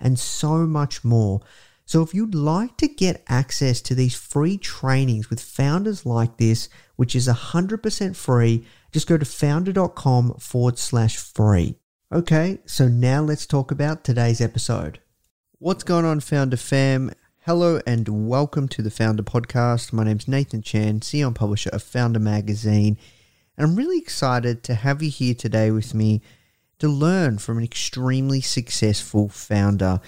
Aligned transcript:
and 0.00 0.18
so 0.18 0.66
much 0.66 1.04
more. 1.04 1.40
So, 1.84 2.02
if 2.02 2.12
you'd 2.12 2.34
like 2.34 2.76
to 2.78 2.88
get 2.88 3.24
access 3.28 3.80
to 3.80 3.94
these 3.94 4.14
free 4.14 4.58
trainings 4.58 5.30
with 5.30 5.40
founders 5.40 6.04
like 6.04 6.36
this, 6.36 6.68
which 6.96 7.16
is 7.16 7.28
100% 7.28 8.14
free, 8.14 8.66
just 8.92 9.06
go 9.06 9.16
to 9.16 9.24
foundr.com 9.24 10.34
forward 10.34 10.78
slash 10.78 11.16
free. 11.16 11.76
Okay, 12.12 12.58
so 12.66 12.88
now 12.88 13.22
let's 13.22 13.46
talk 13.46 13.70
about 13.70 14.04
today's 14.04 14.40
episode. 14.40 15.00
What's 15.58 15.82
going 15.82 16.04
on, 16.04 16.20
Foundr 16.20 16.58
Fam? 16.58 17.12
Hello 17.46 17.80
and 17.86 18.28
welcome 18.28 18.68
to 18.68 18.82
the 18.82 18.90
Foundr 18.90 19.20
Podcast. 19.20 19.92
My 19.92 20.04
name's 20.04 20.28
Nathan 20.28 20.60
Chan, 20.60 21.00
CEO 21.00 21.28
and 21.28 21.34
publisher 21.34 21.70
of 21.70 21.82
Foundr 21.82 22.20
Magazine, 22.20 22.98
and 23.56 23.66
I'm 23.66 23.76
really 23.76 23.98
excited 23.98 24.62
to 24.64 24.74
have 24.74 25.02
you 25.02 25.10
here 25.10 25.34
today 25.34 25.70
with 25.70 25.94
me 25.94 26.20
to 26.78 26.88
learn 26.88 27.38
from 27.38 27.58
an 27.58 27.64
extremely 27.64 28.40
successful 28.40 29.28
founder. 29.28 30.00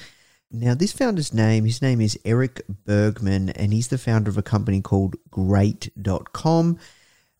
Now, 0.50 0.74
this 0.74 0.92
founder's 0.92 1.32
name, 1.32 1.64
his 1.64 1.82
name 1.82 2.00
is 2.00 2.18
Erik 2.24 2.62
Bergman, 2.68 3.50
and 3.50 3.72
he's 3.72 3.88
the 3.88 3.98
founder 3.98 4.30
of 4.30 4.38
a 4.38 4.42
company 4.42 4.80
called 4.80 5.16
Great.com. 5.30 6.78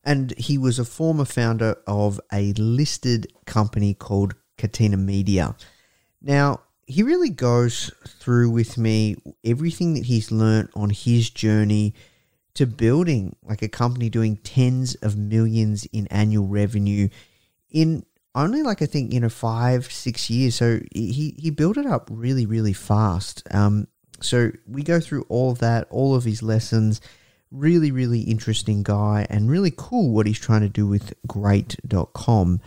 And 0.04 0.36
he 0.38 0.56
was 0.56 0.78
a 0.78 0.84
former 0.84 1.24
founder 1.24 1.76
of 1.86 2.20
a 2.32 2.52
listed 2.54 3.32
company 3.46 3.94
called 3.94 4.34
Catena 4.56 4.96
Media. 4.96 5.54
Now, 6.22 6.60
he 6.86 7.02
really 7.02 7.30
goes 7.30 7.92
through 8.18 8.50
with 8.50 8.76
me 8.76 9.16
everything 9.44 9.94
that 9.94 10.06
he's 10.06 10.32
learned 10.32 10.70
on 10.74 10.90
his 10.90 11.30
journey 11.30 11.94
to 12.54 12.66
building 12.66 13.36
like 13.42 13.62
a 13.62 13.68
company 13.68 14.10
doing 14.10 14.36
tens 14.38 14.96
of 14.96 15.16
millions 15.16 15.84
in 15.92 16.06
annual 16.08 16.46
revenue 16.46 17.08
in 17.70 18.04
only 18.34 18.62
like 18.62 18.82
I 18.82 18.86
think 18.86 19.12
you 19.12 19.20
know 19.20 19.28
five 19.28 19.90
six 19.90 20.30
years. 20.30 20.54
So 20.54 20.80
he 20.92 21.34
he 21.38 21.50
built 21.50 21.76
it 21.76 21.86
up 21.86 22.08
really 22.10 22.46
really 22.46 22.72
fast. 22.72 23.42
Um, 23.50 23.86
so 24.20 24.52
we 24.66 24.82
go 24.82 25.00
through 25.00 25.26
all 25.28 25.50
of 25.50 25.58
that, 25.60 25.86
all 25.90 26.14
of 26.14 26.24
his 26.24 26.42
lessons. 26.42 27.00
Really 27.50 27.90
really 27.90 28.20
interesting 28.20 28.82
guy 28.82 29.26
and 29.28 29.50
really 29.50 29.72
cool 29.76 30.10
what 30.10 30.26
he's 30.26 30.38
trying 30.38 30.60
to 30.62 30.68
do 30.68 30.86
with 30.86 31.14
Great.com. 31.26 32.60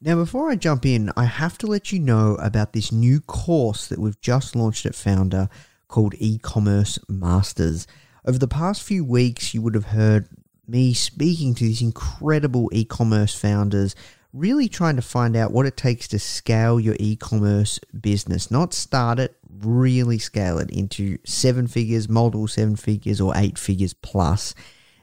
Now, 0.00 0.16
before 0.16 0.50
I 0.50 0.56
jump 0.56 0.84
in, 0.84 1.10
I 1.16 1.24
have 1.24 1.56
to 1.58 1.66
let 1.66 1.90
you 1.90 1.98
know 1.98 2.34
about 2.34 2.74
this 2.74 2.92
new 2.92 3.20
course 3.20 3.86
that 3.86 3.98
we've 3.98 4.20
just 4.20 4.54
launched 4.54 4.84
at 4.84 4.92
Foundr 4.92 5.48
called 5.88 6.14
E 6.18 6.36
Commerce 6.36 6.98
Masters. 7.08 7.86
Over 8.26 8.36
the 8.36 8.48
past 8.48 8.82
few 8.82 9.02
weeks, 9.02 9.54
you 9.54 9.62
would 9.62 9.74
have 9.74 9.86
heard 9.86 10.28
me 10.66 10.92
speaking 10.92 11.54
to 11.54 11.64
these 11.64 11.80
incredible 11.80 12.68
e 12.72 12.84
commerce 12.84 13.34
founders, 13.34 13.94
really 14.34 14.68
trying 14.68 14.96
to 14.96 15.02
find 15.02 15.36
out 15.36 15.52
what 15.52 15.64
it 15.64 15.76
takes 15.76 16.08
to 16.08 16.18
scale 16.18 16.80
your 16.80 16.96
e 16.98 17.16
commerce 17.16 17.78
business. 17.98 18.50
Not 18.50 18.74
start 18.74 19.18
it, 19.18 19.36
really 19.60 20.18
scale 20.18 20.58
it 20.58 20.70
into 20.70 21.18
seven 21.24 21.68
figures, 21.68 22.08
multiple 22.08 22.48
seven 22.48 22.76
figures, 22.76 23.20
or 23.20 23.32
eight 23.36 23.58
figures 23.58 23.94
plus. 23.94 24.54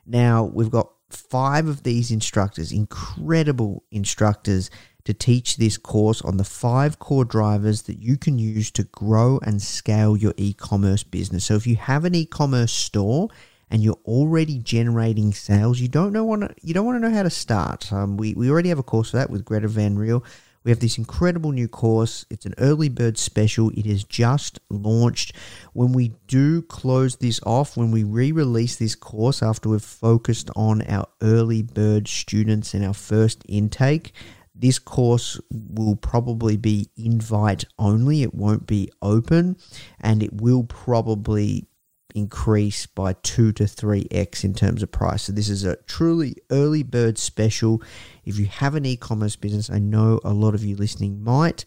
Now, 0.06 0.44
we've 0.44 0.70
got 0.70 0.92
five 1.10 1.68
of 1.68 1.84
these 1.84 2.12
instructors, 2.12 2.72
incredible 2.72 3.84
instructors 3.90 4.70
to 5.06 5.14
teach 5.14 5.58
this 5.58 5.78
course 5.78 6.22
on 6.22 6.38
the 6.38 6.44
five 6.44 7.00
core 7.00 7.26
drivers 7.26 7.84
that 7.84 8.00
you 8.00 8.18
can 8.18 8.38
use 8.38 8.70
to 8.72 8.84
grow 8.84 9.40
and 9.44 9.62
scale 9.62 10.16
your 10.16 10.34
e-commerce 10.38 11.04
business. 11.04 11.46
So 11.46 11.56
if 11.56 11.66
you 11.66 11.76
have 11.78 12.06
an 12.06 12.14
e-commerce 12.14 12.72
store 12.72 13.30
and 13.72 13.82
you're 13.82 14.00
already 14.06 14.60
generating 14.60 15.34
sales, 15.34 15.80
you 15.80 15.88
don't 15.88 16.12
know 16.12 16.26
want 16.26 16.42
to, 16.42 16.54
you 16.62 16.74
don't 16.74 16.86
want 16.86 17.02
to 17.02 17.10
know 17.10 17.16
how 17.16 17.24
to 17.24 17.30
start. 17.30 17.92
Um, 17.92 18.18
we 18.18 18.34
we 18.36 18.52
already 18.52 18.70
have 18.70 18.80
a 18.80 18.84
course 18.84 19.12
for 19.12 19.18
that 19.18 19.32
with 19.32 19.46
Greta 19.46 19.70
Van 19.70 19.98
Riel. 19.98 20.24
We 20.64 20.70
have 20.70 20.80
this 20.80 21.00
incredible 21.00 21.52
new 21.54 21.68
course. 21.68 22.26
It's 22.30 22.46
an 22.46 22.54
early 22.60 22.88
bird 22.88 23.18
special. 23.18 23.72
It 23.72 23.88
is 23.88 24.04
just 24.04 24.60
launched. 24.70 25.36
When 25.74 25.92
we 25.92 26.14
do 26.28 26.62
close 26.62 27.16
this 27.16 27.40
off, 27.44 27.76
when 27.76 27.90
we 27.90 28.04
re 28.04 28.32
release 28.32 28.76
this 28.76 28.94
course 28.94 29.42
after 29.42 29.70
we've 29.70 29.82
focused 29.82 30.52
on 30.56 30.84
our 30.84 31.08
early 31.22 31.64
bird 31.64 32.08
students 32.08 32.76
and 32.76 32.86
our 32.86 32.94
first 32.94 33.44
intake, 33.48 34.12
this 34.54 34.78
course 34.78 35.40
will 35.50 35.96
probably 35.96 36.58
be 36.58 36.90
invite 36.96 37.64
only. 37.80 38.22
It 38.22 38.36
won't 38.36 38.68
be 38.68 38.92
open 39.02 39.58
and 40.00 40.22
it 40.22 40.40
will 40.40 40.66
probably 40.66 41.68
increase 42.16 42.86
by 42.86 43.14
2 43.14 43.52
to 43.54 43.64
3x 43.64 44.44
in 44.44 44.54
terms 44.54 44.84
of 44.84 44.92
price. 44.92 45.24
So 45.24 45.34
this 45.34 45.50
is 45.50 45.64
a 45.64 45.78
truly 45.88 46.36
early 46.52 46.84
bird 46.84 47.18
special. 47.18 47.82
If 48.26 48.38
you 48.38 48.46
have 48.46 48.76
an 48.76 48.86
e-commerce 48.86 49.36
business, 49.36 49.70
I 49.70 49.80
know 49.80 50.20
a 50.24 50.34
lot 50.34 50.56
of 50.56 50.64
you 50.64 50.76
listening 50.76 51.24
might 51.24 51.66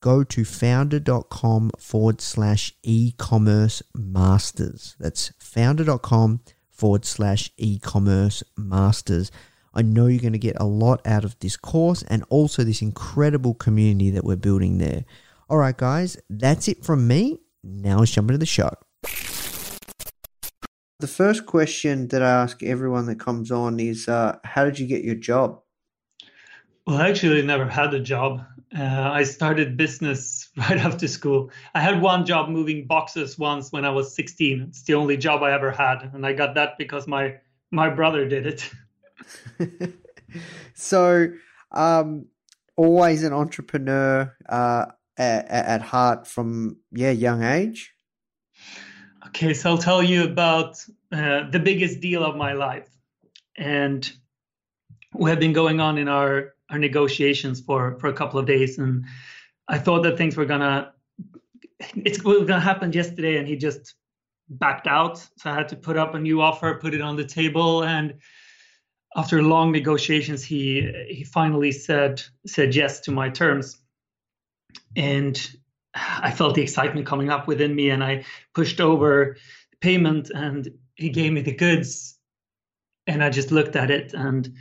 go 0.00 0.24
to 0.24 0.42
foundr.com 0.42 1.70
forward 1.78 2.20
slash 2.20 2.74
e-commerce 2.82 3.82
masters. 3.94 4.96
That's 4.98 5.32
foundr.com 5.38 6.40
forward 6.70 7.04
slash 7.04 7.50
e-commerce 7.58 8.42
masters. 8.56 9.30
I 9.72 9.82
know 9.82 10.06
you're 10.06 10.20
going 10.20 10.32
to 10.32 10.38
get 10.38 10.56
a 10.58 10.64
lot 10.64 11.06
out 11.06 11.24
of 11.24 11.38
this 11.38 11.56
course 11.56 12.02
and 12.04 12.24
also 12.28 12.64
this 12.64 12.82
incredible 12.82 13.54
community 13.54 14.10
that 14.10 14.24
we're 14.24 14.36
building 14.36 14.78
there. 14.78 15.04
All 15.48 15.58
right, 15.58 15.76
guys, 15.76 16.16
that's 16.28 16.68
it 16.68 16.84
from 16.84 17.06
me. 17.06 17.38
Now 17.62 17.98
let's 17.98 18.10
jump 18.10 18.30
into 18.30 18.38
the 18.38 18.46
show. 18.46 18.70
The 21.00 21.06
first 21.06 21.46
question 21.46 22.08
that 22.08 22.22
I 22.22 22.30
ask 22.30 22.62
everyone 22.62 23.06
that 23.06 23.18
comes 23.18 23.50
on 23.50 23.80
is 23.80 24.06
uh, 24.06 24.36
How 24.44 24.66
did 24.66 24.78
you 24.78 24.86
get 24.86 25.02
your 25.02 25.14
job? 25.14 25.62
Well, 26.86 26.98
I 26.98 27.08
actually 27.08 27.40
never 27.40 27.66
had 27.66 27.94
a 27.94 28.00
job. 28.00 28.44
Uh, 28.76 29.10
I 29.10 29.22
started 29.22 29.78
business 29.78 30.50
right 30.56 30.76
after 30.76 31.08
school. 31.08 31.50
I 31.74 31.80
had 31.80 32.02
one 32.02 32.26
job 32.26 32.50
moving 32.50 32.86
boxes 32.86 33.38
once 33.38 33.72
when 33.72 33.86
I 33.86 33.90
was 33.90 34.14
16. 34.14 34.66
It's 34.68 34.82
the 34.82 34.92
only 34.92 35.16
job 35.16 35.42
I 35.42 35.52
ever 35.52 35.70
had, 35.70 36.02
and 36.12 36.26
I 36.26 36.34
got 36.34 36.54
that 36.56 36.76
because 36.76 37.06
my 37.06 37.36
my 37.70 37.88
brother 37.88 38.28
did 38.28 38.46
it. 38.46 38.70
so, 40.74 41.28
um, 41.72 42.26
always 42.76 43.22
an 43.22 43.32
entrepreneur 43.32 44.36
uh, 44.50 44.84
at, 45.16 45.48
at 45.48 45.80
heart 45.80 46.26
from 46.26 46.76
yeah 46.92 47.10
young 47.10 47.42
age. 47.42 47.94
Okay, 49.30 49.54
so 49.54 49.70
I'll 49.70 49.78
tell 49.78 50.02
you 50.02 50.24
about 50.24 50.84
uh, 51.12 51.48
the 51.50 51.60
biggest 51.60 52.00
deal 52.00 52.24
of 52.24 52.34
my 52.34 52.52
life, 52.52 52.88
and 53.56 54.10
we 55.14 55.30
have 55.30 55.38
been 55.38 55.52
going 55.52 55.80
on 55.80 55.98
in 55.98 56.08
our 56.08 56.54
our 56.68 56.78
negotiations 56.78 57.60
for 57.60 57.96
for 58.00 58.08
a 58.08 58.12
couple 58.12 58.40
of 58.40 58.46
days, 58.46 58.78
and 58.78 59.04
I 59.68 59.78
thought 59.78 60.02
that 60.02 60.18
things 60.18 60.36
were 60.36 60.46
gonna 60.46 60.92
it's 61.94 62.18
going 62.18 62.48
to 62.48 62.58
happen 62.58 62.92
yesterday, 62.92 63.36
and 63.36 63.46
he 63.46 63.54
just 63.54 63.94
backed 64.48 64.88
out. 64.88 65.18
So 65.36 65.50
I 65.50 65.54
had 65.54 65.68
to 65.68 65.76
put 65.76 65.96
up 65.96 66.16
a 66.16 66.18
new 66.18 66.42
offer, 66.42 66.74
put 66.74 66.92
it 66.92 67.00
on 67.00 67.14
the 67.14 67.24
table, 67.24 67.84
and 67.84 68.14
after 69.16 69.42
long 69.44 69.70
negotiations, 69.70 70.42
he 70.42 70.90
he 71.08 71.22
finally 71.22 71.70
said 71.70 72.20
said 72.46 72.74
yes 72.74 72.98
to 73.02 73.12
my 73.12 73.30
terms, 73.30 73.78
and 74.96 75.36
I 75.94 76.30
felt 76.30 76.54
the 76.54 76.62
excitement 76.62 77.06
coming 77.06 77.30
up 77.30 77.46
within 77.46 77.74
me, 77.74 77.90
and 77.90 78.02
I 78.02 78.24
pushed 78.54 78.80
over 78.80 79.36
payment, 79.80 80.30
and 80.30 80.68
he 80.94 81.10
gave 81.10 81.32
me 81.32 81.40
the 81.40 81.54
goods, 81.54 82.18
and 83.06 83.22
I 83.24 83.30
just 83.30 83.50
looked 83.50 83.76
at 83.76 83.90
it, 83.90 84.12
and 84.14 84.52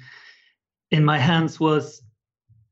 in 0.92 1.06
my 1.06 1.18
hands 1.18 1.60
was 1.60 2.02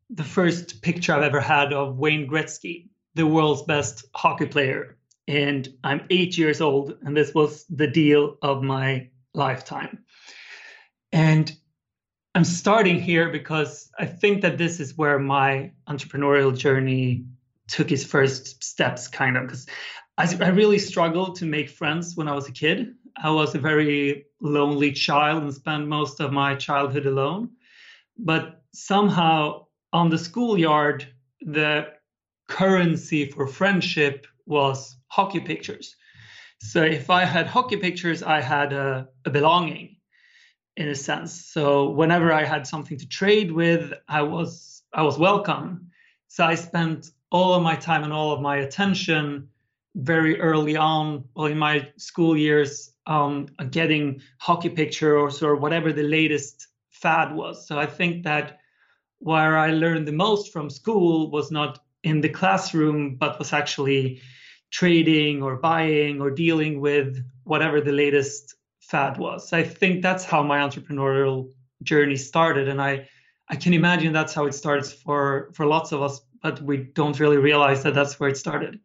the 0.09 0.24
first 0.24 0.81
picture 0.81 1.13
I've 1.13 1.24
ever 1.24 1.42
had 1.42 1.74
of 1.74 1.98
Wayne 1.98 2.30
Gretzky, 2.30 2.88
the 3.15 3.27
world's 3.27 3.63
best 3.63 4.06
hockey 4.15 4.45
player, 4.45 4.98
and 5.27 5.68
I'm 5.83 6.06
eight 6.09 6.38
years 6.38 6.62
old, 6.62 6.98
and 7.01 7.15
this 7.15 7.33
was 7.33 7.65
the 7.69 7.88
deal 7.88 8.38
of 8.42 8.63
my 8.63 9.09
lifetime, 9.33 10.06
and 11.12 11.51
I'm 12.33 12.45
starting 12.45 13.01
here 13.01 13.30
because 13.30 13.89
I 13.98 14.06
think 14.06 14.44
that 14.44 14.59
this 14.59 14.80
is 14.80 14.95
where 14.95 15.18
my 15.18 15.71
entrepreneurial 15.89 16.56
journey 16.56 17.25
took 17.67 17.89
his 17.89 18.05
first 18.05 18.63
steps, 18.63 19.07
kind 19.07 19.37
of. 19.37 19.43
Because 19.43 19.67
I, 20.17 20.27
I, 20.41 20.49
really 20.49 20.79
struggled 20.79 21.35
to 21.37 21.45
make 21.45 21.69
friends 21.69 22.15
when 22.15 22.27
I 22.27 22.33
was 22.33 22.47
a 22.47 22.51
kid. 22.51 22.95
I 23.15 23.29
was 23.29 23.55
a 23.55 23.59
very 23.59 24.25
lonely 24.41 24.91
child 24.91 25.43
and 25.43 25.53
spent 25.53 25.87
most 25.87 26.19
of 26.19 26.31
my 26.31 26.55
childhood 26.55 27.05
alone. 27.05 27.51
But 28.17 28.61
somehow 28.73 29.65
on 29.93 30.09
the 30.09 30.17
schoolyard, 30.17 31.07
the 31.41 31.87
currency 32.47 33.25
for 33.25 33.47
friendship 33.47 34.27
was 34.45 34.97
hockey 35.07 35.39
pictures. 35.39 35.95
So 36.59 36.83
if 36.83 37.09
I 37.09 37.25
had 37.25 37.47
hockey 37.47 37.77
pictures, 37.77 38.23
I 38.23 38.41
had 38.41 38.73
a, 38.73 39.07
a 39.25 39.29
belonging 39.29 39.97
in 40.75 40.87
a 40.89 40.95
sense. 40.95 41.45
So 41.45 41.89
whenever 41.89 42.31
I 42.31 42.43
had 42.43 42.65
something 42.65 42.97
to 42.97 43.07
trade 43.07 43.51
with, 43.51 43.93
I 44.07 44.21
was 44.21 44.83
I 44.93 45.03
was 45.03 45.17
welcome. 45.17 45.91
So 46.27 46.43
I 46.43 46.55
spent 46.55 47.11
all 47.31 47.53
of 47.53 47.63
my 47.63 47.75
time 47.75 48.03
and 48.03 48.13
all 48.13 48.31
of 48.31 48.41
my 48.41 48.57
attention 48.57 49.50
very 49.95 50.39
early 50.39 50.77
on, 50.77 51.24
well, 51.35 51.47
in 51.47 51.57
my 51.57 51.89
school 51.97 52.38
years, 52.38 52.91
um, 53.07 53.47
getting 53.71 54.21
hockey 54.39 54.69
pictures 54.69 55.41
or 55.41 55.56
whatever 55.56 55.91
the 55.91 56.03
latest 56.03 56.68
fad 56.89 57.33
was. 57.33 57.68
So 57.68 57.79
I 57.79 57.85
think 57.85 58.24
that 58.24 58.59
where 59.19 59.57
I 59.57 59.71
learned 59.71 60.07
the 60.07 60.12
most 60.12 60.53
from 60.53 60.69
school 60.69 61.31
was 61.31 61.51
not 61.51 61.79
in 62.03 62.21
the 62.21 62.29
classroom, 62.29 63.15
but 63.15 63.39
was 63.39 63.53
actually 63.53 64.21
trading 64.71 65.41
or 65.41 65.56
buying 65.56 66.21
or 66.21 66.30
dealing 66.30 66.80
with 66.80 67.23
whatever 67.44 67.81
the 67.81 67.91
latest 67.91 68.56
fad 68.80 69.18
was. 69.18 69.53
I 69.53 69.63
think 69.63 70.01
that's 70.01 70.23
how 70.25 70.44
my 70.44 70.59
entrepreneurial 70.59 71.50
journey 71.83 72.15
started, 72.15 72.68
and 72.68 72.81
I 72.81 73.07
I 73.50 73.56
can 73.56 73.73
imagine 73.73 74.13
that's 74.13 74.33
how 74.33 74.45
it 74.45 74.53
starts 74.53 74.91
for 74.91 75.50
for 75.53 75.65
lots 75.65 75.91
of 75.91 76.01
us, 76.01 76.21
but 76.41 76.61
we 76.61 76.77
don't 76.77 77.19
really 77.19 77.37
realize 77.37 77.83
that 77.83 77.93
that's 77.93 78.19
where 78.19 78.29
it 78.29 78.37
started. 78.37 78.79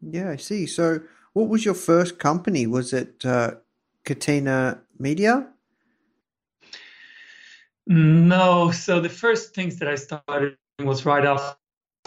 Yeah, 0.00 0.30
I 0.30 0.36
see. 0.36 0.66
So, 0.66 1.00
what 1.32 1.48
was 1.48 1.64
your 1.64 1.74
first 1.74 2.18
company? 2.18 2.66
Was 2.66 2.92
it 2.92 3.24
uh, 3.24 3.52
Catena 4.04 4.80
Media? 4.98 5.48
No. 7.86 8.70
So 8.70 9.00
the 9.00 9.08
first 9.08 9.54
things 9.54 9.78
that 9.78 9.88
I 9.88 9.94
started 9.94 10.56
was 10.80 11.04
right 11.06 11.24
after 11.24 11.56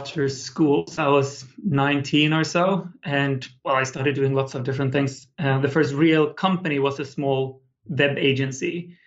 after 0.02 0.28
school. 0.30 0.88
So 0.88 1.04
I 1.04 1.08
was 1.10 1.46
19 1.64 2.34
or 2.34 2.44
so, 2.44 2.88
and 3.04 3.48
well, 3.64 3.76
I 3.76 3.84
started 3.84 4.16
doing 4.16 4.34
lots 4.34 4.56
of 4.56 4.64
different 4.64 4.92
things. 4.92 5.28
Uh, 5.38 5.60
the 5.60 5.70
first 5.70 5.94
real 5.94 6.34
company 6.34 6.80
was 6.80 7.00
a 7.00 7.06
small 7.06 7.62
web 7.86 8.18
agency, 8.18 8.98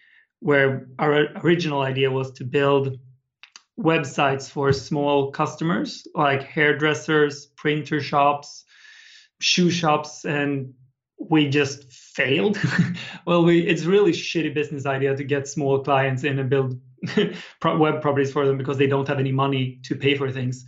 where 0.41 0.87
our 0.99 1.27
original 1.43 1.83
idea 1.83 2.11
was 2.11 2.31
to 2.33 2.45
build 2.45 2.99
websites 3.79 4.49
for 4.49 4.73
small 4.73 5.31
customers 5.33 6.07
like 6.15 6.43
hairdressers, 6.43 7.47
printer 7.57 8.01
shops, 8.01 8.65
shoe 9.41 9.71
shops, 9.71 10.25
and 10.25 10.75
we 11.19 11.49
just 11.49 11.91
failed. 11.93 12.59
well, 13.27 13.45
we 13.45 13.61
it's 13.67 13.85
really 13.85 14.13
shitty 14.13 14.55
business 14.55 14.87
idea 14.87 15.17
to 15.17 15.25
get 15.25 15.49
small 15.49 15.83
clients 15.83 16.25
in 16.25 16.39
and 16.39 16.51
build 16.51 16.81
web 17.65 18.01
properties 18.01 18.33
for 18.33 18.47
them 18.47 18.59
because 18.59 18.79
they 18.79 18.87
don't 18.87 19.09
have 19.09 19.19
any 19.19 19.33
money 19.33 19.81
to 19.85 19.95
pay 19.97 20.17
for 20.17 20.31
things. 20.31 20.67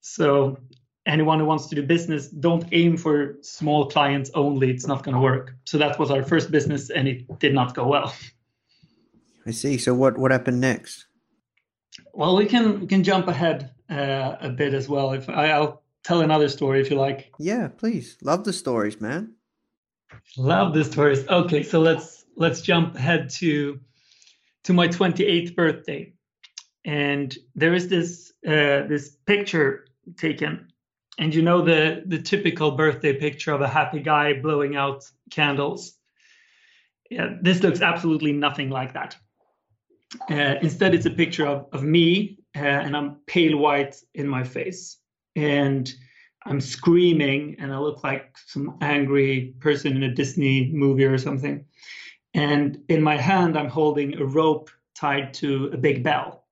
So 0.00 0.58
anyone 1.06 1.38
who 1.38 1.46
wants 1.46 1.66
to 1.68 1.74
do 1.74 1.82
business, 1.82 2.28
don't 2.28 2.64
aim 2.72 2.96
for 2.96 3.36
small 3.42 3.88
clients 3.88 4.30
only. 4.34 4.70
It's 4.70 4.86
not 4.86 5.02
going 5.02 5.14
to 5.14 5.20
work. 5.20 5.54
So 5.64 5.78
that 5.78 5.98
was 5.98 6.10
our 6.10 6.22
first 6.22 6.50
business, 6.50 6.90
and 6.90 7.08
it 7.08 7.38
did 7.38 7.54
not 7.54 7.74
go 7.74 7.86
well. 7.86 8.14
I 9.46 9.50
see. 9.50 9.78
So 9.78 9.94
what 9.94 10.18
what 10.18 10.30
happened 10.30 10.60
next? 10.60 11.06
Well, 12.14 12.36
we 12.36 12.46
can 12.46 12.80
we 12.80 12.86
can 12.86 13.04
jump 13.04 13.28
ahead 13.28 13.70
uh, 13.90 14.36
a 14.40 14.48
bit 14.48 14.74
as 14.74 14.88
well. 14.88 15.12
If 15.12 15.28
I, 15.28 15.50
I'll 15.50 15.82
tell 16.02 16.20
another 16.20 16.48
story 16.48 16.80
if 16.80 16.90
you 16.90 16.96
like. 16.96 17.32
Yeah, 17.38 17.68
please. 17.68 18.16
Love 18.22 18.44
the 18.44 18.52
stories, 18.52 19.00
man. 19.00 19.34
Love 20.36 20.74
the 20.74 20.84
stories. 20.84 21.26
Okay, 21.28 21.62
so 21.62 21.80
let's 21.80 22.24
let's 22.36 22.60
jump 22.60 22.96
ahead 22.96 23.30
to 23.30 23.80
to 24.64 24.72
my 24.72 24.88
28th 24.88 25.54
birthday. 25.54 26.12
And 26.84 27.36
there 27.54 27.74
is 27.74 27.88
this 27.88 28.32
uh, 28.46 28.88
this 28.88 29.16
picture 29.26 29.86
taken, 30.16 30.68
and 31.18 31.34
you 31.34 31.42
know 31.42 31.62
the 31.62 32.02
the 32.06 32.20
typical 32.20 32.72
birthday 32.72 33.12
picture 33.12 33.52
of 33.52 33.60
a 33.60 33.68
happy 33.68 34.00
guy 34.00 34.34
blowing 34.40 34.76
out 34.76 35.04
candles. 35.30 35.94
Yeah, 37.10 37.36
this 37.42 37.62
looks 37.62 37.82
absolutely 37.82 38.32
nothing 38.32 38.70
like 38.70 38.94
that. 38.94 39.16
Uh, 40.30 40.56
instead, 40.62 40.94
it's 40.94 41.06
a 41.06 41.10
picture 41.10 41.46
of 41.46 41.66
of 41.72 41.82
me, 41.82 42.38
uh, 42.56 42.60
and 42.60 42.96
I'm 42.96 43.16
pale 43.26 43.56
white 43.56 43.96
in 44.14 44.28
my 44.28 44.44
face, 44.44 44.98
and 45.36 45.92
I'm 46.44 46.60
screaming, 46.60 47.56
and 47.58 47.72
I 47.72 47.78
look 47.78 48.02
like 48.04 48.36
some 48.46 48.76
angry 48.80 49.54
person 49.60 49.96
in 49.96 50.02
a 50.02 50.14
Disney 50.14 50.70
movie 50.72 51.04
or 51.04 51.18
something. 51.18 51.64
And 52.34 52.78
in 52.88 53.02
my 53.02 53.16
hand, 53.16 53.58
I'm 53.58 53.68
holding 53.68 54.18
a 54.18 54.24
rope 54.24 54.70
tied 54.94 55.34
to 55.34 55.70
a 55.72 55.76
big 55.76 56.02
bell. 56.02 56.44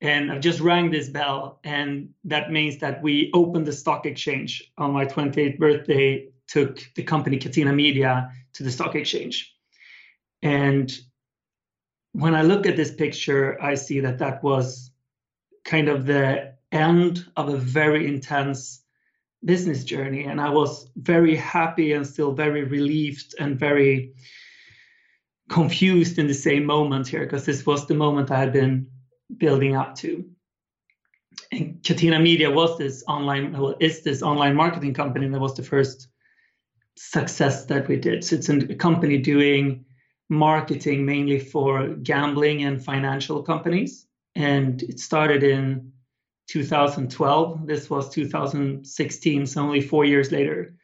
And 0.00 0.30
I've 0.30 0.40
just 0.40 0.60
rang 0.60 0.90
this 0.90 1.08
bell, 1.08 1.60
and 1.64 2.10
that 2.24 2.50
means 2.50 2.78
that 2.78 3.02
we 3.02 3.30
opened 3.32 3.66
the 3.66 3.72
stock 3.72 4.04
exchange 4.04 4.70
on 4.76 4.92
my 4.92 5.06
28th 5.06 5.58
birthday, 5.58 6.28
took 6.48 6.86
the 6.94 7.02
company 7.02 7.38
Catena 7.38 7.74
Media 7.74 8.30
to 8.54 8.62
the 8.62 8.70
stock 8.70 8.94
exchange. 8.94 9.54
And 10.42 10.92
when 12.18 12.34
I 12.34 12.42
look 12.42 12.66
at 12.66 12.76
this 12.76 12.92
picture, 12.92 13.62
I 13.62 13.74
see 13.74 14.00
that 14.00 14.18
that 14.20 14.42
was 14.42 14.90
kind 15.64 15.88
of 15.88 16.06
the 16.06 16.54
end 16.72 17.26
of 17.36 17.50
a 17.50 17.58
very 17.58 18.06
intense 18.06 18.82
business 19.44 19.84
journey. 19.84 20.24
And 20.24 20.40
I 20.40 20.48
was 20.48 20.88
very 20.96 21.36
happy 21.36 21.92
and 21.92 22.06
still 22.06 22.32
very 22.32 22.64
relieved 22.64 23.34
and 23.38 23.60
very 23.60 24.14
confused 25.50 26.18
in 26.18 26.26
the 26.26 26.34
same 26.34 26.64
moment 26.64 27.06
here 27.06 27.24
because 27.24 27.44
this 27.44 27.66
was 27.66 27.86
the 27.86 27.94
moment 27.94 28.30
I 28.30 28.40
had 28.40 28.52
been 28.52 28.86
building 29.36 29.76
up 29.76 29.94
to. 29.96 30.24
And 31.52 31.82
Catena 31.82 32.18
Media 32.18 32.50
was 32.50 32.78
this 32.78 33.04
online, 33.06 33.52
well, 33.52 33.76
is 33.78 34.02
this 34.02 34.22
online 34.22 34.56
marketing 34.56 34.94
company 34.94 35.28
that 35.28 35.38
was 35.38 35.54
the 35.54 35.62
first 35.62 36.08
success 36.96 37.66
that 37.66 37.88
we 37.88 37.96
did. 37.96 38.24
So 38.24 38.36
it's 38.36 38.48
a 38.48 38.74
company 38.74 39.18
doing 39.18 39.84
marketing 40.28 41.04
mainly 41.04 41.38
for 41.38 41.88
gambling 41.88 42.64
and 42.64 42.84
financial 42.84 43.42
companies. 43.42 44.06
And 44.34 44.82
it 44.82 45.00
started 45.00 45.42
in 45.42 45.92
2012. 46.48 47.66
This 47.66 47.88
was 47.90 48.10
2016, 48.10 49.46
so 49.46 49.62
only 49.62 49.80
four 49.80 50.04
years 50.04 50.32
later. 50.32 50.74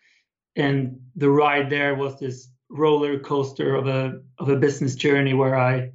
And 0.57 1.01
the 1.17 1.31
ride 1.31 1.71
there 1.71 1.95
was 1.95 2.19
this 2.19 2.49
roller 2.69 3.19
coaster 3.19 3.75
of 3.75 3.87
a 3.87 4.21
of 4.39 4.49
a 4.49 4.57
business 4.57 4.95
journey 4.95 5.35
where 5.35 5.57
I 5.59 5.93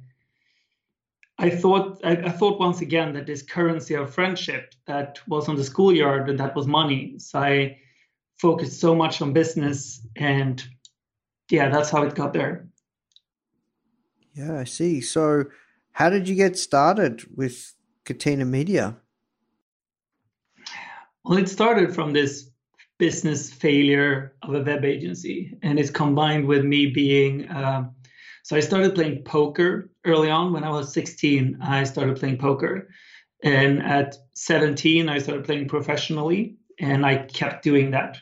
I 1.38 1.50
thought 1.50 2.00
I, 2.04 2.12
I, 2.12 2.30
thought 2.30 2.58
once 2.58 2.80
again 2.80 3.12
that 3.12 3.26
this 3.26 3.42
currency 3.42 3.94
of 3.94 4.12
friendship 4.12 4.74
that 4.86 5.20
was 5.28 5.48
on 5.48 5.56
the 5.56 5.64
schoolyard 5.64 6.28
and 6.28 6.38
that 6.40 6.54
was 6.56 6.66
money. 6.66 7.18
So 7.18 7.38
I 7.38 7.78
focused 8.38 8.80
so 8.80 8.94
much 8.94 9.22
on 9.22 9.32
business 9.32 10.04
and 10.16 10.64
yeah, 11.50 11.68
that's 11.68 11.90
how 11.90 12.02
it 12.02 12.14
got 12.14 12.32
there. 12.32 12.68
Yeah, 14.38 14.60
I 14.60 14.64
see. 14.64 15.00
So 15.00 15.46
how 15.92 16.10
did 16.10 16.28
you 16.28 16.36
get 16.36 16.56
started 16.56 17.24
with 17.36 17.74
Catena 18.04 18.44
Media? 18.44 18.96
Well, 21.24 21.38
it 21.38 21.48
started 21.48 21.92
from 21.92 22.12
this 22.12 22.48
business 22.98 23.52
failure 23.52 24.36
of 24.42 24.54
a 24.54 24.62
web 24.62 24.84
agency, 24.84 25.58
and 25.62 25.78
it's 25.78 25.90
combined 25.90 26.46
with 26.46 26.64
me 26.64 26.86
being. 26.86 27.48
Uh, 27.48 27.90
so 28.44 28.56
I 28.56 28.60
started 28.60 28.94
playing 28.94 29.24
poker 29.24 29.90
early 30.04 30.30
on. 30.30 30.52
When 30.52 30.62
I 30.62 30.70
was 30.70 30.92
16, 30.92 31.58
I 31.60 31.82
started 31.82 32.20
playing 32.20 32.38
poker, 32.38 32.88
and 33.42 33.82
at 33.82 34.16
17, 34.34 35.08
I 35.08 35.18
started 35.18 35.44
playing 35.44 35.66
professionally. 35.68 36.54
and 36.80 37.04
I 37.04 37.16
kept 37.16 37.64
doing 37.64 37.90
that. 37.90 38.18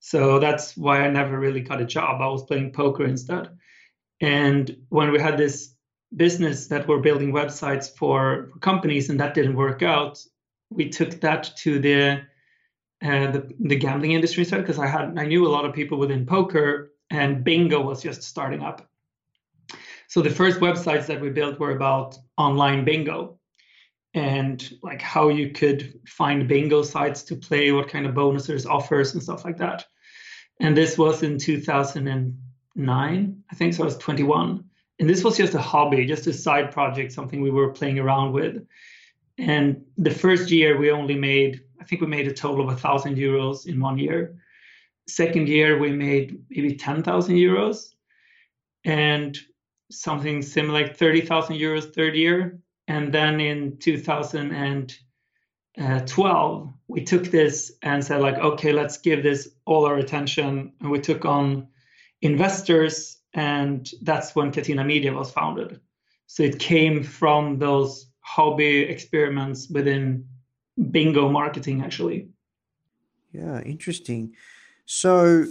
So 0.00 0.38
that's 0.38 0.76
why 0.76 1.00
I 1.00 1.10
never 1.10 1.40
really 1.40 1.62
got 1.62 1.80
a 1.80 1.86
job. 1.86 2.20
I 2.20 2.26
was 2.26 2.44
playing 2.44 2.72
poker 2.72 3.06
instead. 3.06 3.48
And 4.20 4.76
when 4.88 5.10
we 5.10 5.18
had 5.18 5.36
this 5.36 5.74
business 6.16 6.66
that 6.66 6.86
were 6.86 6.98
building 6.98 7.32
websites 7.32 7.94
for, 7.96 8.48
for 8.52 8.58
companies 8.58 9.08
and 9.08 9.20
that 9.20 9.34
didn't 9.34 9.56
work 9.56 9.82
out, 9.82 10.18
we 10.70 10.88
took 10.88 11.20
that 11.20 11.50
to 11.58 11.78
the 11.78 12.22
uh, 13.02 13.30
the, 13.30 13.50
the 13.60 13.76
gambling 13.76 14.12
industry 14.12 14.42
instead 14.42 14.60
because 14.60 14.78
I 14.78 14.86
had 14.86 15.18
I 15.18 15.24
knew 15.24 15.46
a 15.46 15.48
lot 15.48 15.64
of 15.64 15.72
people 15.72 15.98
within 15.98 16.26
poker 16.26 16.92
and 17.08 17.42
bingo 17.42 17.80
was 17.80 18.02
just 18.02 18.22
starting 18.22 18.62
up. 18.62 18.86
So 20.08 20.20
the 20.20 20.30
first 20.30 20.60
websites 20.60 21.06
that 21.06 21.20
we 21.20 21.30
built 21.30 21.58
were 21.58 21.70
about 21.70 22.18
online 22.36 22.84
bingo 22.84 23.38
and 24.12 24.70
like 24.82 25.00
how 25.00 25.28
you 25.28 25.50
could 25.50 26.00
find 26.06 26.48
bingo 26.48 26.82
sites 26.82 27.22
to 27.24 27.36
play, 27.36 27.72
what 27.72 27.88
kind 27.88 28.06
of 28.06 28.14
bonuses, 28.14 28.66
offers, 28.66 29.14
and 29.14 29.22
stuff 29.22 29.44
like 29.44 29.58
that. 29.58 29.86
And 30.60 30.76
this 30.76 30.98
was 30.98 31.22
in 31.22 31.38
2009, 32.74 33.42
I 33.50 33.54
think. 33.54 33.74
So 33.74 33.82
I 33.82 33.86
was 33.86 33.98
21. 33.98 34.64
And 34.98 35.08
this 35.08 35.24
was 35.24 35.36
just 35.36 35.54
a 35.54 35.60
hobby, 35.60 36.04
just 36.06 36.26
a 36.26 36.32
side 36.32 36.72
project, 36.72 37.12
something 37.12 37.40
we 37.40 37.50
were 37.50 37.72
playing 37.72 37.98
around 37.98 38.32
with. 38.32 38.66
And 39.38 39.82
the 39.96 40.10
first 40.10 40.50
year 40.50 40.76
we 40.76 40.90
only 40.90 41.14
made, 41.16 41.62
I 41.80 41.84
think 41.84 42.02
we 42.02 42.06
made 42.06 42.28
a 42.28 42.34
total 42.34 42.60
of 42.60 42.68
a 42.68 42.76
thousand 42.76 43.16
euros 43.16 43.66
in 43.66 43.80
one 43.80 43.98
year. 43.98 44.36
Second 45.08 45.48
year 45.48 45.78
we 45.78 45.92
made 45.92 46.42
maybe 46.50 46.76
10,000 46.76 47.34
euros. 47.34 47.94
And 48.84 49.38
something 49.90 50.42
similar, 50.42 50.82
like 50.82 50.96
30,000 50.96 51.56
euros 51.56 51.94
third 51.94 52.14
year. 52.14 52.60
And 52.86 53.12
then 53.12 53.40
in 53.40 53.78
2012, 53.78 54.92
uh, 55.78 56.66
we 56.88 57.04
took 57.04 57.24
this 57.24 57.72
and 57.82 58.04
said, 58.04 58.20
like, 58.20 58.38
okay, 58.38 58.72
let's 58.72 58.98
give 58.98 59.22
this 59.22 59.48
all 59.64 59.86
our 59.86 59.96
attention. 59.96 60.72
And 60.80 60.90
we 60.90 61.00
took 61.00 61.24
on 61.24 61.68
investors, 62.22 63.18
and 63.34 63.90
that's 64.02 64.34
when 64.34 64.52
Catena 64.52 64.84
Media 64.84 65.12
was 65.12 65.30
founded. 65.30 65.80
So 66.26 66.42
it 66.42 66.58
came 66.58 67.02
from 67.02 67.58
those 67.58 68.10
hobby 68.20 68.80
experiments 68.80 69.68
within 69.68 70.26
bingo 70.90 71.28
marketing, 71.28 71.82
actually. 71.82 72.28
Yeah, 73.32 73.60
interesting. 73.62 74.34
So 74.86 75.46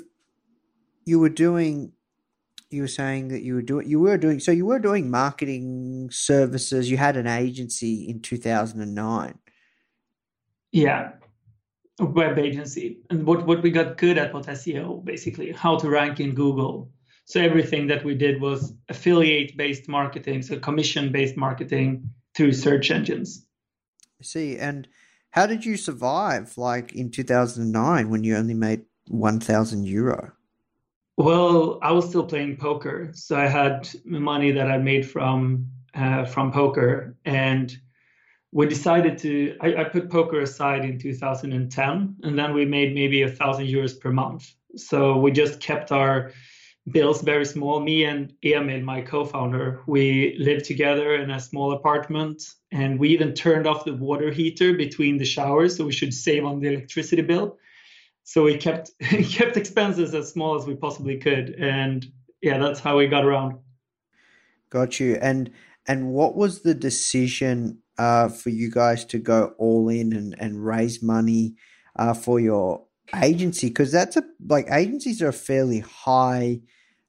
you 1.05 1.19
were 1.19 1.29
doing 1.29 1.93
you 2.69 2.83
were 2.83 2.88
saying 2.88 3.29
that 3.29 3.41
you 3.41 3.55
were 3.55 3.61
doing 3.61 3.89
you 3.89 3.99
were 3.99 4.17
doing 4.17 4.39
so 4.39 4.51
you 4.51 4.65
were 4.65 4.79
doing 4.79 5.09
marketing 5.09 6.09
services 6.11 6.89
you 6.89 6.97
had 6.97 7.17
an 7.17 7.25
agency 7.25 8.07
in 8.07 8.19
2009 8.21 9.39
yeah 10.71 11.11
web 12.06 12.39
agency. 12.39 13.00
And 13.10 13.25
what 13.25 13.46
what 13.46 13.62
we 13.62 13.72
got 13.72 13.98
good 13.98 14.18
at 14.18 14.34
was 14.34 14.48
seo 14.48 15.03
basically 15.03 15.51
how 15.51 15.77
to 15.77 15.89
rank 15.89 16.20
in 16.20 16.34
google. 16.34 16.91
So 17.25 17.39
everything 17.39 17.88
that 17.88 18.03
we 18.03 18.15
did 18.15 18.41
was 18.41 18.74
affiliate 18.89 19.56
based 19.56 19.88
marketing 19.88 20.41
so 20.41 20.60
commission 20.60 21.12
based 21.12 21.38
marketing 21.38 22.10
through 22.36 22.53
search 22.53 22.91
engines. 22.91 23.46
I 24.20 24.24
see. 24.24 24.58
And 24.58 24.88
how 25.32 25.46
did 25.46 25.65
you 25.65 25.77
survive 25.77 26.58
like 26.58 26.94
in 26.94 27.12
2009 27.12 28.10
when 28.10 28.24
you 28.24 28.36
only 28.36 28.53
made 28.53 28.82
1000 29.08 29.86
euro? 29.86 30.32
Well, 31.18 31.79
I 31.82 31.91
was 31.91 32.08
still 32.08 32.24
playing 32.24 32.58
poker, 32.58 33.12
so 33.13 33.36
I 33.36 33.48
had 33.48 33.89
money 34.06 34.51
that 34.51 34.72
I 34.72 34.77
made 34.77 35.10
from 35.10 35.70
uh, 35.94 36.24
from 36.24 36.51
poker, 36.51 37.18
and 37.25 37.77
we 38.51 38.68
decided 38.68 39.18
to. 39.20 39.56
I, 39.62 39.75
I, 39.75 39.84
put 39.84 40.10
poker 40.10 40.41
aside 40.41 40.84
in 40.86 40.98
2010, 41.00 42.15
and 42.24 42.39
then 42.39 42.53
we 42.53 42.65
made 42.65 42.94
maybe 42.94 43.22
a 43.22 43.29
thousand 43.29 43.68
euros 43.68 44.00
per 44.00 44.12
month. 44.12 44.51
So 44.75 45.18
we 45.18 45.32
just 45.32 45.60
kept 45.60 45.91
our 45.91 46.32
bills 46.91 47.22
very 47.22 47.46
small. 47.46 47.79
Me 47.79 48.06
and 48.06 48.34
Emil, 48.44 48.82
my 48.82 49.01
co-founder, 49.01 49.82
we 49.88 50.36
lived 50.39 50.65
together 50.65 51.15
in 51.15 51.29
a 51.29 51.39
small 51.39 51.74
apartment, 51.74 52.44
and 52.72 53.00
we 53.00 53.10
even 53.10 53.34
turned 53.34 53.68
off 53.68 53.86
the 53.86 53.94
water 53.94 54.32
heater 54.32 54.74
between 54.74 55.18
the 55.18 55.25
showers, 55.25 55.77
so 55.77 55.86
we 55.86 55.91
should 55.91 56.13
save 56.13 56.46
on 56.46 56.60
the 56.60 56.68
electricity 56.70 57.22
bill 57.22 57.58
so 58.29 58.44
we 58.44 58.58
kept 58.58 58.91
kept 59.00 59.58
expenses 59.58 60.13
as 60.13 60.29
small 60.29 60.53
as 60.53 60.68
we 60.68 60.75
possibly 60.75 61.18
could, 61.18 61.56
and 61.56 62.06
yeah, 62.44 62.60
that's 62.60 62.79
how 62.79 62.96
we 62.96 63.08
got 63.08 63.25
around. 63.25 63.58
Got 64.70 65.00
you. 65.00 65.18
And 65.20 65.50
and 65.88 66.12
what 66.12 66.36
was 66.36 66.62
the 66.62 66.75
decision 66.75 67.79
uh, 68.00 68.29
for 68.29 68.50
you 68.50 68.72
guys 68.72 69.06
to 69.06 69.20
go 69.20 69.53
all 69.58 69.89
in 69.89 70.13
and, 70.13 70.36
and 70.39 70.65
raise 70.65 71.03
money 71.03 71.53
uh, 71.98 72.13
for 72.13 72.39
your 72.39 72.86
agency? 73.22 73.68
Because 73.68 73.91
that's 73.91 74.18
a 74.18 74.24
like 74.48 74.68
agencies 74.72 75.22
are 75.22 75.27
a 75.27 75.34
fairly 75.34 75.79
high 75.82 76.62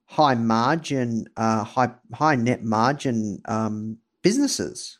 high 0.06 0.34
margin, 0.34 1.26
uh, 1.36 1.64
high 1.64 1.90
high 2.12 2.34
net 2.34 2.64
margin 2.64 3.40
um, 3.46 3.98
businesses. 4.22 4.98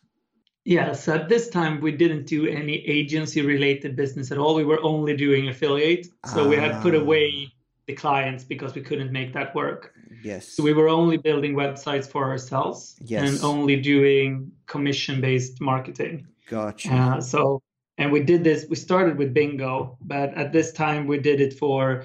Yes, 0.65 1.09
at 1.09 1.29
this 1.29 1.49
time 1.49 1.81
we 1.81 1.91
didn't 1.91 2.27
do 2.27 2.47
any 2.47 2.77
agency 2.87 3.43
related 3.43 3.97
business 3.97 4.31
at 4.31 4.39
all. 4.39 4.55
We 4.55 4.65
were 4.65 4.83
only 4.83 5.17
doing 5.17 5.49
affiliate. 5.49 6.07
So 6.27 6.49
we 6.49 6.57
had 6.57 6.81
put 6.83 6.95
away 6.95 7.47
ah. 7.49 7.53
the 7.87 7.95
clients 7.95 8.45
because 8.45 8.75
we 8.75 8.83
couldn't 8.83 9.11
make 9.11 9.33
that 9.33 9.55
work. 9.55 9.95
Yes. 10.23 10.49
So 10.49 10.63
we 10.63 10.73
were 10.73 10.89
only 10.89 11.17
building 11.17 11.55
websites 11.55 12.07
for 12.07 12.29
ourselves 12.29 12.97
yes. 13.03 13.29
and 13.29 13.45
only 13.45 13.77
doing 13.77 14.53
commission 14.67 15.21
based 15.21 15.61
marketing. 15.61 16.27
Gotcha. 16.49 16.93
Uh, 16.93 17.21
so, 17.21 17.63
and 17.99 18.11
we 18.11 18.21
did 18.21 18.43
this, 18.43 18.67
we 18.69 18.77
started 18.77 19.17
with 19.19 19.33
bingo, 19.33 19.97
but 20.01 20.35
at 20.35 20.53
this 20.53 20.73
time 20.73 21.07
we 21.07 21.19
did 21.19 21.41
it 21.41 21.55
for 21.55 22.05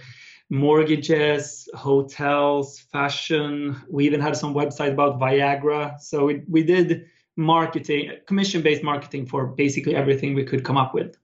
mortgages, 0.49 1.67
hotels, 1.73 2.79
fashion. 2.91 3.75
We 3.89 4.05
even 4.05 4.19
had 4.19 4.37
some 4.37 4.53
website 4.53 4.91
about 4.91 5.19
Viagra. 5.19 5.99
So 5.99 6.25
we, 6.25 6.43
we 6.47 6.63
did 6.63 7.05
marketing, 7.35 8.11
commission 8.27 8.61
based 8.61 8.83
marketing 8.83 9.25
for 9.25 9.47
basically 9.47 9.95
everything 9.95 10.35
we 10.35 10.43
could 10.43 10.63
come 10.63 10.77
up 10.77 10.93
with. 10.93 11.17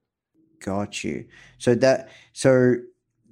Got 0.59 1.03
you. 1.03 1.25
So 1.57 1.75
that 1.75 2.09
so 2.33 2.75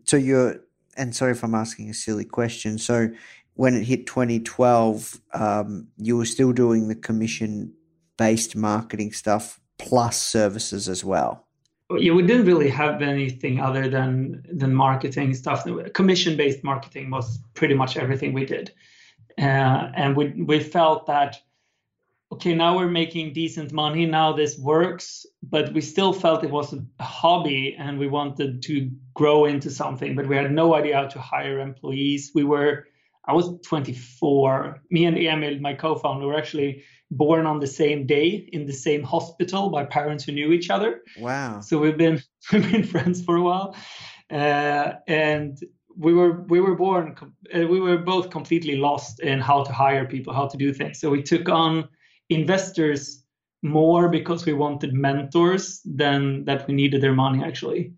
so 0.06 0.18
you're 0.18 0.62
and 1.00 1.16
sorry 1.16 1.32
if 1.32 1.44
I'm 1.44 1.56
asking 1.56 1.90
a 1.90 1.94
silly 1.94 2.26
question. 2.26 2.78
So 2.78 3.10
when 3.56 3.74
it 3.74 3.84
hit 3.84 4.06
2012, 4.06 5.20
um, 5.34 5.88
you 5.98 6.18
were 6.18 6.26
still 6.26 6.52
doing 6.52 6.88
the 6.88 6.96
commission 6.96 7.74
based 8.18 8.56
marketing 8.56 9.14
stuff 9.14 9.60
plus 9.78 10.22
services 10.22 10.88
as 10.90 11.04
well. 11.04 11.48
Yeah, 11.98 12.14
we 12.14 12.22
didn't 12.22 12.46
really 12.46 12.70
have 12.70 13.02
anything 13.02 13.60
other 13.60 13.90
than 13.90 14.46
than 14.52 14.76
marketing 14.76 15.34
stuff. 15.34 15.66
Commission 15.94 16.38
based 16.38 16.64
marketing 16.64 17.10
was 17.10 17.40
pretty 17.56 17.74
much 17.74 17.98
everything 17.98 18.32
we 18.32 18.46
did, 18.46 18.72
uh, 19.40 19.90
and 19.96 20.16
we 20.16 20.28
we 20.44 20.60
felt 20.60 21.08
that 21.08 21.42
okay, 22.32 22.54
now 22.54 22.78
we're 22.78 22.90
making 22.90 23.34
decent 23.34 23.72
money. 23.72 24.06
Now 24.06 24.34
this 24.34 24.58
works, 24.58 25.26
but 25.42 25.74
we 25.74 25.82
still 25.82 26.14
felt 26.14 26.44
it 26.44 26.52
was 26.52 26.74
a 26.74 27.04
hobby 27.04 27.76
and 27.78 27.98
we 27.98 28.08
wanted 28.08 28.62
to 28.64 28.90
grow 29.14 29.46
into 29.46 29.70
something, 29.70 30.16
but 30.16 30.28
we 30.28 30.36
had 30.36 30.52
no 30.52 30.76
idea 30.76 30.96
how 30.96 31.08
to 31.08 31.20
hire 31.20 31.60
employees. 31.60 32.32
We 32.36 32.44
were, 32.44 32.86
I 33.26 33.34
was 33.34 33.60
24. 33.66 34.84
Me 34.92 35.06
and 35.06 35.18
Emil, 35.18 35.60
my 35.60 35.74
co 35.74 35.96
founder, 35.96 36.28
were 36.28 36.38
actually 36.38 36.84
born 37.12 37.48
on 37.48 37.60
the 37.60 37.68
same 37.68 38.06
day 38.06 38.48
in 38.54 38.68
the 38.68 38.74
same 38.74 39.02
hospital 39.02 39.72
by 39.72 39.84
parents 39.86 40.24
who 40.24 40.32
knew 40.32 40.52
each 40.52 40.70
other. 40.70 41.02
Wow. 41.18 41.62
So 41.62 41.80
we've 41.80 41.98
been, 41.98 42.22
we've 42.54 42.72
been 42.72 42.84
friends 42.84 43.24
for 43.24 43.38
a 43.38 43.42
while. 43.42 43.76
Uh, 44.30 44.94
and 45.08 45.58
we 45.98 46.14
were 46.14 46.44
we 46.44 46.62
were 46.62 46.76
born 46.76 47.16
uh, 47.54 47.66
we 47.68 47.82
were 47.82 47.98
both 47.98 48.30
completely 48.30 48.78
lost 48.78 49.20
in 49.20 49.40
how 49.40 49.64
to 49.64 49.74
hire 49.74 50.06
people 50.06 50.32
how 50.32 50.48
to 50.48 50.56
do 50.56 50.72
things 50.72 51.00
so 51.00 51.10
we 51.10 51.22
took 51.22 51.50
on 51.50 51.90
investors 52.30 53.24
more 53.62 54.08
because 54.08 54.46
we 54.46 54.54
wanted 54.54 54.94
mentors 54.94 55.82
than 55.84 56.46
that 56.46 56.68
we 56.68 56.74
needed 56.74 57.02
their 57.02 57.14
money 57.14 57.44
actually. 57.44 57.94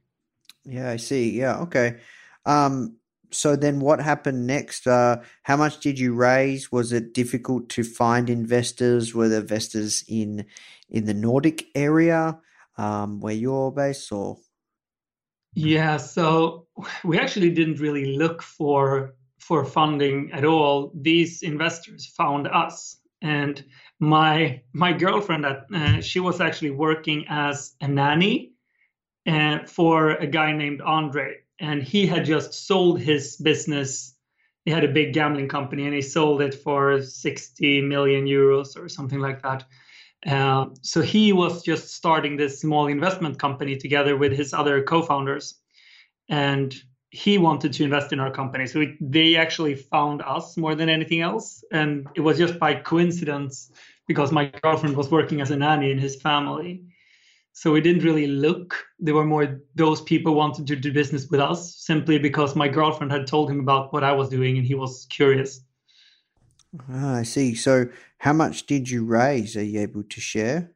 Yeah, 0.65 0.89
I 0.89 0.97
see. 0.97 1.31
Yeah, 1.31 1.59
okay. 1.61 1.97
Um, 2.45 2.97
so 3.31 3.55
then 3.55 3.79
what 3.79 4.01
happened 4.01 4.45
next? 4.45 4.85
Uh, 4.85 5.17
how 5.43 5.55
much 5.55 5.79
did 5.79 5.97
you 5.97 6.13
raise? 6.13 6.71
Was 6.71 6.91
it 6.91 7.13
difficult 7.13 7.69
to 7.69 7.83
find 7.83 8.29
investors? 8.29 9.15
Were 9.15 9.29
there 9.29 9.41
investors 9.41 10.03
in 10.07 10.45
in 10.89 11.05
the 11.05 11.13
Nordic 11.13 11.65
area 11.73 12.39
um, 12.77 13.21
where 13.21 13.33
you're 13.33 13.71
based 13.71 14.11
or? 14.11 14.37
Yeah, 15.53 15.97
so 15.97 16.67
we 17.03 17.19
actually 17.19 17.51
didn't 17.51 17.79
really 17.79 18.17
look 18.17 18.41
for 18.41 19.15
for 19.39 19.65
funding 19.65 20.31
at 20.33 20.45
all. 20.45 20.91
These 20.93 21.41
investors 21.41 22.05
found 22.15 22.47
us 22.47 22.97
and 23.21 23.63
my 24.01 24.59
my 24.73 24.91
girlfriend 24.91 25.45
uh, 25.45 26.01
she 26.01 26.19
was 26.19 26.41
actually 26.41 26.71
working 26.71 27.23
as 27.29 27.75
a 27.81 27.87
nanny 27.87 28.51
uh, 29.27 29.59
for 29.65 30.11
a 30.11 30.27
guy 30.27 30.51
named 30.51 30.81
Andre. 30.81 31.37
And 31.59 31.83
he 31.83 32.07
had 32.07 32.25
just 32.25 32.65
sold 32.65 32.99
his 32.99 33.37
business. 33.37 34.15
He 34.65 34.71
had 34.71 34.83
a 34.83 34.87
big 34.87 35.13
gambling 35.13 35.47
company 35.47 35.85
and 35.85 35.93
he 35.93 36.01
sold 36.01 36.41
it 36.41 36.55
for 36.55 37.01
60 37.01 37.81
million 37.81 38.25
euros 38.25 38.75
or 38.75 38.89
something 38.89 39.19
like 39.19 39.43
that. 39.43 39.65
Uh, 40.25 40.65
so 40.81 41.01
he 41.01 41.33
was 41.33 41.63
just 41.63 41.93
starting 41.93 42.37
this 42.37 42.59
small 42.59 42.87
investment 42.87 43.37
company 43.37 43.75
together 43.75 44.17
with 44.17 44.31
his 44.31 44.53
other 44.53 44.83
co-founders, 44.83 45.55
and 46.29 46.75
he 47.09 47.39
wanted 47.39 47.73
to 47.73 47.83
invest 47.83 48.13
in 48.13 48.19
our 48.19 48.29
company. 48.29 48.67
So 48.67 48.85
they 49.01 49.35
actually 49.35 49.73
found 49.73 50.21
us 50.21 50.57
more 50.57 50.75
than 50.75 50.89
anything 50.89 51.21
else, 51.21 51.63
and 51.71 52.07
it 52.13 52.21
was 52.21 52.37
just 52.37 52.59
by 52.59 52.75
coincidence 52.75 53.71
because 54.07 54.31
my 54.31 54.51
girlfriend 54.61 54.97
was 54.97 55.11
working 55.11 55.41
as 55.41 55.51
a 55.51 55.55
nanny 55.55 55.91
in 55.91 55.97
his 55.97 56.21
family. 56.21 56.83
So 57.53 57.71
we 57.71 57.81
didn't 57.81 58.03
really 58.03 58.27
look. 58.27 58.75
There 58.99 59.13
were 59.13 59.25
more 59.25 59.61
those 59.75 60.01
people 60.01 60.35
wanted 60.35 60.67
to 60.67 60.75
do 60.75 60.93
business 60.93 61.27
with 61.29 61.39
us 61.39 61.75
simply 61.77 62.17
because 62.17 62.55
my 62.55 62.67
girlfriend 62.67 63.11
had 63.11 63.27
told 63.27 63.49
him 63.49 63.59
about 63.59 63.91
what 63.91 64.03
I 64.03 64.13
was 64.13 64.29
doing 64.29 64.57
and 64.57 64.65
he 64.65 64.75
was 64.75 65.05
curious. 65.09 65.61
Ah, 66.89 67.15
I 67.17 67.23
see. 67.23 67.53
So, 67.55 67.87
how 68.19 68.31
much 68.33 68.65
did 68.65 68.89
you 68.89 69.03
raise? 69.03 69.57
Are 69.57 69.63
you 69.63 69.81
able 69.81 70.03
to 70.03 70.21
share? 70.21 70.71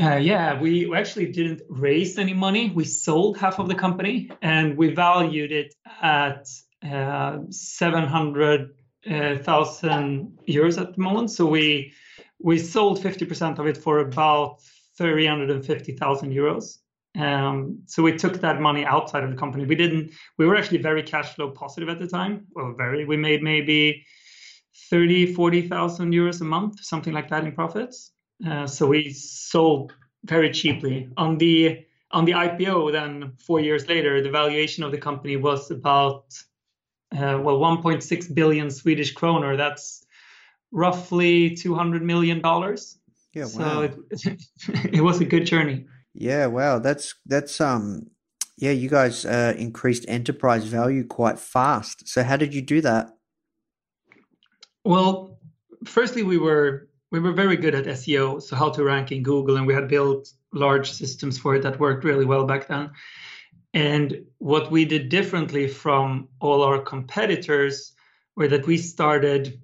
Uh, 0.00 0.16
yeah, 0.16 0.60
we 0.60 0.92
actually 0.94 1.30
didn't 1.30 1.62
raise 1.68 2.18
any 2.18 2.32
money. 2.32 2.70
We 2.70 2.84
sold 2.84 3.36
half 3.36 3.60
of 3.60 3.68
the 3.68 3.74
company 3.74 4.30
and 4.40 4.76
we 4.76 4.92
valued 4.92 5.52
it 5.52 5.74
at 6.00 6.48
uh, 6.82 7.38
700,000 7.50 8.74
uh, 9.08 10.22
euros 10.48 10.80
at 10.80 10.96
the 10.96 11.00
moment. 11.00 11.30
So 11.30 11.46
we 11.46 11.92
we 12.42 12.58
sold 12.58 13.00
50% 13.00 13.58
of 13.58 13.66
it 13.66 13.76
for 13.76 13.98
about 13.98 14.58
350,000 14.98 16.32
euros. 16.32 16.78
Um, 17.18 17.80
so 17.86 18.02
we 18.02 18.16
took 18.16 18.40
that 18.40 18.60
money 18.60 18.84
outside 18.84 19.22
of 19.22 19.30
the 19.30 19.36
company. 19.36 19.66
We 19.66 19.74
didn't. 19.74 20.12
We 20.38 20.46
were 20.46 20.56
actually 20.56 20.78
very 20.78 21.02
cash 21.02 21.34
flow 21.34 21.50
positive 21.50 21.88
at 21.88 21.98
the 21.98 22.06
time. 22.06 22.46
Well, 22.54 22.74
very. 22.76 23.04
We 23.04 23.16
made 23.16 23.42
maybe 23.42 24.04
30, 24.90 25.34
40,000 25.34 26.12
euros 26.12 26.40
a 26.40 26.44
month, 26.44 26.82
something 26.82 27.12
like 27.12 27.28
that 27.28 27.44
in 27.44 27.52
profits. 27.52 28.12
Uh, 28.46 28.66
so 28.66 28.86
we 28.86 29.12
sold 29.12 29.94
very 30.24 30.50
cheaply. 30.50 31.08
On 31.16 31.36
the 31.38 31.84
on 32.10 32.24
the 32.24 32.32
IPO, 32.32 32.92
then 32.92 33.32
four 33.38 33.60
years 33.60 33.88
later, 33.88 34.22
the 34.22 34.30
valuation 34.30 34.84
of 34.84 34.90
the 34.90 34.98
company 34.98 35.36
was 35.36 35.70
about 35.70 36.24
uh, 37.12 37.38
well 37.42 37.58
1.6 37.58 38.34
billion 38.34 38.70
Swedish 38.70 39.12
kroner. 39.12 39.56
That's 39.56 40.04
roughly 40.72 41.54
200 41.54 42.02
million 42.02 42.40
dollars. 42.40 42.98
Yeah, 43.34 43.44
So 43.44 43.60
wow. 43.60 43.80
it, 43.82 43.94
it 44.92 45.00
was 45.02 45.20
a 45.20 45.24
good 45.24 45.46
journey. 45.46 45.86
Yeah, 46.14 46.46
wow. 46.46 46.78
That's 46.78 47.14
that's 47.26 47.60
um 47.60 48.10
yeah, 48.58 48.72
you 48.72 48.88
guys 48.88 49.24
uh 49.24 49.54
increased 49.56 50.04
enterprise 50.08 50.64
value 50.64 51.06
quite 51.06 51.38
fast. 51.38 52.08
So 52.08 52.22
how 52.22 52.36
did 52.36 52.54
you 52.54 52.62
do 52.62 52.80
that? 52.80 53.10
Well, 54.84 55.38
firstly, 55.84 56.22
we 56.22 56.38
were 56.38 56.88
we 57.10 57.20
were 57.20 57.32
very 57.32 57.56
good 57.56 57.74
at 57.74 57.84
SEO, 57.84 58.40
so 58.42 58.56
how 58.56 58.70
to 58.70 58.84
rank 58.84 59.12
in 59.12 59.22
Google, 59.22 59.56
and 59.56 59.66
we 59.66 59.74
had 59.74 59.88
built 59.88 60.28
large 60.52 60.90
systems 60.90 61.38
for 61.38 61.54
it 61.54 61.62
that 61.62 61.78
worked 61.78 62.04
really 62.04 62.24
well 62.24 62.44
back 62.44 62.68
then. 62.68 62.90
And 63.74 64.24
what 64.38 64.70
we 64.70 64.84
did 64.84 65.08
differently 65.08 65.66
from 65.66 66.28
all 66.40 66.62
our 66.62 66.78
competitors 66.78 67.92
were 68.36 68.48
that 68.48 68.66
we 68.66 68.76
started. 68.76 69.60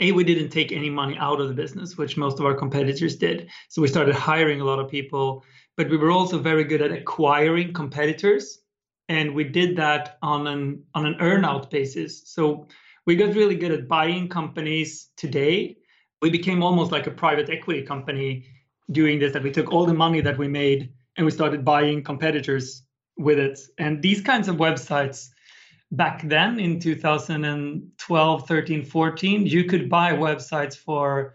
A, 0.00 0.12
we 0.12 0.24
didn't 0.24 0.48
take 0.48 0.72
any 0.72 0.90
money 0.90 1.16
out 1.18 1.40
of 1.40 1.48
the 1.48 1.54
business, 1.54 1.96
which 1.96 2.16
most 2.16 2.38
of 2.40 2.46
our 2.46 2.54
competitors 2.54 3.16
did. 3.16 3.48
So 3.68 3.82
we 3.82 3.88
started 3.88 4.14
hiring 4.14 4.60
a 4.60 4.64
lot 4.64 4.78
of 4.78 4.90
people, 4.90 5.44
but 5.76 5.90
we 5.90 5.96
were 5.96 6.10
also 6.10 6.38
very 6.38 6.64
good 6.64 6.82
at 6.82 6.92
acquiring 6.92 7.72
competitors, 7.72 8.58
and 9.08 9.34
we 9.34 9.44
did 9.44 9.76
that 9.76 10.18
on 10.22 10.46
an 10.46 10.84
on 10.94 11.06
an 11.06 11.14
earnout 11.20 11.70
basis. 11.70 12.22
So 12.26 12.66
we 13.06 13.16
got 13.16 13.34
really 13.34 13.56
good 13.56 13.72
at 13.72 13.88
buying 13.88 14.28
companies 14.28 15.10
today. 15.16 15.76
We 16.22 16.30
became 16.30 16.62
almost 16.62 16.92
like 16.92 17.06
a 17.06 17.10
private 17.10 17.50
equity 17.50 17.82
company 17.82 18.46
doing 18.90 19.18
this, 19.18 19.32
that 19.32 19.42
we 19.42 19.50
took 19.50 19.72
all 19.72 19.86
the 19.86 19.94
money 19.94 20.20
that 20.20 20.36
we 20.36 20.48
made 20.48 20.92
and 21.16 21.24
we 21.24 21.30
started 21.30 21.64
buying 21.64 22.02
competitors 22.02 22.82
with 23.16 23.38
it. 23.38 23.58
And 23.78 24.02
these 24.02 24.20
kinds 24.20 24.48
of 24.48 24.56
websites 24.56 25.28
back 25.92 26.22
then 26.28 26.60
in 26.60 26.78
2012, 26.78 28.48
13, 28.48 28.84
14, 28.84 29.46
you 29.46 29.64
could 29.64 29.88
buy 29.88 30.12
websites 30.12 30.76
for 30.76 31.34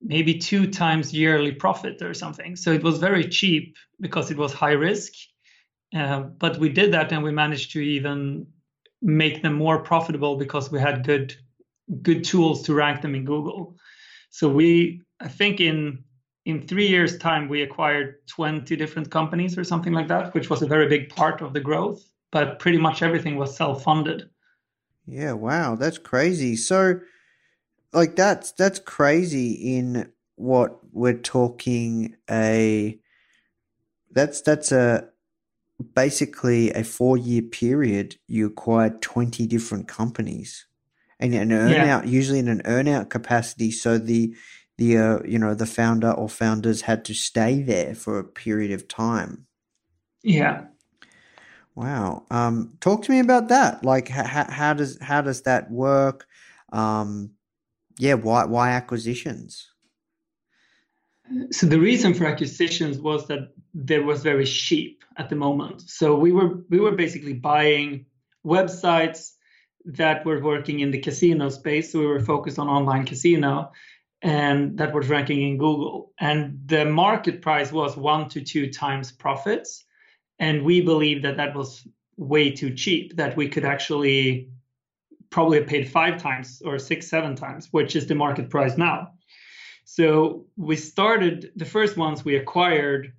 maybe 0.00 0.38
two 0.38 0.70
times 0.70 1.12
yearly 1.12 1.52
profit 1.52 2.00
or 2.00 2.14
something. 2.14 2.56
So 2.56 2.72
it 2.72 2.82
was 2.82 2.98
very 2.98 3.28
cheap 3.28 3.76
because 4.00 4.30
it 4.30 4.36
was 4.36 4.52
high 4.52 4.72
risk. 4.72 5.12
Uh, 5.94 6.20
but 6.20 6.58
we 6.58 6.68
did 6.68 6.92
that 6.92 7.12
and 7.12 7.22
we 7.22 7.32
managed 7.32 7.72
to 7.72 7.80
even 7.80 8.46
make 9.02 9.42
them 9.42 9.54
more 9.54 9.82
profitable 9.82 10.36
because 10.36 10.70
we 10.70 10.78
had 10.78 11.04
good 11.04 11.34
good 12.02 12.22
tools 12.22 12.62
to 12.62 12.74
rank 12.74 13.02
them 13.02 13.16
in 13.16 13.24
Google. 13.24 13.76
So 14.30 14.48
we 14.48 15.02
I 15.18 15.26
think 15.26 15.60
in 15.60 16.04
in 16.46 16.66
3 16.66 16.86
years 16.86 17.18
time 17.18 17.48
we 17.48 17.62
acquired 17.62 18.26
20 18.28 18.76
different 18.76 19.10
companies 19.10 19.58
or 19.58 19.64
something 19.64 19.92
like 19.92 20.08
that, 20.08 20.32
which 20.32 20.48
was 20.48 20.62
a 20.62 20.66
very 20.66 20.88
big 20.88 21.08
part 21.08 21.42
of 21.42 21.52
the 21.52 21.60
growth, 21.60 22.02
but 22.30 22.58
pretty 22.58 22.78
much 22.78 23.02
everything 23.02 23.36
was 23.36 23.56
self-funded. 23.56 24.30
Yeah, 25.06 25.32
wow, 25.32 25.74
that's 25.74 25.98
crazy. 25.98 26.56
So 26.56 27.00
like 27.92 28.16
that's 28.16 28.52
that's 28.52 28.78
crazy 28.78 29.76
in 29.76 30.12
what 30.36 30.78
we're 30.92 31.18
talking 31.18 32.16
a 32.30 32.98
that's 34.10 34.40
that's 34.42 34.72
a 34.72 35.08
basically 35.94 36.70
a 36.72 36.84
four 36.84 37.16
year 37.16 37.42
period 37.42 38.16
you 38.26 38.46
acquired 38.46 39.00
20 39.02 39.46
different 39.46 39.88
companies 39.88 40.66
and 41.18 41.34
an 41.34 41.52
earn 41.52 41.72
Yeah. 41.72 42.04
usually 42.04 42.38
in 42.38 42.48
an 42.48 42.62
earn 42.64 42.86
out 42.88 43.10
capacity 43.10 43.70
so 43.70 43.98
the 43.98 44.34
the 44.78 44.96
uh, 44.96 45.18
you 45.24 45.38
know 45.38 45.54
the 45.54 45.66
founder 45.66 46.10
or 46.10 46.28
founders 46.28 46.82
had 46.82 47.04
to 47.04 47.14
stay 47.14 47.62
there 47.62 47.94
for 47.94 48.18
a 48.18 48.24
period 48.24 48.70
of 48.72 48.88
time 48.88 49.46
Yeah. 50.22 50.66
Wow 51.74 52.24
um 52.30 52.76
talk 52.80 53.02
to 53.02 53.12
me 53.12 53.20
about 53.20 53.48
that 53.48 53.84
like 53.84 54.08
how, 54.08 54.44
how 54.50 54.72
does 54.74 54.98
how 55.00 55.20
does 55.20 55.42
that 55.42 55.70
work 55.70 56.26
um 56.72 57.30
yeah 57.98 58.14
why 58.14 58.44
why 58.44 58.70
acquisitions 58.70 59.70
So 61.52 61.66
the 61.66 61.78
reason 61.78 62.14
for 62.14 62.26
acquisitions 62.26 62.98
was 62.98 63.28
that 63.28 63.52
there 63.72 64.02
was 64.02 64.22
very 64.22 64.44
cheap 64.44 65.04
at 65.16 65.28
the 65.28 65.36
moment. 65.36 65.82
So 65.82 66.16
we 66.16 66.32
were 66.32 66.64
we 66.68 66.80
were 66.80 66.92
basically 66.92 67.34
buying 67.34 68.06
websites 68.44 69.32
that 69.84 70.24
were 70.24 70.40
working 70.42 70.80
in 70.80 70.90
the 70.90 70.98
casino 70.98 71.48
space. 71.48 71.92
So 71.92 72.00
we 72.00 72.06
were 72.06 72.20
focused 72.20 72.58
on 72.58 72.68
online 72.68 73.06
casino 73.06 73.72
and 74.22 74.76
that 74.78 74.92
was 74.92 75.08
ranking 75.08 75.42
in 75.42 75.56
Google. 75.56 76.12
And 76.18 76.60
the 76.66 76.84
market 76.84 77.42
price 77.42 77.72
was 77.72 77.96
one 77.96 78.28
to 78.30 78.42
two 78.42 78.70
times 78.70 79.12
profits. 79.12 79.84
And 80.40 80.64
we 80.64 80.80
believe 80.80 81.22
that 81.22 81.36
that 81.36 81.54
was 81.54 81.86
way 82.16 82.50
too 82.50 82.74
cheap, 82.74 83.16
that 83.16 83.36
we 83.36 83.48
could 83.48 83.64
actually 83.64 84.48
probably 85.28 85.58
have 85.58 85.68
paid 85.68 85.88
five 85.88 86.20
times 86.20 86.60
or 86.64 86.78
six, 86.78 87.06
seven 87.08 87.36
times, 87.36 87.68
which 87.70 87.94
is 87.94 88.06
the 88.06 88.14
market 88.14 88.50
price 88.50 88.76
now. 88.76 89.12
So 89.84 90.46
we 90.56 90.76
started 90.76 91.52
the 91.56 91.64
first 91.64 91.96
ones 91.96 92.24
we 92.24 92.36
acquired, 92.36 93.12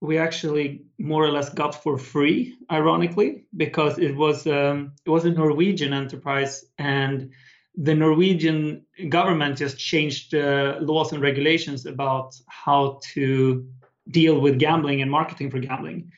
we 0.00 0.18
actually 0.18 0.82
more 0.98 1.24
or 1.24 1.30
less 1.30 1.50
got 1.50 1.82
for 1.82 1.98
free, 1.98 2.56
ironically, 2.70 3.44
because 3.56 3.98
it 3.98 4.16
was 4.16 4.46
um, 4.46 4.92
it 5.04 5.10
was 5.10 5.24
a 5.24 5.30
Norwegian 5.30 5.92
enterprise, 5.92 6.64
and 6.78 7.30
the 7.76 7.94
Norwegian 7.94 8.84
government 9.08 9.58
just 9.58 9.78
changed 9.78 10.34
uh, 10.34 10.78
laws 10.80 11.12
and 11.12 11.22
regulations 11.22 11.86
about 11.86 12.34
how 12.48 13.00
to 13.12 13.66
deal 14.08 14.40
with 14.40 14.58
gambling 14.58 15.02
and 15.02 15.10
marketing 15.10 15.50
for 15.50 15.58
gambling, 15.58 16.10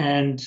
and 0.00 0.42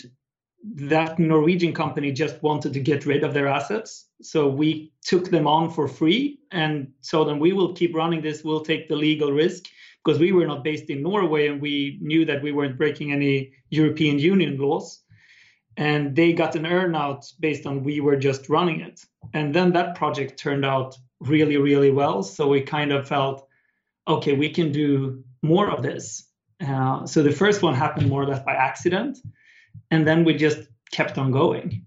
that 0.64 1.20
Norwegian 1.20 1.74
company 1.74 2.12
just 2.12 2.42
wanted 2.42 2.74
to 2.74 2.80
get 2.80 3.06
rid 3.06 3.24
of 3.24 3.34
their 3.34 3.48
assets. 3.48 4.08
So 4.22 4.48
we 4.48 4.92
took 5.04 5.30
them 5.30 5.46
on 5.46 5.70
for 5.70 5.88
free 5.88 6.40
and 6.52 6.92
told 7.08 7.28
them 7.28 7.38
we 7.38 7.54
will 7.54 7.74
keep 7.74 7.94
running 7.94 8.22
this, 8.22 8.44
we'll 8.44 8.66
take 8.66 8.90
the 8.90 8.96
legal 8.96 9.32
risk 9.32 9.66
because 10.04 10.20
we 10.20 10.32
were 10.32 10.48
not 10.48 10.64
based 10.64 10.90
in 10.90 11.04
Norway 11.04 11.48
and 11.48 11.62
we 11.62 12.00
knew 12.02 12.26
that 12.26 12.42
we 12.42 12.52
weren't 12.52 12.80
breaking 12.80 13.12
any 13.12 13.52
European 13.70 14.18
Union 14.18 14.58
laws. 14.58 15.02
And 15.78 16.16
they 16.16 16.34
got 16.34 16.56
an 16.56 16.64
earnout 16.64 17.32
based 17.40 17.68
on 17.68 17.84
we 17.84 18.00
were 18.00 18.16
just 18.16 18.50
running 18.50 18.82
it. 18.82 19.02
And 19.34 19.54
then 19.54 19.74
that 19.74 19.96
project 19.96 20.40
turned 20.40 20.66
out 20.66 20.98
really, 21.20 21.58
really 21.58 21.92
well. 21.92 22.24
So 22.24 22.48
we 22.48 22.62
kind 22.62 22.92
of 22.92 23.08
felt, 23.08 23.48
okay, 24.08 24.34
we 24.34 24.50
can 24.50 24.72
do 24.72 25.24
more 25.44 25.70
of 25.70 25.84
this. 25.84 26.28
Uh, 26.66 27.06
so 27.06 27.22
the 27.22 27.32
first 27.32 27.62
one 27.62 27.76
happened 27.76 28.10
more 28.10 28.24
or 28.24 28.28
less 28.28 28.44
by 28.44 28.54
accident 28.54 29.20
and 29.92 30.08
then 30.08 30.24
we 30.24 30.34
just 30.34 30.60
kept 30.92 31.18
on 31.18 31.32
going. 31.32 31.86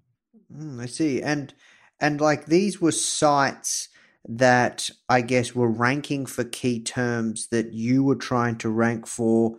Mm, 0.53 0.81
I 0.81 0.87
see. 0.87 1.22
And 1.22 1.53
and 2.01 2.20
like 2.20 2.46
these 2.46 2.81
were 2.81 2.92
sites 2.92 3.88
that 4.29 4.90
I 5.09 5.20
guess 5.20 5.55
were 5.55 5.70
ranking 5.70 6.27
for 6.27 6.44
key 6.44 6.81
terms 6.83 7.49
that 7.49 7.72
you 7.72 8.03
were 8.03 8.16
trying 8.16 8.57
to 8.59 8.68
rank 8.68 9.07
for 9.07 9.59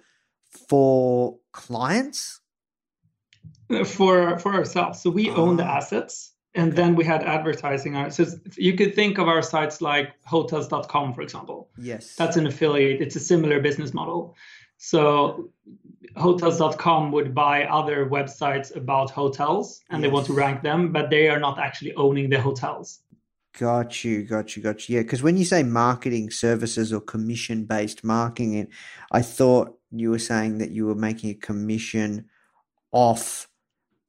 for 0.69 1.37
clients. 1.53 2.41
for 3.85 4.37
for 4.39 4.53
ourselves. 4.53 5.01
So 5.01 5.09
we 5.09 5.29
own 5.29 5.57
the 5.57 5.63
Ah. 5.65 5.77
assets, 5.77 6.33
and 6.55 6.73
then 6.73 6.95
we 6.95 7.03
had 7.03 7.21
advertising 7.23 7.95
on. 7.95 8.11
So 8.11 8.25
you 8.57 8.73
could 8.75 8.95
think 8.95 9.17
of 9.17 9.27
our 9.27 9.41
sites 9.41 9.81
like 9.81 10.13
hotels.com, 10.25 11.13
for 11.13 11.21
example. 11.21 11.69
Yes. 11.77 12.15
That's 12.15 12.37
an 12.37 12.47
affiliate. 12.47 13.01
It's 13.01 13.15
a 13.15 13.19
similar 13.19 13.59
business 13.61 13.93
model. 13.93 14.35
So 14.77 15.49
hotels.com 16.15 17.11
would 17.11 17.33
buy 17.33 17.65
other 17.65 18.05
websites 18.07 18.75
about 18.75 19.09
hotels 19.09 19.81
and 19.89 20.03
they 20.03 20.07
want 20.07 20.25
to 20.27 20.33
rank 20.33 20.61
them, 20.61 20.91
but 20.91 21.09
they 21.09 21.29
are 21.29 21.39
not 21.39 21.59
actually 21.59 21.93
owning 21.95 22.29
the 22.29 22.39
hotels. 22.39 22.99
Got 23.57 24.03
you, 24.03 24.23
got 24.23 24.55
you, 24.55 24.61
got 24.61 24.87
you. 24.87 24.97
Yeah, 24.97 25.01
because 25.01 25.23
when 25.23 25.35
you 25.37 25.45
say 25.45 25.63
marketing 25.63 26.29
services 26.29 26.93
or 26.93 27.01
commission 27.01 27.65
based 27.65 28.03
marketing, 28.03 28.67
I 29.11 29.21
thought 29.23 29.77
you 29.91 30.11
were 30.11 30.19
saying 30.19 30.59
that 30.59 30.69
you 30.71 30.85
were 30.85 30.95
making 30.95 31.31
a 31.31 31.33
commission 31.33 32.25
off 32.91 33.47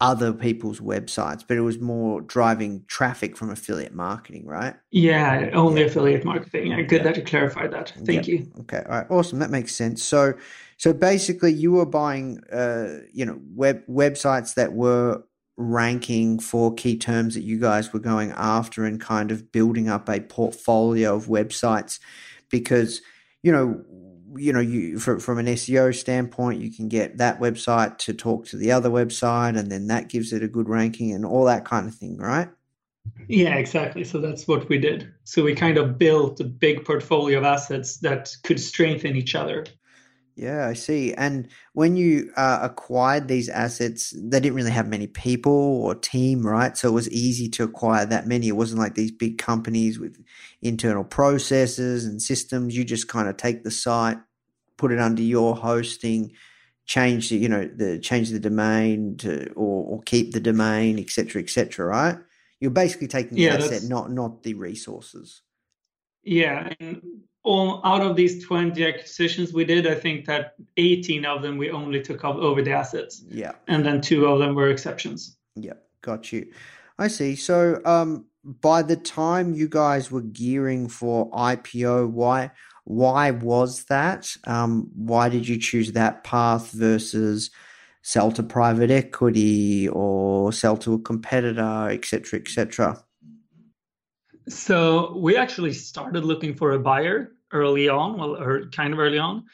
other 0.01 0.33
people's 0.33 0.79
websites, 0.81 1.44
but 1.46 1.57
it 1.57 1.61
was 1.62 1.81
more 1.81 2.20
driving 2.20 2.85
traffic 2.87 3.37
from 3.37 3.51
affiliate 3.51 3.94
marketing, 3.94 4.46
right? 4.46 4.74
Yeah, 4.90 5.51
only 5.55 5.81
Yeah. 5.81 5.87
affiliate 5.88 6.24
marketing. 6.24 6.68
Yeah, 6.68 6.83
Good 6.83 6.98
Yeah. 6.98 7.03
that 7.05 7.16
you 7.16 7.24
clarified 7.24 7.72
that. 7.72 7.92
Thank 8.05 8.29
Yeah. 8.29 8.35
you. 8.35 8.53
Okay, 8.61 8.83
all 8.87 8.96
right, 8.98 9.07
awesome. 9.11 9.40
That 9.40 9.51
makes 9.51 9.74
sense. 9.74 10.03
So, 10.05 10.35
so 10.79 10.93
basically, 10.93 11.53
you 11.53 11.73
were 11.73 11.87
buying, 11.87 12.41
uh, 12.53 13.01
you 13.12 13.27
know, 13.27 13.41
web 13.55 13.85
websites 13.88 14.55
that 14.55 14.73
were 14.73 15.25
ranking 15.57 16.38
for 16.38 16.73
key 16.73 16.97
terms 16.97 17.35
that 17.35 17.43
you 17.43 17.59
guys 17.59 17.93
were 17.93 17.99
going 17.99 18.33
after, 18.37 18.85
and 18.85 19.01
kind 19.01 19.33
of 19.33 19.51
building 19.51 19.88
up 19.88 20.09
a 20.09 20.21
portfolio 20.21 21.17
of 21.17 21.27
websites, 21.27 21.99
because 22.49 23.03
you 23.43 23.51
know, 23.51 23.85
you 24.37 24.53
know, 24.53 24.61
you 24.61 25.01
from 25.01 25.19
from 25.19 25.38
an 25.38 25.47
SEO 25.47 25.93
standpoint, 25.93 26.61
you 26.61 26.71
can 26.71 26.88
get 26.88 27.19
that 27.19 27.41
website 27.41 27.99
to 27.99 28.14
talk 28.14 28.47
to 28.47 28.57
the 28.57 28.71
other 28.71 28.88
website, 28.88 29.59
and 29.59 29.73
then 29.73 29.88
that 29.88 30.09
gives 30.09 30.33
it 30.33 30.45
a 30.45 30.49
good 30.49 30.69
ranking, 30.69 31.12
and 31.12 31.27
all 31.27 31.45
that 31.47 31.64
kind 31.64 31.88
of 31.88 31.95
thing, 31.97 32.19
right? 32.19 32.51
Yeah, 33.27 33.57
exactly. 33.57 34.05
So 34.05 34.21
that's 34.21 34.47
what 34.47 34.69
we 34.69 34.79
did. 34.79 35.12
So 35.25 35.43
we 35.43 35.57
kind 35.57 35.77
of 35.77 35.99
built 35.99 36.38
a 36.38 36.45
big 36.45 36.85
portfolio 36.85 37.38
of 37.38 37.45
assets 37.45 37.97
that 37.99 38.31
could 38.45 38.61
strengthen 38.61 39.17
each 39.17 39.35
other. 39.35 39.64
Yeah, 40.38 40.68
I 40.68 40.74
see. 40.74 41.14
And 41.14 41.51
when 41.74 41.98
you 41.98 42.33
uh, 42.38 42.61
acquired 42.62 43.29
these 43.29 43.51
assets, 43.51 44.14
they 44.16 44.40
didn't 44.40 44.57
really 44.57 44.72
have 44.72 44.88
many 44.88 45.09
people 45.09 45.53
or 45.53 45.96
team, 45.96 46.46
right? 46.46 46.79
So 46.79 46.88
it 46.88 46.92
was 46.94 47.11
easy 47.11 47.51
to 47.51 47.64
acquire 47.64 48.07
that 48.07 48.29
many. 48.29 48.48
It 48.48 48.57
wasn't 48.57 48.81
like 48.81 48.96
these 48.96 49.12
big 49.12 49.38
companies 49.38 50.01
with 50.01 50.24
internal 50.62 51.05
processes 51.05 52.07
and 52.07 52.22
systems. 52.22 52.79
You 52.79 52.85
just 52.87 53.09
kind 53.09 53.29
of 53.29 53.37
take 53.38 53.64
the 53.64 53.72
site, 53.72 54.18
put 54.79 54.92
it 54.92 55.01
under 55.01 55.22
your 55.22 55.57
hosting, 55.57 56.33
change 56.87 57.31
the, 57.31 57.38
you 57.38 57.51
know, 57.51 57.66
the 57.68 57.98
change 58.01 58.31
the 58.31 58.40
domain 58.40 59.18
to 59.18 59.51
or, 59.55 59.87
or 59.98 60.03
keep 60.05 60.35
the 60.35 60.40
domain, 60.40 60.98
etc., 60.98 61.27
cetera, 61.27 61.42
et 61.42 61.51
cetera, 61.51 61.87
right? 61.87 62.18
You're 62.61 62.72
basically 62.72 63.09
taking 63.09 63.40
the 63.40 63.46
Yeah, 63.46 63.57
asset, 63.57 63.85
not 63.85 64.12
not 64.12 64.44
the 64.44 64.55
resources. 64.55 65.42
Yeah, 66.24 66.72
and 66.81 67.22
all 67.44 67.81
out 67.85 68.03
of 68.03 68.16
these 68.16 68.44
20 68.44 68.85
acquisitions 68.87 69.53
we 69.53 69.64
did, 69.64 69.87
I 69.87 69.94
think 69.94 70.27
that 70.27 70.55
18 70.77 71.24
of 71.24 71.42
them 71.42 71.57
we 71.57 71.70
only 71.70 72.01
took 72.03 72.24
o- 72.24 72.40
over 72.40 72.62
the 72.62 72.72
assets, 72.72 73.24
Yeah. 73.29 73.53
and 73.68 73.85
then 73.87 74.01
two 74.01 74.27
of 74.27 74.38
them 74.38 74.55
were 74.55 74.68
exceptions. 74.70 75.37
Yeah, 75.57 75.74
got 76.03 76.33
you. 76.33 76.51
I 76.98 77.09
see. 77.09 77.37
So, 77.37 77.81
um, 77.85 78.27
by 78.44 78.83
the 78.83 78.96
time 78.96 79.55
you 79.55 79.68
guys 79.68 80.11
were 80.11 80.22
gearing 80.22 80.88
for 80.88 81.31
IPO, 81.33 82.09
why 82.11 82.51
why 82.85 83.33
was 83.33 83.85
that? 83.85 84.35
Um, 84.46 84.88
why 84.94 85.29
did 85.29 85.46
you 85.46 85.59
choose 85.59 85.92
that 85.92 86.24
path 86.24 86.70
versus 86.72 87.51
sell 88.01 88.33
to 88.33 88.42
private 88.42 88.90
equity 88.90 89.88
or 89.90 90.53
sell 90.55 90.74
to 90.79 90.94
a 90.94 90.98
competitor, 90.98 91.88
et 91.90 92.07
cetera, 92.07 92.38
et 92.40 92.48
cetera? 92.48 93.05
So 94.49 95.17
we 95.17 95.37
actually 95.37 95.73
started 95.73 96.25
looking 96.25 96.55
for 96.55 96.73
a 96.73 96.79
buyer 96.79 97.33
early 97.53 97.89
on, 97.89 98.19
well, 98.19 98.37
or 98.37 98.69
kind 98.71 98.93
of 98.93 98.99
early 98.99 99.19
on, 99.19 99.45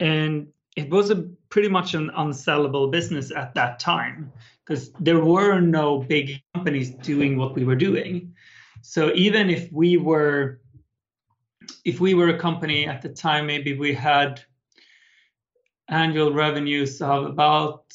and 0.00 0.48
it 0.76 0.90
was 0.90 1.10
a 1.10 1.16
pretty 1.48 1.68
much 1.68 1.94
an 1.94 2.10
unsellable 2.16 2.90
business 2.90 3.30
at 3.30 3.54
that 3.54 3.78
time 3.78 4.32
because 4.64 4.92
there 5.00 5.20
were 5.20 5.60
no 5.60 5.98
big 5.98 6.40
companies 6.54 6.90
doing 6.90 7.36
what 7.36 7.54
we 7.54 7.64
were 7.64 7.76
doing. 7.76 8.34
So 8.80 9.12
even 9.14 9.50
if 9.50 9.70
we 9.72 9.96
were 9.96 10.60
if 11.84 12.00
we 12.00 12.14
were 12.14 12.28
a 12.28 12.38
company 12.38 12.86
at 12.86 13.02
the 13.02 13.08
time, 13.08 13.46
maybe 13.46 13.74
we 13.74 13.94
had 13.94 14.42
annual 15.88 16.32
revenues 16.32 17.00
of 17.00 17.26
about 17.26 17.92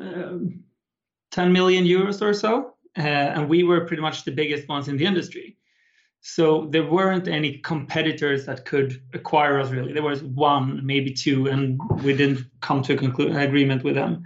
um 0.00 0.62
10 1.30 1.52
million 1.52 1.84
euros 1.84 2.20
or 2.22 2.34
so, 2.34 2.74
uh, 2.98 3.02
and 3.02 3.48
we 3.48 3.62
were 3.62 3.86
pretty 3.86 4.02
much 4.02 4.24
the 4.24 4.32
biggest 4.32 4.68
ones 4.68 4.88
in 4.88 4.96
the 4.96 5.06
industry. 5.06 5.56
So 6.22 6.66
there 6.70 6.84
weren't 6.84 7.28
any 7.28 7.58
competitors 7.58 8.44
that 8.46 8.66
could 8.66 9.02
acquire 9.14 9.58
us 9.58 9.70
really. 9.70 9.92
There 9.92 10.02
was 10.02 10.22
one, 10.22 10.84
maybe 10.84 11.12
two, 11.12 11.46
and 11.46 11.80
we 12.02 12.14
didn't 12.14 12.44
come 12.60 12.82
to 12.82 12.94
a 12.94 12.96
conclu- 12.96 13.42
agreement 13.42 13.84
with 13.84 13.94
them. 13.94 14.24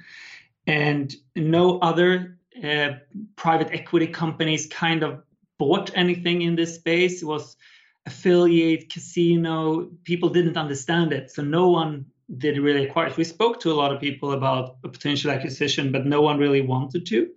And 0.66 1.14
no 1.36 1.78
other 1.78 2.38
uh, 2.62 2.94
private 3.36 3.70
equity 3.72 4.08
companies 4.08 4.66
kind 4.66 5.02
of 5.02 5.22
bought 5.58 5.90
anything 5.94 6.42
in 6.42 6.56
this 6.56 6.74
space. 6.74 7.22
It 7.22 7.26
was 7.26 7.56
affiliate, 8.06 8.92
casino. 8.92 9.88
People 10.04 10.30
didn't 10.30 10.56
understand 10.56 11.12
it, 11.12 11.30
so 11.30 11.42
no 11.42 11.68
one 11.70 12.06
did 12.38 12.58
really 12.58 12.86
acquire. 12.86 13.12
We 13.16 13.24
spoke 13.24 13.60
to 13.60 13.72
a 13.72 13.74
lot 13.74 13.92
of 13.92 14.00
people 14.00 14.32
about 14.32 14.76
a 14.82 14.88
potential 14.88 15.30
acquisition, 15.30 15.92
but 15.92 16.06
no 16.06 16.20
one 16.22 16.38
really 16.38 16.60
wanted 16.60 17.06
to. 17.06 17.30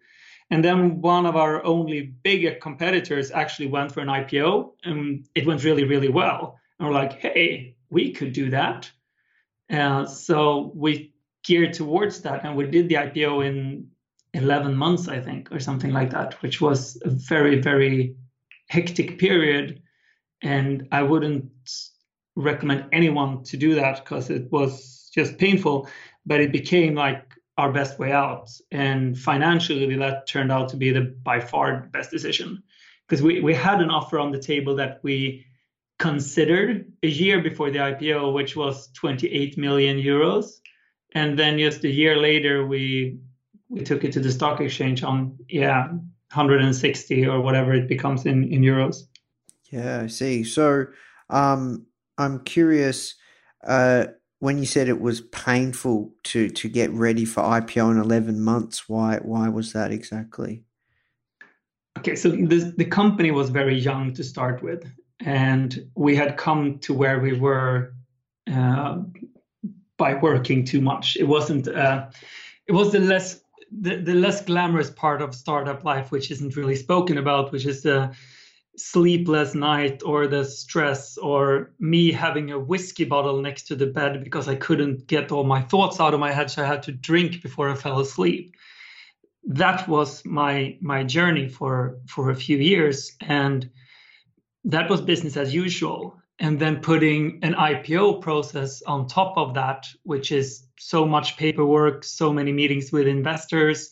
And 0.50 0.64
then 0.64 1.02
one 1.02 1.26
of 1.26 1.36
our 1.36 1.64
only 1.66 2.02
bigger 2.24 2.56
competitors 2.56 3.32
actually 3.32 3.68
went 3.68 3.92
for 3.92 4.00
an 4.00 4.08
IPO 4.08 4.72
and 4.84 5.28
it 5.36 5.46
went 5.46 5.64
really, 5.64 5.84
really 5.84 6.10
well. 6.10 6.58
And 6.80 6.88
we're 6.88 6.94
like, 6.96 7.14
hey, 7.14 7.76
we 7.90 8.14
could 8.14 8.34
do 8.34 8.50
that. 8.52 8.90
Uh, 9.70 10.06
so 10.06 10.72
we 10.74 11.14
geared 11.44 11.74
towards 11.74 12.22
that 12.22 12.46
and 12.46 12.56
we 12.56 12.66
did 12.68 12.88
the 12.88 12.96
IPO 12.96 13.46
in 13.46 13.90
11 14.34 14.76
months, 14.76 15.08
I 15.08 15.20
think, 15.20 15.52
or 15.52 15.60
something 15.60 15.92
like 15.92 16.12
that, 16.12 16.42
which 16.42 16.62
was 16.62 17.02
a 17.04 17.10
very, 17.10 17.60
very 17.60 18.16
hectic 18.70 19.20
period. 19.20 19.82
And 20.42 20.88
I 20.92 21.04
wouldn't 21.04 21.52
recommend 22.36 22.86
anyone 22.94 23.44
to 23.46 23.58
do 23.58 23.76
that 23.76 24.04
because 24.04 24.30
it 24.30 24.50
was 24.52 25.10
just 25.14 25.38
painful, 25.38 25.90
but 26.26 26.40
it 26.40 26.52
became 26.52 26.96
like 26.96 27.37
our 27.58 27.72
best 27.72 27.98
way 27.98 28.12
out. 28.12 28.50
And 28.72 29.18
financially, 29.18 29.96
that 29.96 30.28
turned 30.28 30.52
out 30.52 30.70
to 30.70 30.78
be 30.78 30.92
the 30.92 31.02
by 31.02 31.40
far 31.40 31.82
best 31.92 32.12
decision 32.12 32.64
because 33.08 33.22
we, 33.22 33.40
we 33.42 33.54
had 33.54 33.82
an 33.82 33.90
offer 33.90 34.20
on 34.20 34.32
the 34.32 34.40
table 34.40 34.76
that 34.76 35.00
we 35.04 35.46
considered 35.98 36.92
a 37.02 37.08
year 37.08 37.42
before 37.42 37.72
the 37.72 37.80
IPO, 37.80 38.34
which 38.34 38.56
was 38.56 38.90
28 38.94 39.58
million 39.58 39.98
euros. 39.98 40.60
And 41.16 41.40
then 41.40 41.58
just 41.58 41.84
a 41.84 41.90
year 41.90 42.18
later, 42.18 42.66
we 42.66 43.20
we 43.70 43.82
took 43.82 44.04
it 44.04 44.14
to 44.14 44.20
the 44.20 44.32
stock 44.32 44.62
exchange 44.62 45.04
on 45.04 45.38
yeah 45.50 45.88
160 45.88 47.26
or 47.26 47.42
whatever 47.42 47.74
it 47.74 47.88
becomes 47.88 48.26
in 48.26 48.52
in 48.52 48.62
euros. 48.62 49.04
Yeah, 49.72 50.02
I 50.04 50.08
see. 50.08 50.44
So, 50.44 50.88
um, 51.30 51.88
I'm 52.18 52.44
curious. 52.44 53.16
Uh, 53.66 54.08
when 54.40 54.60
you 54.60 54.66
said 54.66 54.88
it 54.88 55.02
was 55.02 55.22
painful 55.22 56.14
to 56.24 56.50
to 56.50 56.70
get 56.70 56.92
ready 56.92 57.26
for 57.26 57.42
IPO 57.42 57.92
in 57.92 57.98
11 57.98 58.42
months, 58.42 58.88
why 58.88 59.18
why 59.18 59.50
was 59.50 59.74
that 59.74 59.92
exactly? 59.92 60.64
Okay, 61.98 62.16
so 62.16 62.30
the 62.30 62.74
the 62.78 62.86
company 62.86 63.32
was 63.32 63.50
very 63.50 63.76
young 63.76 64.14
to 64.14 64.24
start 64.24 64.62
with, 64.62 64.84
and 65.20 65.90
we 65.96 66.16
had 66.16 66.38
come 66.38 66.80
to 66.80 66.94
where 66.94 67.20
we 67.20 67.40
were 67.40 67.94
uh, 68.52 69.00
by 69.98 70.14
working 70.14 70.64
too 70.64 70.82
much. 70.82 71.18
It 71.18 71.28
wasn't. 71.28 71.68
Uh, 71.68 72.10
it 72.68 72.74
was 72.74 72.92
the 72.92 73.00
less 73.00 73.42
the, 73.72 73.98
the 73.98 74.14
less 74.14 74.44
glamorous 74.44 74.92
part 74.92 75.22
of 75.22 75.34
startup 75.34 75.84
life, 75.84 76.12
which 76.12 76.30
isn't 76.32 76.56
really 76.56 76.76
spoken 76.76 77.18
about, 77.18 77.52
which 77.52 77.66
is 77.66 77.82
the 77.82 78.16
sleepless 78.78 79.56
night 79.56 80.04
or 80.06 80.28
the 80.28 80.46
stress 80.46 81.18
or 81.18 81.72
me 81.80 82.12
having 82.12 82.52
a 82.52 82.60
whiskey 82.60 83.04
bottle 83.04 83.42
next 83.42 83.64
to 83.64 83.76
the 83.76 83.88
bed 83.88 84.24
because 84.24 84.48
I 84.48 84.56
couldn't 84.56 85.08
get 85.08 85.32
all 85.32 85.44
my 85.44 85.62
thoughts 85.62 86.00
out 86.00 86.14
of 86.14 86.20
my 86.20 86.32
head, 86.32 86.52
so 86.52 86.64
I 86.64 86.68
had 86.68 86.84
to 86.84 86.92
drink 86.92 87.42
before 87.42 87.70
I 87.70 87.76
fell 87.76 88.00
asleep. 88.00 88.56
That 89.46 89.88
was 89.88 90.24
my 90.26 90.78
my 90.82 91.04
journey 91.04 91.50
for 91.50 92.00
for 92.08 92.30
a 92.30 92.36
few 92.36 92.58
years, 92.58 93.16
and 93.22 93.70
that 94.66 94.90
was 94.90 95.02
business 95.02 95.38
as 95.38 95.54
usual. 95.54 96.16
And 96.40 96.60
then 96.60 96.82
putting 96.82 97.40
an 97.42 97.56
IPO 97.56 98.22
process 98.22 98.84
on 98.84 99.08
top 99.08 99.38
of 99.38 99.56
that, 99.56 99.88
which 100.04 100.32
is 100.32 100.68
so 100.78 101.04
much 101.04 101.36
paperwork, 101.36 102.04
so 102.04 102.32
many 102.32 102.52
meetings 102.52 102.92
with 102.92 103.08
investors, 103.08 103.90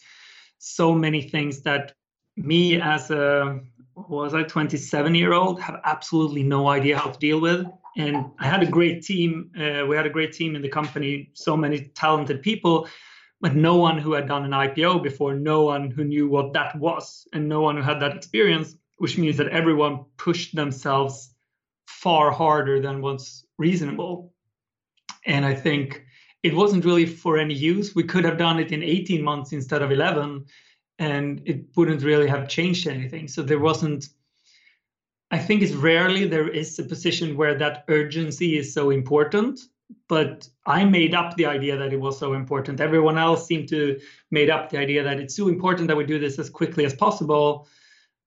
so 0.60 0.94
many 0.94 1.24
things 1.24 1.62
that 1.62 1.94
me 2.38 2.80
as 2.80 3.10
a 3.10 3.62
was 3.96 4.34
I 4.34 4.44
27 4.44 5.16
year 5.16 5.34
old 5.34 5.62
have 5.62 5.80
absolutely 5.86 6.44
no 6.44 6.68
idea 6.68 6.98
how 6.98 7.10
to 7.10 7.20
deal 7.20 7.40
with. 7.40 7.66
And 7.98 8.32
I 8.40 8.48
had 8.48 8.62
a 8.62 8.66
great 8.66 9.04
team. 9.04 9.52
Uh, 9.58 9.86
we 9.88 9.96
had 9.96 10.06
a 10.06 10.10
great 10.10 10.34
team 10.34 10.56
in 10.56 10.62
the 10.62 10.70
company, 10.70 11.32
so 11.34 11.56
many 11.56 11.92
talented 11.96 12.42
people, 12.42 12.90
but 13.40 13.56
no 13.56 13.78
one 13.78 13.98
who 13.98 14.14
had 14.14 14.28
done 14.28 14.44
an 14.44 14.52
IPO 14.52 15.02
before, 15.02 15.34
no 15.34 15.64
one 15.64 15.90
who 15.90 16.04
knew 16.04 16.28
what 16.28 16.54
that 16.54 16.76
was, 16.78 17.28
and 17.32 17.48
no 17.48 17.62
one 17.62 17.78
who 17.78 17.84
had 17.84 18.02
that 18.02 18.16
experience, 18.16 18.76
which 18.98 19.18
means 19.18 19.38
that 19.38 19.48
everyone 19.50 20.06
pushed 20.18 20.56
themselves 20.56 21.34
far 21.88 22.32
harder 22.32 22.82
than 22.82 23.02
was 23.02 23.46
reasonable. 23.58 24.34
And 25.26 25.46
I 25.46 25.56
think 25.56 26.06
it 26.44 26.54
wasn't 26.54 26.86
really 26.86 27.06
for 27.06 27.38
any 27.38 27.54
use. 27.54 27.96
We 27.96 28.04
could 28.04 28.26
have 28.26 28.38
done 28.38 28.60
it 28.60 28.72
in 28.72 28.84
18 28.84 29.24
months 29.24 29.54
instead 29.54 29.82
of 29.82 29.92
11, 29.92 30.46
and 30.98 31.42
it 31.46 31.66
wouldn't 31.76 32.04
really 32.04 32.28
have 32.28 32.48
changed 32.48 32.88
anything. 32.88 33.28
So 33.28 33.42
there 33.42 33.60
wasn't. 33.60 34.10
I 35.32 35.40
think 35.40 35.62
it's 35.62 35.74
rarely 35.74 36.28
there 36.28 36.48
is 36.48 36.78
a 36.80 36.84
position 36.84 37.36
where 37.36 37.56
that 37.58 37.84
urgency 37.88 38.58
is 38.58 38.74
so 38.74 38.92
important 38.92 39.60
but 40.08 40.48
I 40.66 40.86
made 40.86 41.14
up 41.14 41.36
the 41.36 41.46
idea 41.46 41.78
that 41.78 41.94
it 41.94 42.00
was 42.00 42.18
so 42.18 42.34
important. 42.34 42.80
Everyone 42.80 43.18
else 43.18 43.46
seemed 43.46 43.70
to 43.70 44.00
made 44.32 44.50
up 44.50 44.70
the 44.70 44.78
idea 44.78 45.04
that 45.04 45.20
it's 45.20 45.36
so 45.36 45.48
important 45.48 45.88
that 45.88 45.98
we 45.98 46.06
do 46.06 46.20
this 46.20 46.40
as 46.40 46.50
quickly 46.50 46.86
as 46.86 46.94
possible. 46.94 47.68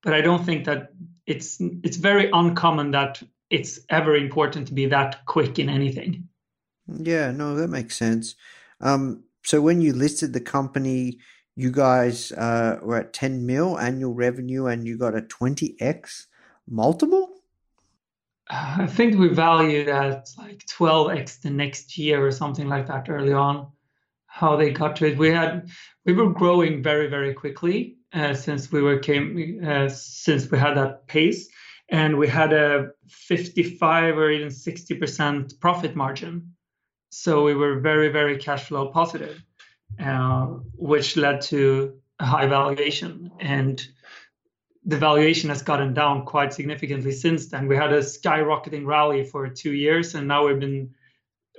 But 0.02 0.14
I 0.14 0.20
don't 0.20 0.44
think 0.44 0.64
that 0.66 0.92
it's 1.26 1.58
it's 1.82 1.96
very 1.96 2.30
uncommon 2.32 2.92
that 2.92 3.22
it's 3.50 3.80
ever 3.88 4.16
important 4.16 4.68
to 4.68 4.74
be 4.74 4.86
that 4.86 5.24
quick 5.26 5.58
in 5.58 5.68
anything. 5.68 6.28
Yeah, 6.86 7.32
no, 7.32 7.54
that 7.56 7.68
makes 7.68 7.96
sense. 7.96 8.34
Um, 8.80 9.24
so 9.44 9.60
when 9.60 9.80
you 9.80 9.92
listed 9.92 10.32
the 10.32 10.40
company, 10.40 11.18
you 11.58 11.72
guys 11.72 12.30
uh, 12.30 12.78
were 12.82 12.98
at 12.98 13.12
10 13.12 13.44
mil 13.44 13.76
annual 13.80 14.14
revenue 14.14 14.66
and 14.66 14.86
you 14.86 14.96
got 14.96 15.16
a 15.16 15.22
20x 15.22 16.26
multiple? 16.68 17.30
I 18.48 18.86
think 18.86 19.18
we 19.18 19.26
valued 19.26 19.88
at 19.88 20.28
like 20.38 20.64
12x 20.66 21.40
the 21.40 21.50
next 21.50 21.98
year 21.98 22.24
or 22.24 22.30
something 22.30 22.68
like 22.68 22.86
that 22.86 23.08
early 23.08 23.32
on. 23.32 23.72
How 24.26 24.54
they 24.54 24.70
got 24.70 24.94
to 24.96 25.06
it, 25.06 25.18
we 25.18 25.30
had 25.30 25.68
we 26.06 26.12
were 26.12 26.32
growing 26.32 26.80
very 26.80 27.08
very 27.08 27.34
quickly 27.34 27.96
uh, 28.12 28.34
since 28.34 28.70
we 28.70 28.80
were 28.80 28.98
came 29.00 29.60
uh, 29.66 29.88
since 29.88 30.48
we 30.50 30.58
had 30.58 30.76
that 30.76 31.08
pace, 31.08 31.48
and 31.88 32.16
we 32.16 32.28
had 32.28 32.52
a 32.52 32.90
55 33.08 34.16
or 34.16 34.30
even 34.30 34.50
60 34.50 34.94
percent 34.94 35.54
profit 35.60 35.96
margin. 35.96 36.54
So 37.10 37.42
we 37.42 37.54
were 37.54 37.80
very 37.80 38.10
very 38.10 38.38
cash 38.38 38.68
flow 38.68 38.92
positive, 38.92 39.42
uh, 40.00 40.46
which 40.76 41.16
led 41.16 41.40
to 41.42 41.98
a 42.18 42.26
high 42.26 42.46
valuation 42.46 43.30
and 43.38 43.86
the 44.88 44.96
valuation 44.96 45.50
has 45.50 45.62
gotten 45.62 45.92
down 45.92 46.24
quite 46.24 46.54
significantly 46.54 47.12
since 47.12 47.48
then. 47.48 47.68
We 47.68 47.76
had 47.76 47.92
a 47.92 47.98
skyrocketing 47.98 48.86
rally 48.86 49.22
for 49.22 49.46
two 49.48 49.72
years, 49.72 50.14
and 50.14 50.26
now 50.26 50.46
we've 50.46 50.58
been, 50.58 50.94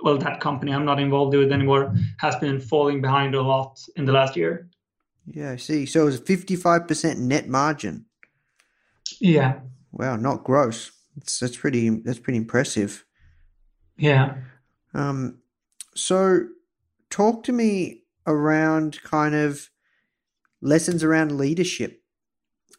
well, 0.01 0.17
that 0.17 0.41
company 0.41 0.73
I'm 0.73 0.83
not 0.83 0.99
involved 0.99 1.35
with 1.35 1.51
anymore 1.51 1.93
has 2.17 2.35
been 2.37 2.59
falling 2.59 3.01
behind 3.01 3.35
a 3.35 3.41
lot 3.41 3.79
in 3.95 4.05
the 4.05 4.11
last 4.11 4.35
year. 4.35 4.67
Yeah, 5.27 5.51
I 5.51 5.57
see. 5.57 5.85
So 5.85 6.01
it 6.01 6.05
was 6.05 6.19
a 6.19 6.23
55% 6.23 7.17
net 7.17 7.47
margin. 7.47 8.05
Yeah. 9.19 9.59
Wow, 9.91 10.15
not 10.15 10.43
gross. 10.43 10.91
That's 11.15 11.39
that's 11.39 11.57
pretty 11.57 11.89
that's 11.89 12.19
pretty 12.19 12.37
impressive. 12.37 13.05
Yeah. 13.97 14.37
Um 14.93 15.39
so 15.95 16.47
talk 17.09 17.43
to 17.43 17.51
me 17.51 17.98
around 18.29 19.01
kind 19.03 19.35
of 19.35 19.69
lessons 20.61 21.03
around 21.03 21.37
leadership 21.37 21.99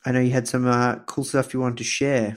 I 0.04 0.12
know 0.12 0.20
you 0.20 0.30
had 0.30 0.48
some 0.48 0.66
uh, 0.66 0.96
cool 1.06 1.24
stuff 1.24 1.52
you 1.52 1.60
wanted 1.60 1.78
to 1.78 1.84
share 1.84 2.36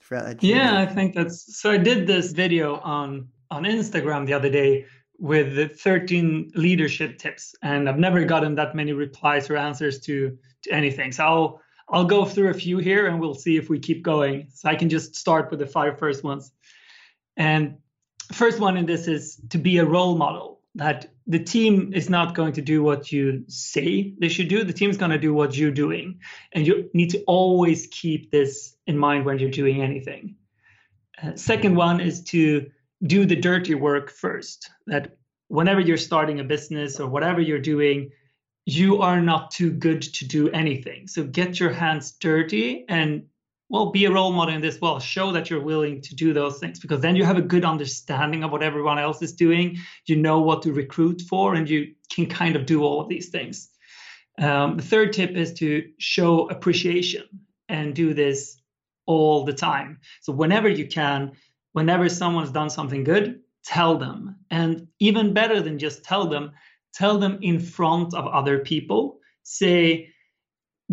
throughout 0.00 0.24
that. 0.24 0.40
Journey. 0.40 0.54
Yeah, 0.54 0.80
I 0.80 0.86
think 0.86 1.14
that's 1.14 1.60
so. 1.60 1.70
I 1.70 1.76
did 1.76 2.06
this 2.06 2.32
video 2.32 2.76
on 2.80 3.28
on 3.50 3.64
Instagram 3.64 4.26
the 4.26 4.32
other 4.32 4.50
day 4.50 4.86
with 5.18 5.54
the 5.54 5.68
13 5.68 6.50
leadership 6.56 7.18
tips, 7.18 7.54
and 7.62 7.88
I've 7.88 7.98
never 7.98 8.24
gotten 8.24 8.56
that 8.56 8.74
many 8.74 8.92
replies 8.92 9.48
or 9.50 9.56
answers 9.56 10.00
to 10.00 10.36
to 10.64 10.72
anything. 10.72 11.12
So 11.12 11.24
I'll 11.24 11.60
I'll 11.88 12.04
go 12.04 12.24
through 12.24 12.50
a 12.50 12.54
few 12.54 12.78
here, 12.78 13.06
and 13.06 13.20
we'll 13.20 13.34
see 13.34 13.56
if 13.56 13.68
we 13.68 13.78
keep 13.78 14.02
going. 14.02 14.48
So 14.52 14.68
I 14.68 14.74
can 14.74 14.88
just 14.88 15.14
start 15.14 15.50
with 15.50 15.60
the 15.60 15.66
five 15.66 15.98
first 15.98 16.24
ones. 16.24 16.50
And 17.36 17.78
first 18.32 18.58
one 18.58 18.76
in 18.76 18.86
this 18.86 19.06
is 19.06 19.40
to 19.50 19.58
be 19.58 19.78
a 19.78 19.84
role 19.84 20.16
model 20.16 20.51
that 20.74 21.12
the 21.26 21.38
team 21.38 21.92
is 21.94 22.08
not 22.08 22.34
going 22.34 22.54
to 22.54 22.62
do 22.62 22.82
what 22.82 23.12
you 23.12 23.44
say 23.48 24.14
they 24.18 24.28
should 24.28 24.48
do. 24.48 24.64
The 24.64 24.72
team 24.72 24.90
is 24.90 24.96
going 24.96 25.10
to 25.10 25.18
do 25.18 25.34
what 25.34 25.56
you're 25.56 25.70
doing. 25.70 26.20
And 26.52 26.66
you 26.66 26.90
need 26.94 27.10
to 27.10 27.22
always 27.24 27.88
keep 27.90 28.30
this 28.30 28.74
in 28.86 28.96
mind 28.96 29.26
when 29.26 29.38
you're 29.38 29.50
doing 29.50 29.82
anything. 29.82 30.36
Uh, 31.22 31.36
second 31.36 31.76
one 31.76 32.00
is 32.00 32.22
to 32.24 32.70
do 33.02 33.26
the 33.26 33.36
dirty 33.36 33.74
work 33.74 34.10
first. 34.10 34.70
That 34.86 35.16
whenever 35.48 35.80
you're 35.80 35.98
starting 35.98 36.40
a 36.40 36.44
business 36.44 36.98
or 36.98 37.08
whatever 37.08 37.40
you're 37.40 37.58
doing, 37.58 38.10
you 38.64 39.02
are 39.02 39.20
not 39.20 39.50
too 39.50 39.70
good 39.70 40.00
to 40.02 40.24
do 40.24 40.48
anything. 40.50 41.06
So 41.06 41.24
get 41.24 41.60
your 41.60 41.72
hands 41.72 42.12
dirty 42.12 42.84
and 42.88 43.24
well 43.72 43.90
be 43.90 44.04
a 44.04 44.12
role 44.12 44.32
model 44.32 44.54
in 44.54 44.60
this 44.60 44.78
well 44.80 45.00
show 45.00 45.32
that 45.32 45.48
you're 45.48 45.62
willing 45.62 46.02
to 46.02 46.14
do 46.14 46.34
those 46.34 46.58
things 46.58 46.78
because 46.78 47.00
then 47.00 47.16
you 47.16 47.24
have 47.24 47.38
a 47.38 47.42
good 47.42 47.64
understanding 47.64 48.44
of 48.44 48.52
what 48.52 48.62
everyone 48.62 48.98
else 48.98 49.22
is 49.22 49.32
doing. 49.32 49.78
You 50.06 50.16
know 50.16 50.40
what 50.40 50.62
to 50.62 50.72
recruit 50.72 51.22
for 51.22 51.54
and 51.54 51.68
you 51.68 51.94
can 52.14 52.26
kind 52.26 52.54
of 52.54 52.66
do 52.66 52.84
all 52.84 53.00
of 53.00 53.08
these 53.08 53.30
things. 53.30 53.70
Um, 54.38 54.76
the 54.76 54.82
third 54.82 55.14
tip 55.14 55.30
is 55.30 55.54
to 55.54 55.88
show 55.98 56.48
appreciation 56.50 57.24
and 57.68 57.94
do 57.94 58.12
this 58.12 58.60
all 59.06 59.44
the 59.44 59.54
time. 59.54 59.98
So 60.20 60.32
whenever 60.34 60.68
you 60.68 60.86
can 60.86 61.32
whenever 61.72 62.10
someone's 62.10 62.50
done 62.50 62.68
something 62.68 63.02
good 63.02 63.40
tell 63.64 63.96
them. 63.96 64.36
And 64.50 64.88
even 64.98 65.32
better 65.32 65.62
than 65.62 65.78
just 65.78 66.04
tell 66.04 66.26
them 66.26 66.52
tell 66.92 67.16
them 67.16 67.38
in 67.40 67.58
front 67.58 68.12
of 68.12 68.26
other 68.26 68.58
people. 68.58 69.18
Say 69.44 70.11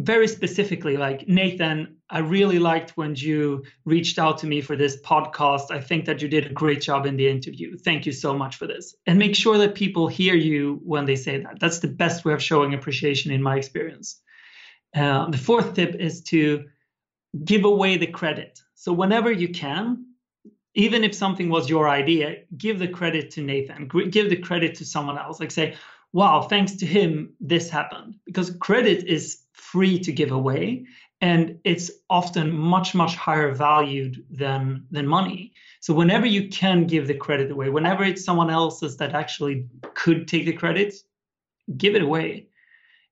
very 0.04 0.28
specifically 0.28 0.98
like 0.98 1.28
nathan 1.28 1.98
i 2.10 2.20
really 2.20 2.60
liked 2.60 2.92
when 2.92 3.16
you 3.16 3.64
reached 3.86 4.18
out 4.18 4.38
to 4.40 4.48
me 4.48 4.62
for 4.62 4.76
this 4.76 5.00
podcast. 5.02 5.72
I 5.72 5.80
think 5.80 6.06
that 6.06 6.22
you 6.22 6.28
did 6.28 6.46
a 6.46 6.54
great 6.54 6.82
job 6.82 7.06
in 7.06 7.18
the 7.18 7.28
interview. 7.28 7.78
Thank 7.78 8.06
you 8.06 8.12
so 8.12 8.38
much 8.38 8.56
for 8.56 8.68
this. 8.68 8.96
And 9.06 9.20
make 9.20 9.36
sure 9.36 9.58
that 9.60 9.76
people 9.76 10.08
hear 10.08 10.36
you 10.36 10.80
when 10.84 11.06
they 11.06 11.16
say 11.16 11.40
that. 11.42 11.60
That's 11.60 11.80
the 11.80 11.88
best 11.88 12.26
way 12.26 12.34
of 12.34 12.42
showing 12.42 12.74
appreciation 12.74 13.32
in 13.32 13.44
my 13.44 13.58
experience. 13.58 14.20
Uh, 14.96 15.30
the 15.30 15.38
fourth 15.38 15.76
tip 15.76 15.96
is 15.96 16.24
to 16.24 16.66
give 17.44 17.66
away 17.66 17.98
the 17.98 18.08
credit. 18.08 18.60
So 18.76 18.92
whenever 18.94 19.32
you 19.32 19.50
can 19.50 20.06
even 20.76 21.04
if 21.04 21.14
something 21.16 21.50
was 21.50 21.70
your 21.70 21.90
idea 21.90 22.38
give 22.56 22.80
the 22.80 22.88
credit 22.88 23.32
to 23.32 23.42
nathan. 23.42 23.88
Give 24.10 24.30
the 24.30 24.38
credit 24.38 24.76
to 24.76 24.86
someone 24.86 25.18
else. 25.18 25.40
Like 25.40 25.52
say 25.52 25.76
wow 26.14 26.42
thanks 26.42 26.76
to 26.76 26.86
him 26.86 27.34
this 27.40 27.70
happened. 27.70 28.16
Because 28.26 28.52
credit 28.60 29.06
is 29.06 29.44
free 29.54 30.00
to 30.00 30.12
give 30.12 30.32
away 30.32 30.86
and 31.22 31.60
it's 31.64 31.92
often 32.10 32.52
much 32.52 32.96
much 32.96 33.16
higher 33.16 33.54
valued 33.54 34.26
than 34.30 34.86
than 34.92 35.08
money. 35.08 35.54
So 35.82 35.94
whenever 35.94 36.26
you 36.26 36.50
can 36.50 36.88
give 36.88 37.08
the 37.08 37.14
credit 37.14 37.52
away 37.52 37.70
whenever 37.70 38.04
it's 38.04 38.24
someone 38.24 38.50
else's 38.50 38.98
that 38.98 39.14
actually 39.14 39.68
could 39.94 40.28
take 40.28 40.46
the 40.46 40.54
credit 40.54 40.94
give 41.78 41.96
it 41.96 42.02
away. 42.02 42.48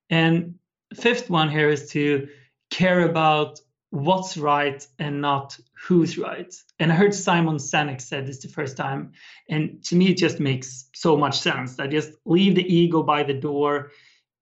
And 0.10 0.56
fifth 0.96 1.30
one 1.30 1.50
here 1.50 1.70
is 1.70 1.90
to 1.92 2.28
care 2.70 3.02
about 3.02 3.60
what's 3.90 4.38
right 4.38 4.86
and 5.00 5.22
not 5.22 5.58
who's 5.86 6.18
right. 6.18 6.54
And 6.80 6.92
i 6.92 6.96
heard 6.96 7.16
simon 7.16 7.58
sinek 7.58 8.02
said 8.02 8.28
this 8.28 8.40
the 8.40 8.50
first 8.50 8.78
time 8.78 9.14
and 9.50 9.84
to 9.86 9.96
me 9.96 10.10
it 10.10 10.18
just 10.18 10.40
makes 10.40 10.90
so 10.94 11.18
much 11.18 11.40
sense. 11.40 11.76
That 11.76 11.92
just 11.92 12.12
leave 12.26 12.56
the 12.56 12.74
ego 12.74 13.04
by 13.04 13.24
the 13.24 13.34
door 13.34 13.92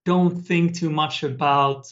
don't 0.05 0.45
think 0.45 0.75
too 0.75 0.91
much 0.91 1.23
about 1.23 1.91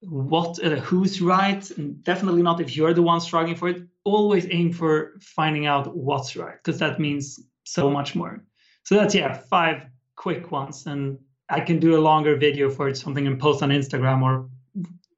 what 0.00 0.62
uh, 0.64 0.76
who's 0.76 1.20
right 1.20 1.70
and 1.78 2.02
definitely 2.02 2.42
not 2.42 2.60
if 2.60 2.76
you're 2.76 2.94
the 2.94 3.02
one 3.02 3.20
struggling 3.20 3.56
for 3.56 3.68
it. 3.68 3.82
Always 4.04 4.46
aim 4.50 4.72
for 4.72 5.12
finding 5.20 5.66
out 5.66 5.96
what's 5.96 6.34
right 6.36 6.56
because 6.56 6.80
that 6.80 6.98
means 6.98 7.38
so 7.64 7.88
much 7.88 8.16
more. 8.16 8.42
So 8.84 8.96
that's 8.96 9.14
yeah 9.14 9.34
five 9.34 9.86
quick 10.16 10.52
ones 10.52 10.86
and 10.86 11.18
i 11.48 11.60
can 11.60 11.78
do 11.78 11.96
a 11.96 12.00
longer 12.00 12.36
video 12.36 12.70
for 12.70 12.88
it 12.88 12.96
something 12.96 13.26
and 13.26 13.40
post 13.40 13.62
on 13.62 13.70
instagram 13.70 14.22
or 14.22 14.48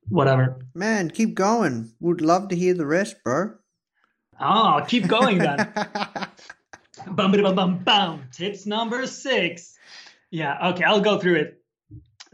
whatever 0.09 0.59
man 0.75 1.11
keep 1.11 1.35
going 1.35 1.93
would 2.01 2.21
love 2.21 2.49
to 2.49 2.57
hear 2.57 2.75
the 2.75 2.87
rest 2.87 3.17
bro 3.25 3.53
oh 4.41 4.85
keep 4.87 5.07
going 5.07 5.39
then 5.39 5.73
bum, 7.09 7.33
bum, 7.33 7.55
bum, 7.55 7.79
bum. 7.79 8.23
tips 8.33 8.67
number 8.67 9.07
six 9.07 9.77
yeah 10.31 10.69
okay 10.69 10.85
i'll 10.85 11.01
go 11.01 11.19
through 11.19 11.37
it 11.37 11.61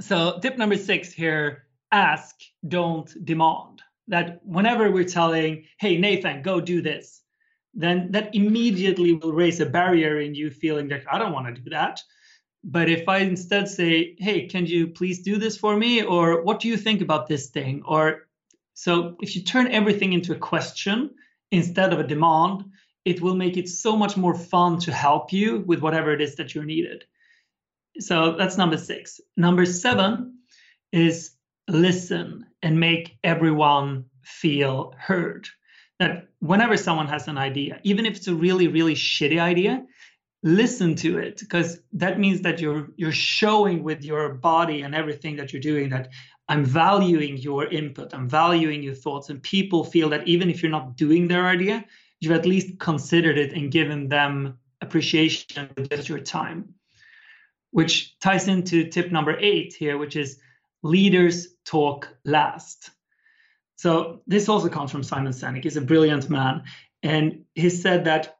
so 0.01 0.39
tip 0.41 0.57
number 0.57 0.77
six 0.77 1.13
here 1.13 1.65
ask, 1.93 2.37
don't 2.67 3.13
demand. 3.25 3.83
That 4.09 4.41
whenever 4.45 4.91
we're 4.91 5.05
telling, 5.05 5.65
hey, 5.79 5.97
Nathan, 5.97 6.43
go 6.43 6.61
do 6.61 6.83
this, 6.83 7.23
then 7.75 8.11
that 8.11 8.35
immediately 8.35 9.13
will 9.15 9.33
raise 9.33 9.61
a 9.61 9.67
barrier 9.67 10.21
in 10.21 10.35
you 10.35 10.51
feeling 10.51 10.89
that 10.89 11.05
I 11.11 11.19
don't 11.19 11.33
want 11.33 11.55
to 11.55 11.61
do 11.61 11.71
that. 11.71 12.01
But 12.63 12.89
if 12.89 13.09
I 13.09 13.19
instead 13.19 13.69
say, 13.69 14.17
hey, 14.19 14.47
can 14.47 14.67
you 14.67 14.89
please 14.89 15.23
do 15.23 15.37
this 15.37 15.57
for 15.57 15.77
me? 15.77 16.03
Or 16.03 16.43
what 16.43 16.61
do 16.61 16.69
you 16.69 16.77
think 16.77 17.01
about 17.01 17.27
this 17.27 17.49
thing? 17.49 17.83
Or 17.87 18.29
so 18.75 19.17
if 19.21 19.35
you 19.35 19.43
turn 19.43 19.69
everything 19.69 20.13
into 20.13 20.33
a 20.33 20.39
question 20.39 21.11
instead 21.51 21.93
of 21.93 22.01
a 22.01 22.07
demand, 22.07 22.65
it 23.05 23.21
will 23.23 23.35
make 23.35 23.57
it 23.57 23.69
so 23.69 23.97
much 23.97 24.17
more 24.17 24.35
fun 24.35 24.79
to 24.81 24.93
help 24.93 25.33
you 25.33 25.61
with 25.67 25.81
whatever 25.81 26.13
it 26.13 26.21
is 26.21 26.37
that 26.37 26.55
you're 26.55 26.65
needed. 26.65 27.05
So 27.99 28.37
that's 28.37 28.59
number 28.59 28.77
six. 28.77 29.21
Number 29.37 29.65
seven 29.65 30.39
is 30.93 31.33
listen 31.69 32.47
and 32.63 32.79
make 32.79 33.17
everyone 33.25 34.05
feel 34.23 34.95
heard. 34.99 35.49
That 35.99 36.29
whenever 36.41 36.77
someone 36.77 37.09
has 37.09 37.29
an 37.29 37.39
idea, 37.39 37.81
even 37.85 38.07
if 38.07 38.17
it's 38.17 38.29
a 38.29 38.35
really, 38.35 38.69
really 38.69 38.95
shitty 38.95 39.39
idea, 39.39 39.85
listen 40.43 40.95
to 40.95 41.19
it 41.19 41.39
because 41.39 41.81
that 41.93 42.19
means 42.19 42.41
that 42.41 42.61
you're 42.61 42.89
you're 42.97 43.13
showing 43.13 43.83
with 43.83 44.03
your 44.03 44.35
body 44.35 44.83
and 44.83 44.95
everything 44.95 45.37
that 45.37 45.53
you're 45.53 45.61
doing 45.61 45.91
that 45.91 46.09
I'm 46.51 46.65
valuing 46.65 47.37
your 47.37 47.67
input, 47.67 48.13
I'm 48.13 48.29
valuing 48.29 48.83
your 48.83 48.97
thoughts, 48.97 49.31
and 49.31 49.41
people 49.41 49.85
feel 49.85 50.09
that 50.09 50.27
even 50.27 50.51
if 50.51 50.61
you're 50.63 50.71
not 50.73 50.97
doing 50.97 51.29
their 51.29 51.47
idea, 51.47 51.85
you've 52.19 52.33
at 52.33 52.45
least 52.45 52.81
considered 52.81 53.39
it 53.39 53.53
and 53.53 53.71
given 53.71 54.09
them 54.09 54.59
appreciation 54.81 55.71
with 55.77 56.09
your 56.09 56.19
time. 56.19 56.75
Which 57.71 58.19
ties 58.19 58.49
into 58.49 58.89
tip 58.89 59.13
number 59.13 59.39
eight 59.39 59.75
here, 59.75 59.97
which 59.97 60.17
is 60.17 60.41
leaders 60.83 61.55
talk 61.65 62.09
last. 62.25 62.91
So 63.77 64.23
this 64.27 64.49
also 64.49 64.69
comes 64.69 64.91
from 64.91 65.05
Simon 65.05 65.33
Sinek. 65.33 65.63
He's 65.63 65.77
a 65.77 65.81
brilliant 65.81 66.29
man. 66.29 66.65
And 67.05 67.45
he 67.55 67.71
said 67.71 68.07
that 68.07 68.39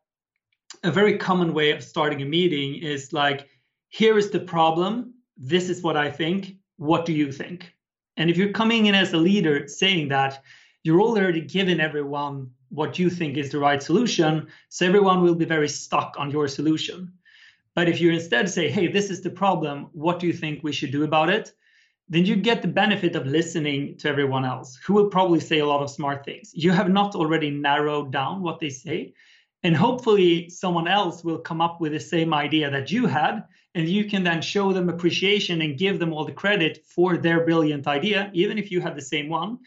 a 0.83 0.91
very 0.91 1.19
common 1.19 1.53
way 1.53 1.73
of 1.73 1.85
starting 1.85 2.23
a 2.23 2.25
meeting 2.25 2.77
is 2.77 3.13
like, 3.13 3.49
here 3.89 4.17
is 4.17 4.31
the 4.31 4.41
problem. 4.41 5.15
This 5.37 5.69
is 5.69 5.83
what 5.83 5.97
I 5.97 6.11
think. 6.11 6.57
What 6.77 7.05
do 7.05 7.13
you 7.13 7.33
think? 7.33 7.75
And 8.17 8.31
if 8.31 8.37
you're 8.37 8.53
coming 8.53 8.87
in 8.87 8.95
as 8.95 9.13
a 9.13 9.19
leader 9.19 9.69
saying 9.69 10.09
that, 10.09 10.43
you're 10.83 11.03
already 11.03 11.43
giving 11.43 11.81
everyone 11.81 12.51
what 12.71 12.99
you 12.99 13.11
think 13.11 13.37
is 13.37 13.51
the 13.51 13.59
right 13.59 13.83
solution. 13.83 14.47
So 14.69 14.87
everyone 14.87 15.23
will 15.23 15.35
be 15.35 15.45
very 15.45 15.69
stuck 15.69 16.15
on 16.19 16.31
your 16.31 16.49
solution. 16.49 17.13
But 17.75 17.89
if 17.89 18.01
you 18.01 18.11
instead 18.11 18.49
say, 18.49 18.71
hey, 18.71 18.89
this 18.89 19.11
is 19.11 19.21
the 19.21 19.31
problem, 19.31 19.89
what 19.93 20.19
do 20.19 20.27
you 20.27 20.33
think 20.33 20.63
we 20.63 20.73
should 20.73 20.93
do 20.93 21.05
about 21.05 21.29
it? 21.29 21.53
Then 22.09 22.25
you 22.25 22.37
get 22.37 22.63
the 22.63 22.69
benefit 22.69 23.15
of 23.15 23.27
listening 23.27 23.97
to 23.99 24.09
everyone 24.09 24.45
else 24.45 24.77
who 24.85 24.95
will 24.95 25.09
probably 25.09 25.41
say 25.41 25.61
a 25.61 25.67
lot 25.67 25.83
of 25.83 25.91
smart 25.91 26.25
things. 26.25 26.51
You 26.55 26.73
have 26.73 26.89
not 26.89 27.15
already 27.15 27.51
narrowed 27.51 28.11
down 28.11 28.43
what 28.43 28.59
they 28.59 28.71
say. 28.71 29.13
And 29.63 29.77
hopefully, 29.77 30.49
someone 30.49 30.89
else 30.89 31.23
will 31.23 31.39
come 31.39 31.61
up 31.61 31.81
with 31.81 31.93
the 31.93 32.01
same 32.01 32.33
idea 32.33 32.71
that 32.71 32.91
you 32.91 33.07
had. 33.07 33.45
And 33.75 33.89
you 33.89 34.07
can 34.07 34.25
then 34.25 34.43
show 34.43 34.73
them 34.73 34.89
appreciation 34.89 35.63
and 35.63 35.79
give 35.79 35.99
them 35.99 36.13
all 36.13 36.25
the 36.25 36.33
credit 36.33 36.85
for 36.85 37.17
their 37.17 37.45
brilliant 37.45 37.87
idea, 37.87 38.31
even 38.33 38.59
if 38.59 38.71
you 38.71 38.81
had 38.81 38.97
the 38.97 39.03
same 39.03 39.29
one. 39.29 39.59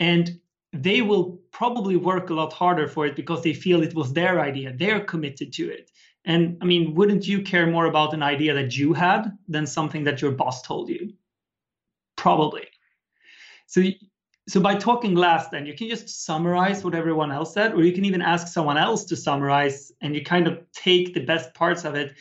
And 0.00 0.38
they 0.72 1.00
will 1.00 1.40
probably 1.50 1.96
work 1.96 2.30
a 2.30 2.34
lot 2.34 2.52
harder 2.52 2.88
for 2.88 3.06
it 3.06 3.16
because 3.16 3.42
they 3.42 3.54
feel 3.54 3.82
it 3.82 3.94
was 3.94 4.12
their 4.12 4.40
idea. 4.40 4.74
They're 4.76 5.00
committed 5.00 5.52
to 5.54 5.70
it. 5.70 5.90
And 6.24 6.58
I 6.60 6.66
mean, 6.66 6.94
wouldn't 6.94 7.26
you 7.26 7.40
care 7.40 7.66
more 7.66 7.86
about 7.86 8.12
an 8.12 8.22
idea 8.22 8.52
that 8.54 8.76
you 8.76 8.92
had 8.92 9.36
than 9.48 9.66
something 9.66 10.04
that 10.04 10.20
your 10.20 10.32
boss 10.32 10.60
told 10.60 10.90
you? 10.90 11.14
Probably. 12.16 12.68
So 13.66 13.82
so 14.48 14.60
by 14.60 14.74
talking 14.74 15.14
last 15.14 15.50
then 15.50 15.66
you 15.66 15.74
can 15.74 15.88
just 15.88 16.24
summarize 16.24 16.82
what 16.82 16.94
everyone 16.94 17.30
else 17.30 17.52
said 17.52 17.74
or 17.74 17.84
you 17.84 17.92
can 17.92 18.04
even 18.04 18.22
ask 18.22 18.48
someone 18.48 18.78
else 18.78 19.04
to 19.04 19.16
summarize 19.16 19.92
and 20.00 20.14
you 20.14 20.24
kind 20.24 20.46
of 20.46 20.58
take 20.72 21.14
the 21.14 21.20
best 21.20 21.52
parts 21.54 21.84
of 21.84 21.94
it 21.94 22.14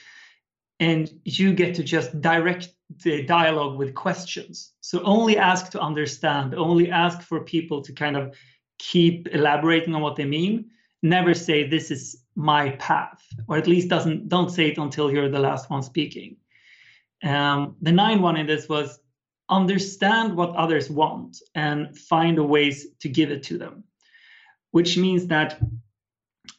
and 0.79 1.09
you 1.25 1.53
get 1.53 1.75
to 1.75 1.83
just 1.83 2.19
direct 2.21 2.69
the 3.03 3.23
dialogue 3.23 3.77
with 3.77 3.93
questions. 3.95 4.73
So 4.81 5.01
only 5.03 5.37
ask 5.37 5.71
to 5.71 5.81
understand 5.81 6.53
only 6.53 6.91
ask 6.91 7.21
for 7.21 7.43
people 7.43 7.81
to 7.81 7.93
kind 7.93 8.15
of 8.15 8.35
keep 8.79 9.27
elaborating 9.33 9.95
on 9.95 10.01
what 10.01 10.15
they 10.15 10.25
mean. 10.25 10.69
Never 11.01 11.33
say 11.33 11.67
this 11.67 11.91
is 11.91 12.23
my 12.35 12.71
path 12.71 13.21
or 13.47 13.57
at 13.57 13.67
least 13.67 13.89
doesn't 13.89 14.29
don't 14.29 14.51
say 14.51 14.69
it 14.69 14.77
until 14.77 15.11
you're 15.11 15.29
the 15.29 15.39
last 15.39 15.69
one 15.69 15.81
speaking. 15.81 16.37
Um, 17.23 17.75
the 17.81 17.91
nine 17.91 18.21
one 18.21 18.37
in 18.37 18.45
this 18.45 18.69
was 18.69 18.99
understand 19.49 20.35
what 20.35 20.55
others 20.55 20.89
want 20.89 21.37
and 21.55 21.97
find 21.97 22.37
a 22.37 22.43
ways 22.43 22.87
to 22.99 23.09
give 23.09 23.31
it 23.31 23.43
to 23.43 23.57
them 23.57 23.83
which 24.71 24.97
means 24.97 25.27
that 25.27 25.59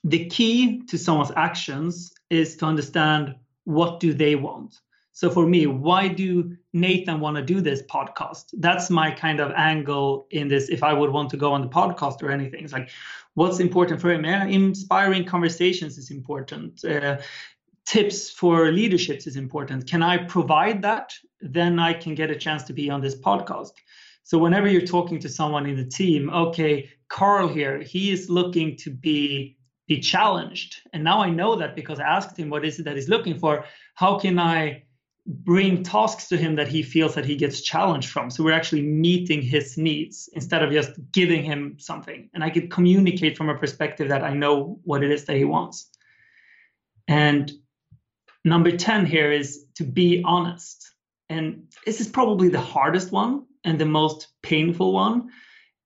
the 0.05 0.27
key 0.27 0.83
to 0.89 0.99
someone's 0.99 1.33
actions 1.37 2.13
is 2.31 2.57
to 2.57 2.67
understand 2.67 3.35
what 3.65 4.01
do 4.01 4.15
they 4.15 4.35
want. 4.35 4.81
So 5.13 5.31
for 5.31 5.47
me 5.47 5.67
why 5.67 6.09
do 6.09 6.57
nathan 6.73 7.21
want 7.21 7.37
to 7.37 7.43
do 7.43 7.61
this 7.61 7.83
podcast? 7.83 8.47
That's 8.55 8.91
my 8.91 9.11
kind 9.11 9.41
of 9.41 9.53
angle 9.57 10.27
in 10.31 10.49
this 10.49 10.69
if 10.69 10.83
i 10.83 10.93
would 10.93 11.11
want 11.11 11.31
to 11.31 11.37
go 11.37 11.53
on 11.53 11.63
the 11.63 11.69
podcast 11.69 12.23
or 12.23 12.31
anything. 12.31 12.65
It's 12.65 12.73
like 12.73 12.91
what's 13.35 13.61
important 13.61 14.01
for 14.01 14.11
him? 14.13 14.25
Inspiring 14.25 15.25
conversations 15.25 15.99
is 15.99 16.11
important. 16.11 16.85
Uh, 16.85 17.19
tips 17.89 18.29
for 18.29 18.71
leaderships 18.71 19.27
is 19.27 19.37
important. 19.37 19.89
Can 19.89 20.03
I 20.03 20.19
provide 20.19 20.83
that? 20.83 21.15
Then 21.41 21.79
I 21.79 21.95
can 21.95 22.15
get 22.15 22.31
a 22.31 22.37
chance 22.37 22.63
to 22.65 22.75
be 22.75 22.91
on 22.91 23.01
this 23.01 23.19
podcast. 23.19 23.73
So 24.25 24.37
whenever 24.37 24.69
you're 24.69 24.83
talking 24.83 25.19
to 25.21 25.29
someone 25.29 25.65
in 25.65 25.77
the 25.77 25.87
team, 25.87 26.29
okay, 26.29 26.91
Carl 27.09 27.49
here, 27.49 27.81
he 27.81 28.11
is 28.11 28.29
looking 28.29 28.77
to 28.77 28.91
be 28.91 29.57
be 29.87 30.01
challenged. 30.01 30.83
And 30.93 31.03
now 31.03 31.23
I 31.23 31.31
know 31.31 31.57
that 31.57 31.75
because 31.75 31.99
I 31.99 32.03
asked 32.03 32.39
him 32.39 32.51
what 32.51 32.63
is 32.63 32.79
it 32.79 32.83
that 32.83 32.95
he's 32.95 33.09
looking 33.09 33.39
for. 33.39 33.65
How 33.95 34.19
can 34.19 34.39
I 34.39 34.85
bring 35.27 35.83
tasks 35.83 36.29
to 36.29 36.37
him 36.37 36.57
that 36.57 36.69
he 36.69 36.83
feels 36.83 37.15
that 37.15 37.25
he 37.25 37.37
gets 37.37 37.63
challenged 37.63 38.11
from? 38.11 38.29
So 38.29 38.45
we're 38.45 38.53
actually 38.53 38.83
meeting 38.83 39.41
his 39.41 39.79
needs 39.79 40.29
instead 40.35 40.63
of 40.63 40.71
just 40.71 40.91
giving 41.11 41.43
him 41.43 41.77
something. 41.79 42.29
And 42.35 42.45
I 42.45 42.51
could 42.51 42.71
communicate 42.71 43.39
from 43.39 43.49
a 43.49 43.57
perspective 43.57 44.09
that 44.09 44.23
I 44.23 44.35
know 44.35 44.79
what 44.85 45.03
it 45.03 45.11
is 45.11 45.25
that 45.25 45.39
he 45.39 45.47
wants. 45.47 45.89
And 47.09 47.51
Number 48.45 48.77
10 48.77 49.07
here 49.07 49.31
is 49.33 49.67
to 49.77 49.85
be 49.85 50.23
honest. 50.25 50.93
And 51.29 51.65
this 51.85 52.01
is 52.01 52.09
probably 52.09 52.49
the 52.49 52.61
hardest 52.61 53.13
one 53.13 53.47
and 53.65 53.79
the 53.79 53.85
most 53.85 54.29
painful 54.43 54.93
one, 54.93 55.31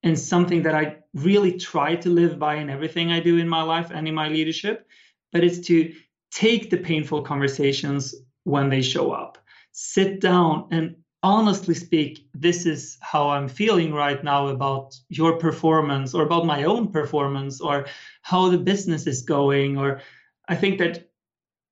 and 0.02 0.18
something 0.18 0.62
that 0.62 0.74
I 0.74 0.98
really 1.14 1.58
try 1.58 1.96
to 1.96 2.10
live 2.10 2.38
by 2.38 2.56
in 2.56 2.70
everything 2.70 3.10
I 3.10 3.20
do 3.20 3.38
in 3.38 3.48
my 3.48 3.62
life 3.62 3.90
and 3.92 4.06
in 4.06 4.14
my 4.14 4.28
leadership. 4.28 4.86
But 5.32 5.44
it's 5.44 5.66
to 5.66 5.92
take 6.30 6.70
the 6.70 6.76
painful 6.76 7.22
conversations 7.22 8.14
when 8.44 8.68
they 8.68 8.82
show 8.82 9.12
up, 9.12 9.38
sit 9.72 10.20
down 10.20 10.68
and 10.70 10.96
honestly 11.22 11.74
speak, 11.74 12.26
this 12.34 12.66
is 12.66 12.98
how 13.00 13.30
I'm 13.30 13.48
feeling 13.48 13.92
right 13.92 14.22
now 14.24 14.48
about 14.48 14.94
your 15.08 15.38
performance 15.38 16.14
or 16.14 16.24
about 16.24 16.46
my 16.46 16.64
own 16.64 16.90
performance 16.90 17.60
or 17.60 17.86
how 18.22 18.48
the 18.48 18.58
business 18.58 19.06
is 19.06 19.22
going. 19.22 19.78
Or 19.78 20.00
I 20.48 20.56
think 20.56 20.78
that 20.78 21.11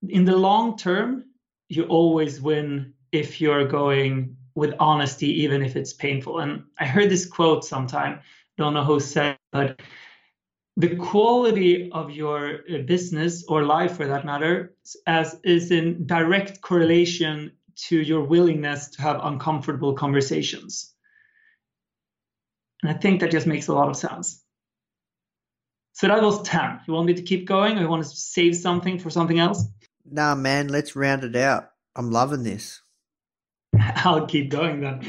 in 0.09 0.25
the 0.25 0.37
long 0.37 0.77
term, 0.77 1.25
you 1.69 1.85
always 1.85 2.41
win 2.41 2.95
if 3.13 3.41
you're 3.41 3.67
going 3.67 4.37
with 4.55 4.75
honesty, 4.79 5.43
even 5.43 5.63
if 5.63 5.77
it's 5.77 5.93
painful. 5.93 6.41
And 6.41 6.65
I 6.79 6.87
heard 6.87 7.11
this 7.11 7.27
quote 7.27 7.65
sometime, 7.65 8.21
don't 8.59 8.75
know 8.75 8.85
who 8.85 9.01
said, 9.01 9.39
but 9.53 9.81
the 10.77 10.97
quality 10.97 11.91
of 11.93 12.11
your 12.11 12.61
uh, 12.73 12.79
business 12.79 13.45
or 13.49 13.65
life 13.65 13.97
for 13.97 14.07
that 14.07 14.25
matter 14.25 14.75
as 15.07 15.39
is 15.45 15.71
in 15.71 16.07
direct 16.07 16.61
correlation 16.63 17.53
to 17.77 18.01
your 18.01 18.23
willingness 18.23 18.89
to 18.89 19.03
have 19.03 19.21
uncomfortable 19.23 19.95
conversations. 19.95 20.95
And 22.83 22.91
I 22.91 22.95
think 22.95 23.21
that 23.21 23.31
just 23.31 23.47
makes 23.47 23.69
a 23.69 23.75
lot 23.75 23.89
of 23.89 23.97
sense. 23.97 24.43
So 25.93 26.09
that 26.09 26.23
was 26.23 26.43
10. 26.43 26.81
You 26.87 26.95
want 26.95 27.07
me 27.07 27.15
to 27.15 27.23
keep 27.23 27.47
going 27.47 27.77
or 27.79 27.83
you 27.83 27.89
want 27.89 28.03
to 28.03 28.09
save 28.09 28.57
something 28.57 28.99
for 28.99 29.11
something 29.11 29.39
else? 29.39 29.65
Nah, 30.05 30.35
man, 30.35 30.69
let's 30.69 30.97
round 30.97 31.25
it 31.25 31.37
out. 31.37 31.71
I'm 31.97 32.11
loving 32.11 32.43
this. 32.43 32.83
I'll 33.79 34.27
keep 34.27 34.51
going 34.51 34.81
then. 34.81 35.07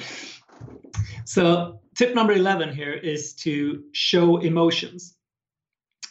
So, 1.25 1.81
tip 1.95 2.15
number 2.15 2.33
11 2.33 2.75
here 2.75 2.93
is 2.93 3.33
to 3.35 3.83
show 3.93 4.37
emotions. 4.37 5.15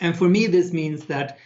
And 0.00 0.16
for 0.16 0.28
me, 0.28 0.46
this 0.46 0.72
means 0.72 1.06
that 1.06 1.38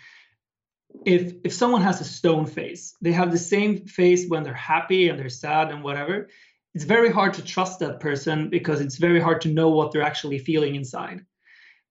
if 1.04 1.34
if 1.44 1.52
someone 1.52 1.82
has 1.82 2.00
a 2.00 2.04
stone 2.04 2.46
face, 2.46 2.96
they 3.00 3.12
have 3.12 3.32
the 3.32 3.38
same 3.38 3.86
face 3.86 4.28
when 4.28 4.42
they're 4.42 4.54
happy 4.54 5.08
and 5.08 5.18
they're 5.18 5.28
sad 5.28 5.70
and 5.70 5.82
whatever. 5.82 6.28
It's 6.74 6.84
very 6.84 7.10
hard 7.10 7.34
to 7.34 7.44
trust 7.44 7.80
that 7.80 8.00
person 8.00 8.48
because 8.50 8.80
it's 8.80 8.96
very 8.96 9.20
hard 9.20 9.42
to 9.42 9.48
know 9.48 9.70
what 9.70 9.92
they're 9.92 10.02
actually 10.02 10.38
feeling 10.38 10.74
inside. 10.74 11.24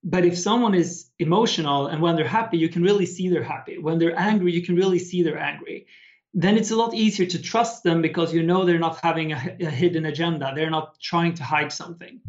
But 0.04 0.26
if 0.26 0.38
someone 0.38 0.76
is 0.76 1.10
emotional 1.20 1.88
and 1.88 2.02
when 2.02 2.16
they're 2.16 2.28
happy, 2.28 2.58
you 2.58 2.68
can 2.68 2.84
really 2.84 3.06
see 3.06 3.30
they're 3.30 3.44
happy. 3.44 3.78
When 3.78 4.00
they're 4.00 4.20
angry, 4.20 4.52
you 4.52 4.62
can 4.62 4.76
really 4.76 5.00
see 5.00 5.24
they're 5.24 5.40
angry. 5.40 5.88
Then 6.34 6.58
it's 6.58 6.72
a 6.72 6.76
lot 6.76 6.94
easier 6.94 7.26
to 7.28 7.42
trust 7.42 7.84
them 7.84 8.02
because 8.02 8.34
you 8.34 8.44
know 8.44 8.66
they're 8.66 8.80
not 8.80 9.00
having 9.02 9.32
a, 9.32 9.58
a 9.62 9.70
hidden 9.70 10.06
agenda. 10.06 10.52
They're 10.54 10.70
not 10.70 11.00
trying 11.00 11.36
to 11.36 11.44
hide 11.44 11.72
something. 11.72 12.20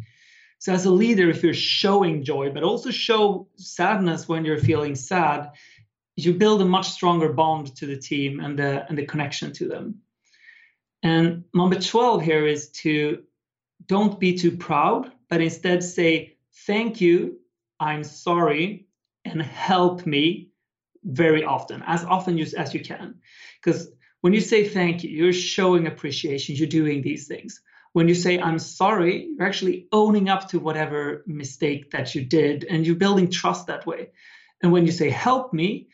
So, 0.59 0.71
as 0.73 0.85
a 0.85 0.91
leader, 0.91 1.29
if 1.29 1.43
you're 1.43 1.53
showing 1.53 2.23
joy, 2.23 2.49
but 2.49 2.63
also 2.63 2.91
show 2.91 3.47
sadness 3.57 4.27
when 4.27 4.45
you're 4.45 4.57
feeling 4.57 4.95
sad, 4.95 5.51
you 6.15 6.33
build 6.33 6.61
a 6.61 6.65
much 6.65 6.89
stronger 6.89 7.33
bond 7.33 7.75
to 7.77 7.85
the 7.85 7.97
team 7.97 8.39
and 8.39 8.57
the 8.57 8.85
and 8.87 8.97
the 8.97 9.05
connection 9.05 9.51
to 9.53 9.67
them. 9.67 10.01
And 11.03 11.43
number 11.53 11.79
12 11.79 12.21
here 12.21 12.47
is 12.47 12.69
to 12.83 13.23
don't 13.85 14.19
be 14.19 14.35
too 14.35 14.57
proud, 14.57 15.11
but 15.29 15.41
instead 15.41 15.83
say 15.83 16.37
thank 16.65 17.01
you 17.01 17.39
I'm 17.79 18.03
sorry, 18.03 18.87
and 19.25 19.41
help 19.41 20.05
me 20.05 20.49
very 21.03 21.43
often, 21.43 21.83
as 21.85 22.03
often 22.03 22.39
as 22.39 22.73
you 22.73 22.79
can. 22.79 23.15
Because 23.63 23.89
when 24.21 24.33
you 24.33 24.41
say 24.41 24.67
thank 24.67 25.03
you, 25.03 25.09
you're 25.09 25.33
showing 25.33 25.87
appreciation, 25.87 26.55
you're 26.55 26.67
doing 26.67 27.01
these 27.01 27.27
things. 27.27 27.61
When 27.93 28.07
you 28.07 28.15
say 28.15 28.39
I'm 28.39 28.59
sorry, 28.59 29.29
you're 29.37 29.47
actually 29.47 29.87
owning 29.91 30.29
up 30.29 30.49
to 30.49 30.59
whatever 30.59 31.23
mistake 31.27 31.91
that 31.91 32.13
you 32.13 32.25
did 32.25 32.65
and 32.65 32.85
you're 32.85 32.95
building 32.95 33.29
trust 33.29 33.67
that 33.67 33.85
way. 33.85 34.09
And 34.61 34.71
when 34.71 34.85
you 34.85 34.91
say 34.91 35.09
help 35.09 35.53
me, 35.53 35.87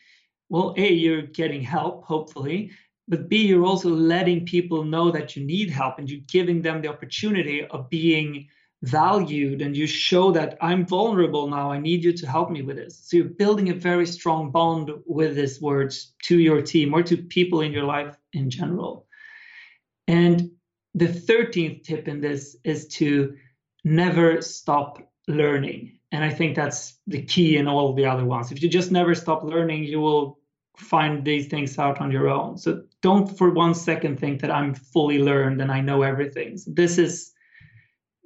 well, 0.48 0.74
A, 0.76 0.92
you're 0.92 1.22
getting 1.22 1.62
help, 1.62 2.04
hopefully, 2.04 2.72
but 3.08 3.28
B, 3.28 3.46
you're 3.46 3.66
also 3.66 3.90
letting 3.90 4.46
people 4.46 4.84
know 4.84 5.10
that 5.10 5.36
you 5.36 5.44
need 5.44 5.70
help 5.70 5.98
and 5.98 6.08
you're 6.08 6.22
giving 6.26 6.62
them 6.62 6.80
the 6.80 6.88
opportunity 6.88 7.64
of 7.66 7.90
being 7.90 8.48
valued 8.82 9.62
and 9.62 9.76
you 9.76 9.86
show 9.86 10.32
that 10.32 10.58
I'm 10.60 10.84
vulnerable 10.84 11.48
now. 11.48 11.70
I 11.70 11.78
need 11.78 12.02
you 12.02 12.12
to 12.12 12.26
help 12.26 12.50
me 12.50 12.62
with 12.62 12.76
this. 12.76 13.00
So 13.04 13.16
you're 13.16 13.26
building 13.26 13.70
a 13.70 13.74
very 13.74 14.06
strong 14.06 14.50
bond 14.50 14.90
with 15.06 15.36
these 15.36 15.60
words 15.60 16.12
to 16.24 16.38
your 16.38 16.60
team 16.60 16.92
or 16.92 17.02
to 17.04 17.16
people 17.16 17.60
in 17.60 17.72
your 17.72 17.84
life 17.84 18.16
in 18.32 18.50
general. 18.50 19.06
And 20.08 20.50
the 20.94 21.06
13th 21.06 21.84
tip 21.84 22.08
in 22.08 22.20
this 22.20 22.56
is 22.64 22.88
to 22.88 23.36
never 23.84 24.42
stop 24.42 24.98
learning. 25.28 25.98
And 26.10 26.24
I 26.24 26.30
think 26.30 26.56
that's 26.56 26.98
the 27.06 27.22
key 27.22 27.56
in 27.56 27.68
all 27.68 27.94
the 27.94 28.06
other 28.06 28.24
ones. 28.24 28.50
If 28.50 28.62
you 28.62 28.68
just 28.68 28.90
never 28.90 29.14
stop 29.14 29.44
learning, 29.44 29.84
you 29.84 30.00
will 30.00 30.40
find 30.76 31.24
these 31.24 31.46
things 31.46 31.78
out 31.78 32.00
on 32.00 32.10
your 32.10 32.28
own. 32.28 32.58
So 32.58 32.82
don't 33.00 33.26
for 33.38 33.50
one 33.50 33.74
second 33.74 34.18
think 34.18 34.40
that 34.40 34.50
I'm 34.50 34.74
fully 34.74 35.22
learned 35.22 35.60
and 35.60 35.70
I 35.70 35.80
know 35.80 36.02
everything. 36.02 36.56
So 36.58 36.72
this 36.74 36.98
is 36.98 37.32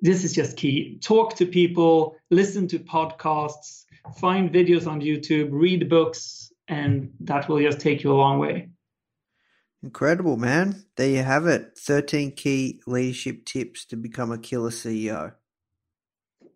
this 0.07 0.23
is 0.25 0.33
just 0.33 0.57
key. 0.57 0.99
Talk 1.03 1.35
to 1.37 1.47
people, 1.47 2.17
listen 2.31 2.69
to 2.69 2.79
podcasts, 2.79 3.85
find 4.21 4.53
videos 4.53 4.87
on 4.87 5.01
YouTube, 5.01 5.49
read 5.51 5.89
books, 5.89 6.53
and 6.69 7.13
that 7.21 7.49
will 7.49 7.61
just 7.61 7.81
take 7.81 8.05
you 8.05 8.13
a 8.13 8.15
long 8.15 8.39
way. 8.39 8.69
Incredible, 9.83 10.37
man. 10.37 10.85
There 10.97 11.11
you 11.11 11.23
have 11.23 11.47
it 11.47 11.79
13 11.79 12.33
key 12.33 12.81
leadership 12.87 13.45
tips 13.45 13.85
to 13.87 13.97
become 13.97 14.31
a 14.31 14.39
killer 14.39 14.71
CEO. 14.71 15.33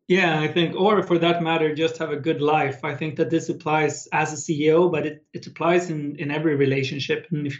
Yeah, 0.07 0.41
I 0.41 0.49
think, 0.49 0.75
or 0.75 1.03
for 1.05 1.19
that 1.19 1.43
matter, 1.43 1.75
just 1.75 1.99
have 1.99 2.11
a 2.11 2.17
good 2.17 2.41
life. 2.41 2.85
I 2.85 2.95
think 2.95 3.17
that 3.17 3.31
this 3.31 3.49
applies 3.49 4.09
as 4.13 4.33
a 4.33 4.37
CEO, 4.37 4.91
but 4.91 5.07
it, 5.07 5.25
it 5.33 5.47
applies 5.47 5.91
in, 5.91 6.17
in 6.17 6.31
every 6.31 6.57
relationship. 6.57 7.27
And 7.31 7.47
if 7.47 7.59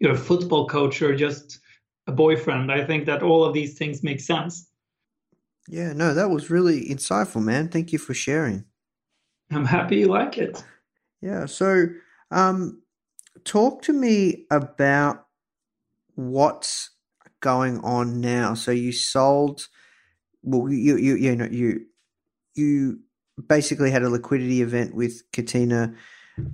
you're 0.00 0.12
a 0.12 0.16
football 0.16 0.66
coach 0.68 1.00
or 1.02 1.14
just 1.14 1.60
a 2.08 2.12
boyfriend, 2.12 2.72
I 2.72 2.84
think 2.84 3.06
that 3.06 3.22
all 3.22 3.44
of 3.44 3.54
these 3.54 3.78
things 3.78 4.02
make 4.02 4.20
sense. 4.20 4.68
Yeah, 5.72 5.94
no, 5.94 6.12
that 6.12 6.28
was 6.28 6.50
really 6.50 6.84
insightful, 6.90 7.42
man. 7.42 7.70
Thank 7.70 7.94
you 7.94 7.98
for 7.98 8.12
sharing. 8.12 8.66
I'm 9.50 9.64
happy 9.64 9.96
you 9.96 10.08
like 10.08 10.36
it. 10.36 10.62
Yeah. 11.22 11.46
So, 11.46 11.86
um, 12.30 12.82
talk 13.44 13.80
to 13.84 13.94
me 13.94 14.44
about 14.50 15.24
what's 16.14 16.90
going 17.40 17.80
on 17.80 18.20
now. 18.20 18.52
So 18.52 18.70
you 18.70 18.92
sold, 18.92 19.66
well, 20.42 20.70
you 20.70 20.98
you 20.98 21.14
you 21.16 21.34
know 21.34 21.48
you 21.50 21.86
you 22.54 23.00
basically 23.48 23.90
had 23.90 24.02
a 24.02 24.10
liquidity 24.10 24.60
event 24.60 24.94
with 24.94 25.22
Catena 25.32 25.94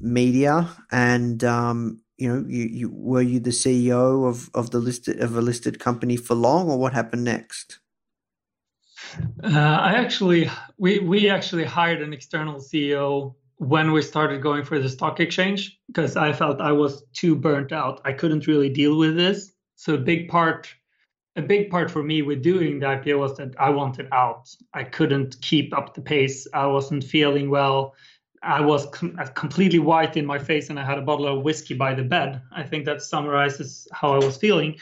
Media, 0.00 0.68
and 0.92 1.42
um, 1.42 2.02
you 2.18 2.28
know 2.28 2.44
you, 2.46 2.66
you 2.66 2.90
were 2.92 3.22
you 3.22 3.40
the 3.40 3.50
CEO 3.50 4.28
of 4.28 4.48
of 4.54 4.70
the 4.70 4.78
listed 4.78 5.18
of 5.18 5.34
a 5.34 5.40
listed 5.40 5.80
company 5.80 6.16
for 6.16 6.36
long, 6.36 6.70
or 6.70 6.78
what 6.78 6.92
happened 6.92 7.24
next? 7.24 7.80
Uh, 9.42 9.48
I 9.50 9.94
actually, 9.94 10.50
we 10.76 10.98
we 10.98 11.30
actually 11.30 11.64
hired 11.64 12.02
an 12.02 12.12
external 12.12 12.56
CEO 12.56 13.34
when 13.58 13.92
we 13.92 14.02
started 14.02 14.40
going 14.40 14.64
for 14.64 14.78
the 14.78 14.88
stock 14.88 15.20
exchange 15.20 15.78
because 15.88 16.16
I 16.16 16.32
felt 16.32 16.60
I 16.60 16.72
was 16.72 17.02
too 17.12 17.34
burnt 17.34 17.72
out. 17.72 18.00
I 18.04 18.12
couldn't 18.12 18.46
really 18.46 18.68
deal 18.68 18.96
with 18.96 19.16
this. 19.16 19.52
So 19.74 19.94
a 19.94 19.98
big 19.98 20.28
part, 20.28 20.68
a 21.36 21.42
big 21.42 21.70
part 21.70 21.90
for 21.90 22.02
me 22.02 22.22
with 22.22 22.42
doing 22.42 22.78
the 22.78 22.86
IPO 22.86 23.18
was 23.18 23.36
that 23.36 23.54
I 23.58 23.70
wanted 23.70 24.08
out. 24.12 24.48
I 24.74 24.84
couldn't 24.84 25.40
keep 25.40 25.76
up 25.76 25.94
the 25.94 26.00
pace. 26.00 26.46
I 26.54 26.66
wasn't 26.66 27.04
feeling 27.04 27.50
well. 27.50 27.94
I 28.42 28.60
was 28.60 28.86
com- 28.86 29.16
completely 29.34 29.80
white 29.80 30.16
in 30.16 30.24
my 30.24 30.38
face, 30.38 30.70
and 30.70 30.78
I 30.78 30.84
had 30.84 30.98
a 30.98 31.02
bottle 31.02 31.26
of 31.26 31.42
whiskey 31.42 31.74
by 31.74 31.94
the 31.94 32.04
bed. 32.04 32.40
I 32.52 32.62
think 32.62 32.84
that 32.84 33.02
summarizes 33.02 33.88
how 33.92 34.12
I 34.12 34.24
was 34.24 34.36
feeling. 34.36 34.76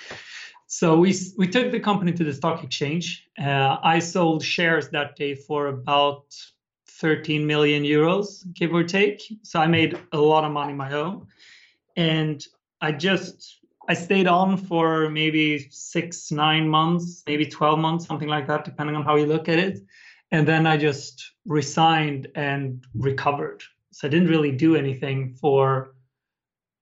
So 0.67 0.99
we 0.99 1.15
we 1.37 1.47
took 1.47 1.71
the 1.71 1.81
company 1.81 2.13
to 2.13 2.25
the 2.25 2.33
stock 2.33 2.65
exchange. 2.65 3.29
Uh, 3.39 3.77
I 3.83 4.01
sold 4.01 4.43
shares 4.43 4.89
that 4.91 5.15
day 5.17 5.35
for 5.35 5.69
about 5.69 6.25
13 6.89 7.47
million 7.47 7.85
euros, 7.85 8.43
give 8.53 8.75
or 8.75 8.83
take. 8.83 9.23
So 9.43 9.61
I 9.61 9.67
made 9.67 9.99
a 10.13 10.19
lot 10.19 10.45
of 10.45 10.53
money 10.53 10.73
my 10.73 10.93
own, 10.93 11.29
and 11.97 12.45
I 12.81 12.93
just 12.93 13.61
I 13.89 13.95
stayed 13.95 14.27
on 14.27 14.57
for 14.57 15.09
maybe 15.09 15.69
six, 15.71 16.33
nine 16.33 16.69
months, 16.69 17.23
maybe 17.27 17.47
12 17.47 17.79
months, 17.79 18.07
something 18.07 18.29
like 18.29 18.49
that, 18.49 18.65
depending 18.65 18.97
on 18.97 19.05
how 19.05 19.15
you 19.15 19.27
look 19.27 19.49
at 19.49 19.61
it. 19.61 19.79
And 20.33 20.49
then 20.49 20.67
I 20.67 20.77
just 20.77 21.31
resigned 21.47 22.27
and 22.35 22.85
recovered. 22.95 23.63
So 23.93 24.09
I 24.09 24.11
didn't 24.11 24.29
really 24.29 24.51
do 24.51 24.75
anything 24.75 25.35
for 25.35 25.95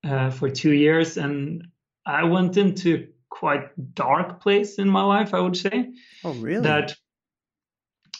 uh, 0.02 0.30
for 0.30 0.48
two 0.50 0.72
years, 0.72 1.16
and 1.16 1.66
I 2.06 2.24
went 2.24 2.56
into 2.56 3.08
quite 3.34 3.94
dark 3.94 4.40
place 4.40 4.78
in 4.78 4.88
my 4.88 5.02
life, 5.02 5.34
I 5.34 5.40
would 5.40 5.56
say. 5.56 5.92
Oh, 6.22 6.34
really? 6.34 6.62
That 6.62 6.94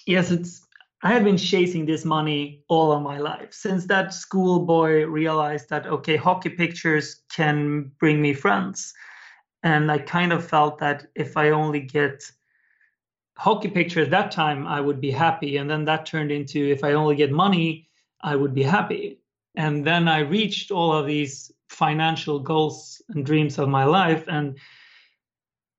yes, 0.07 0.31
it's 0.31 0.61
I 1.03 1.13
have 1.13 1.25
been 1.25 1.37
chasing 1.37 1.87
this 1.87 2.05
money 2.05 2.63
all 2.69 2.91
of 2.91 3.03
my 3.03 3.19
life. 3.19 3.53
Since 3.53 3.87
that 3.87 4.13
schoolboy 4.13 5.05
realized 5.05 5.69
that 5.71 5.87
okay, 5.87 6.17
hockey 6.17 6.51
pictures 6.51 7.23
can 7.31 7.93
bring 8.01 8.21
me 8.21 8.35
friends, 8.35 8.93
and 9.63 9.91
I 9.91 9.99
kind 9.99 10.33
of 10.33 10.45
felt 10.45 10.79
that 10.79 11.07
if 11.15 11.37
I 11.37 11.51
only 11.51 11.81
get 11.81 12.25
hockey 13.37 13.69
pictures 13.69 14.09
that 14.09 14.33
time, 14.33 14.67
I 14.67 14.81
would 14.81 15.01
be 15.01 15.13
happy, 15.13 15.59
and 15.59 15.71
then 15.71 15.85
that 15.85 16.07
turned 16.07 16.33
into 16.33 16.59
if 16.59 16.83
I 16.83 16.93
only 16.93 17.17
get 17.17 17.31
money, 17.31 17.89
I 18.21 18.35
would 18.35 18.55
be 18.55 18.65
happy, 18.65 19.21
and 19.55 19.87
then 19.87 20.09
I 20.09 20.21
reached 20.21 20.73
all 20.73 20.93
of 20.93 21.07
these 21.07 21.53
financial 21.69 22.39
goals 22.41 23.03
and 23.11 23.25
dreams 23.25 23.59
of 23.59 23.69
my 23.69 23.85
life. 23.85 24.25
And 24.29 24.59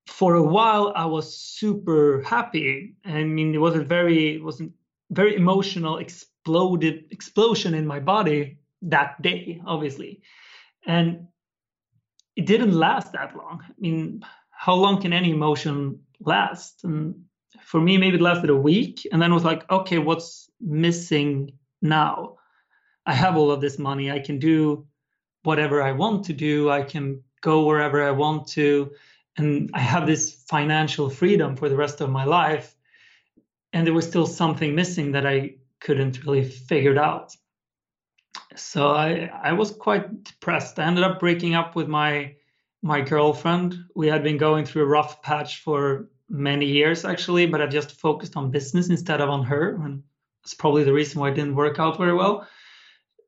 for 0.06 0.34
a 0.34 0.42
while 0.42 0.92
I 0.94 1.04
was 1.04 1.36
super 1.36 2.22
happy. 2.22 2.94
I 3.04 3.24
mean, 3.24 3.54
it 3.54 3.58
was 3.58 3.74
a 3.74 3.84
very 3.84 4.36
it 4.36 4.42
was 4.42 4.60
a 4.60 4.68
very 5.10 5.36
emotional 5.36 5.98
exploded 5.98 7.04
explosion 7.10 7.74
in 7.74 7.86
my 7.86 8.00
body 8.00 8.58
that 8.82 9.20
day, 9.22 9.60
obviously, 9.66 10.22
and 10.86 11.26
it 12.36 12.46
didn't 12.46 12.72
last 12.72 13.12
that 13.12 13.36
long. 13.36 13.62
I 13.64 13.72
mean, 13.78 14.24
how 14.50 14.74
long 14.74 15.00
can 15.00 15.12
any 15.12 15.30
emotion 15.30 16.00
last? 16.20 16.84
And 16.84 17.24
for 17.62 17.80
me, 17.80 17.98
maybe 17.98 18.16
it 18.16 18.22
lasted 18.22 18.50
a 18.50 18.56
week, 18.56 19.06
and 19.10 19.20
then 19.20 19.30
it 19.30 19.34
was 19.34 19.44
like, 19.44 19.68
okay, 19.70 19.98
what's 19.98 20.50
missing 20.60 21.52
now? 21.82 22.36
I 23.06 23.12
have 23.12 23.36
all 23.36 23.50
of 23.50 23.60
this 23.60 23.78
money. 23.78 24.10
I 24.10 24.18
can 24.18 24.38
do 24.38 24.86
whatever 25.42 25.82
I 25.82 25.92
want 25.92 26.24
to 26.26 26.32
do. 26.32 26.70
I 26.70 26.82
can 26.82 27.22
go 27.40 27.64
wherever 27.64 28.02
I 28.02 28.10
want 28.10 28.48
to 28.48 28.90
and 29.36 29.70
I 29.74 29.80
have 29.80 30.06
this 30.06 30.44
financial 30.48 31.10
freedom 31.10 31.56
for 31.56 31.68
the 31.68 31.76
rest 31.76 32.00
of 32.00 32.10
my 32.10 32.24
life. 32.24 32.74
And 33.72 33.86
there 33.86 33.94
was 33.94 34.06
still 34.06 34.26
something 34.26 34.74
missing 34.74 35.12
that 35.12 35.26
I 35.26 35.56
couldn't 35.80 36.24
really 36.24 36.44
figure 36.44 36.98
out. 36.98 37.34
So 38.54 38.88
I, 38.88 39.30
I 39.42 39.52
was 39.52 39.70
quite 39.70 40.24
depressed. 40.24 40.78
I 40.78 40.84
ended 40.84 41.04
up 41.04 41.20
breaking 41.20 41.54
up 41.54 41.76
with 41.76 41.88
my 41.88 42.36
my 42.82 43.00
girlfriend. 43.00 43.74
We 43.94 44.06
had 44.06 44.22
been 44.22 44.36
going 44.36 44.64
through 44.64 44.82
a 44.82 44.86
rough 44.86 45.20
patch 45.22 45.62
for 45.62 46.08
many 46.28 46.66
years 46.66 47.04
actually, 47.04 47.46
but 47.46 47.60
I 47.60 47.66
just 47.66 48.00
focused 48.00 48.36
on 48.36 48.50
business 48.50 48.88
instead 48.88 49.20
of 49.20 49.28
on 49.28 49.42
her. 49.44 49.74
And 49.82 50.02
that's 50.42 50.54
probably 50.54 50.84
the 50.84 50.92
reason 50.92 51.20
why 51.20 51.30
it 51.30 51.34
didn't 51.34 51.56
work 51.56 51.78
out 51.80 51.98
very 51.98 52.14
well. 52.14 52.46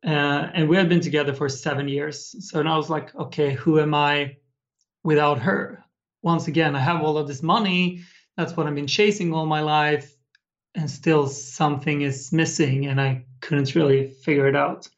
Uh, 0.07 0.49
and 0.55 0.69
we 0.69 0.77
had 0.77 0.89
been 0.89 1.01
together 1.01 1.35
for 1.35 1.49
seven 1.49 1.89
years. 1.89 2.37
So 2.49 2.63
now 2.63 2.75
I 2.75 2.77
was 2.77 2.91
like, 2.91 3.15
okay, 3.17 3.53
who 3.55 3.81
am 3.81 3.95
I 3.95 4.37
without 5.03 5.41
her? 5.41 5.85
Once 6.23 6.49
again, 6.49 6.75
I 6.77 6.81
have 6.81 7.03
all 7.03 7.19
of 7.19 7.29
this 7.29 7.43
money. 7.43 8.03
That's 8.37 8.57
what 8.57 8.67
I've 8.67 8.75
been 8.75 8.87
chasing 8.87 9.33
all 9.33 9.47
my 9.47 9.61
life. 9.61 10.15
And 10.75 10.91
still 10.91 11.27
something 11.27 12.03
is 12.03 12.33
missing, 12.33 12.87
and 12.87 13.01
I 13.01 13.25
couldn't 13.41 13.75
really 13.75 14.09
figure 14.09 14.47
it 14.47 14.55
out. 14.55 14.89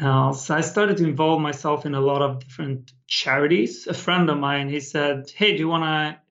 Uh, 0.00 0.32
so 0.32 0.54
I 0.54 0.60
started 0.60 0.96
to 0.98 1.04
involve 1.04 1.40
myself 1.40 1.84
in 1.84 1.94
a 1.94 2.00
lot 2.00 2.22
of 2.22 2.38
different 2.38 2.92
charities. 3.08 3.86
A 3.88 3.94
friend 3.94 4.30
of 4.30 4.38
mine, 4.38 4.68
he 4.68 4.80
said, 4.80 5.30
"Hey, 5.34 5.52
do 5.52 5.58
you 5.58 5.68
want 5.68 5.84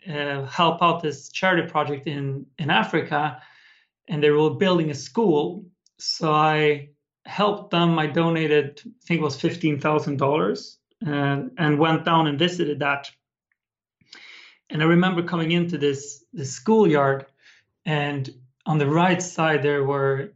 to 0.05 0.13
uh, 0.13 0.45
help 0.45 0.81
out 0.81 1.01
this 1.01 1.29
charity 1.29 1.67
project 1.69 2.07
in 2.07 2.45
in 2.57 2.69
Africa?" 2.69 3.41
And 4.07 4.23
they 4.23 4.31
were 4.31 4.51
building 4.51 4.89
a 4.89 4.95
school. 4.95 5.65
So 5.99 6.31
I 6.31 6.89
helped 7.25 7.71
them. 7.71 7.99
I 7.99 8.07
donated, 8.07 8.81
I 8.85 9.05
think 9.05 9.19
it 9.19 9.23
was 9.23 9.39
fifteen 9.39 9.79
thousand 9.81 10.17
dollars, 10.17 10.79
and 11.01 11.77
went 11.77 12.05
down 12.05 12.27
and 12.27 12.39
visited 12.39 12.79
that 12.79 13.11
and 14.69 14.81
I 14.81 14.85
remember 14.85 15.23
coming 15.23 15.51
into 15.51 15.77
this 15.77 16.23
this 16.33 16.51
schoolyard, 16.51 17.25
and 17.85 18.29
on 18.65 18.77
the 18.77 18.89
right 18.89 19.21
side 19.21 19.63
there 19.63 19.83
were 19.83 20.33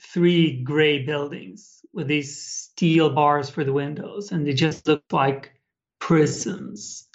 three 0.00 0.62
gray 0.62 1.04
buildings 1.04 1.84
with 1.92 2.08
these 2.08 2.36
steel 2.36 3.10
bars 3.10 3.48
for 3.48 3.64
the 3.64 3.72
windows, 3.72 4.32
and 4.32 4.46
they 4.46 4.52
just 4.52 4.86
looked 4.86 5.12
like 5.12 5.52
prisons. 5.98 7.08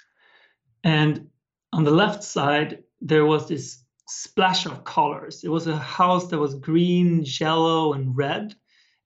And 0.82 1.28
on 1.72 1.84
the 1.84 1.90
left 1.90 2.24
side, 2.24 2.82
there 3.00 3.26
was 3.26 3.48
this 3.48 3.84
splash 4.08 4.66
of 4.66 4.84
colors. 4.84 5.44
It 5.44 5.48
was 5.48 5.66
a 5.66 5.76
house 5.76 6.28
that 6.28 6.38
was 6.38 6.54
green, 6.54 7.24
yellow, 7.24 7.92
and 7.92 8.16
red. 8.16 8.54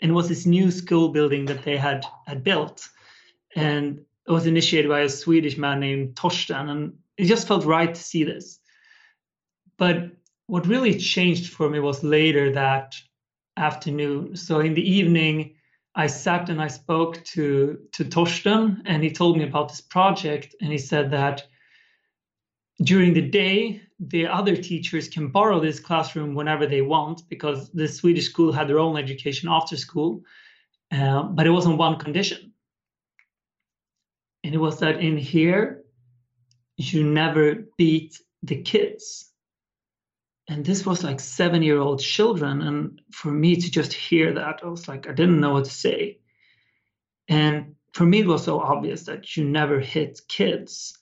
And 0.00 0.10
it 0.10 0.14
was 0.14 0.28
this 0.28 0.46
new 0.46 0.70
school 0.70 1.10
building 1.10 1.46
that 1.46 1.62
they 1.62 1.76
had, 1.76 2.06
had 2.26 2.42
built. 2.42 2.88
And 3.54 4.00
it 4.26 4.32
was 4.32 4.46
initiated 4.46 4.90
by 4.90 5.00
a 5.00 5.08
Swedish 5.08 5.58
man 5.58 5.80
named 5.80 6.14
Torsten. 6.14 6.70
And 6.70 6.98
it 7.16 7.24
just 7.24 7.48
felt 7.48 7.64
right 7.64 7.94
to 7.94 8.02
see 8.02 8.24
this. 8.24 8.58
But 9.76 10.10
what 10.46 10.66
really 10.66 10.98
changed 10.98 11.52
for 11.52 11.68
me 11.68 11.80
was 11.80 12.02
later 12.02 12.52
that 12.52 12.94
afternoon. 13.56 14.36
So 14.36 14.60
in 14.60 14.74
the 14.74 14.88
evening, 14.88 15.54
I 15.94 16.08
sat 16.08 16.48
and 16.50 16.60
I 16.60 16.68
spoke 16.68 17.22
to 17.24 17.78
to 17.92 18.04
Torsten, 18.04 18.82
and 18.84 19.02
he 19.02 19.10
told 19.10 19.38
me 19.38 19.44
about 19.44 19.68
this 19.68 19.80
project, 19.80 20.54
and 20.60 20.72
he 20.72 20.78
said 20.78 21.10
that 21.12 21.46
during 22.82 23.14
the 23.14 23.22
day 23.22 23.80
the 24.00 24.26
other 24.26 24.56
teachers 24.56 25.08
can 25.08 25.28
borrow 25.28 25.60
this 25.60 25.78
classroom 25.78 26.34
whenever 26.34 26.66
they 26.66 26.82
want 26.82 27.22
because 27.28 27.70
the 27.70 27.86
Swedish 27.86 28.28
school 28.28 28.52
had 28.52 28.68
their 28.68 28.80
own 28.80 28.96
education 28.96 29.48
after 29.48 29.76
school, 29.76 30.24
uh, 30.90 31.22
but 31.22 31.46
it 31.46 31.50
was 31.50 31.64
on 31.64 31.76
one 31.76 31.96
condition, 31.96 32.52
and 34.42 34.52
it 34.52 34.58
was 34.58 34.80
that 34.80 35.00
in 35.00 35.16
here 35.16 35.83
you 36.76 37.04
never 37.04 37.64
beat 37.76 38.18
the 38.42 38.62
kids. 38.62 39.30
And 40.48 40.64
this 40.64 40.84
was 40.84 41.02
like 41.02 41.20
seven 41.20 41.62
year 41.62 41.78
old 41.78 42.00
children 42.00 42.60
and 42.60 43.00
for 43.10 43.30
me 43.30 43.56
to 43.56 43.70
just 43.70 43.94
hear 43.94 44.34
that 44.34 44.60
i 44.62 44.66
was 44.66 44.86
like 44.86 45.08
i 45.08 45.12
didn't 45.12 45.40
know 45.40 45.54
what 45.54 45.64
to 45.64 45.70
say. 45.70 46.18
And 47.28 47.76
for 47.92 48.04
me 48.04 48.20
it 48.20 48.26
was 48.26 48.44
so 48.44 48.60
obvious 48.60 49.04
that 49.04 49.36
you 49.36 49.44
never 49.44 49.80
hit 49.80 50.20
kids. 50.28 50.98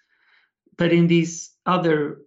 But 0.77 0.93
in 0.93 1.07
these 1.09 1.51
other 1.66 2.23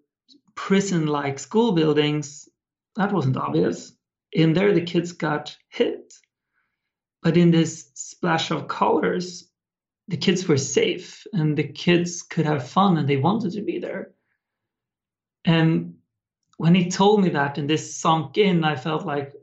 prison 0.55 1.07
like 1.07 1.39
school 1.39 1.71
buildings 1.71 2.49
that 2.95 3.11
wasn't 3.11 3.37
obvious. 3.37 3.93
In 4.31 4.53
there 4.53 4.73
the 4.73 4.81
kids 4.81 5.11
got 5.11 5.55
hit. 5.69 6.13
But 7.21 7.37
in 7.37 7.51
this 7.51 7.91
splash 7.93 8.51
of 8.51 8.67
colors 8.67 9.49
the 10.07 10.17
kids 10.17 10.47
were 10.47 10.57
safe 10.57 11.25
and 11.33 11.57
the 11.57 11.67
kids 11.67 12.21
could 12.21 12.45
have 12.45 12.67
fun 12.67 12.97
and 12.97 13.07
they 13.07 13.17
wanted 13.17 13.51
to 13.53 13.61
be 13.61 13.79
there 13.79 14.11
and 15.45 15.95
when 16.57 16.75
he 16.75 16.89
told 16.89 17.21
me 17.21 17.29
that 17.29 17.57
and 17.57 17.69
this 17.69 17.95
sunk 17.95 18.37
in, 18.37 18.63
I 18.63 18.75
felt 18.75 19.05
like, 19.05 19.33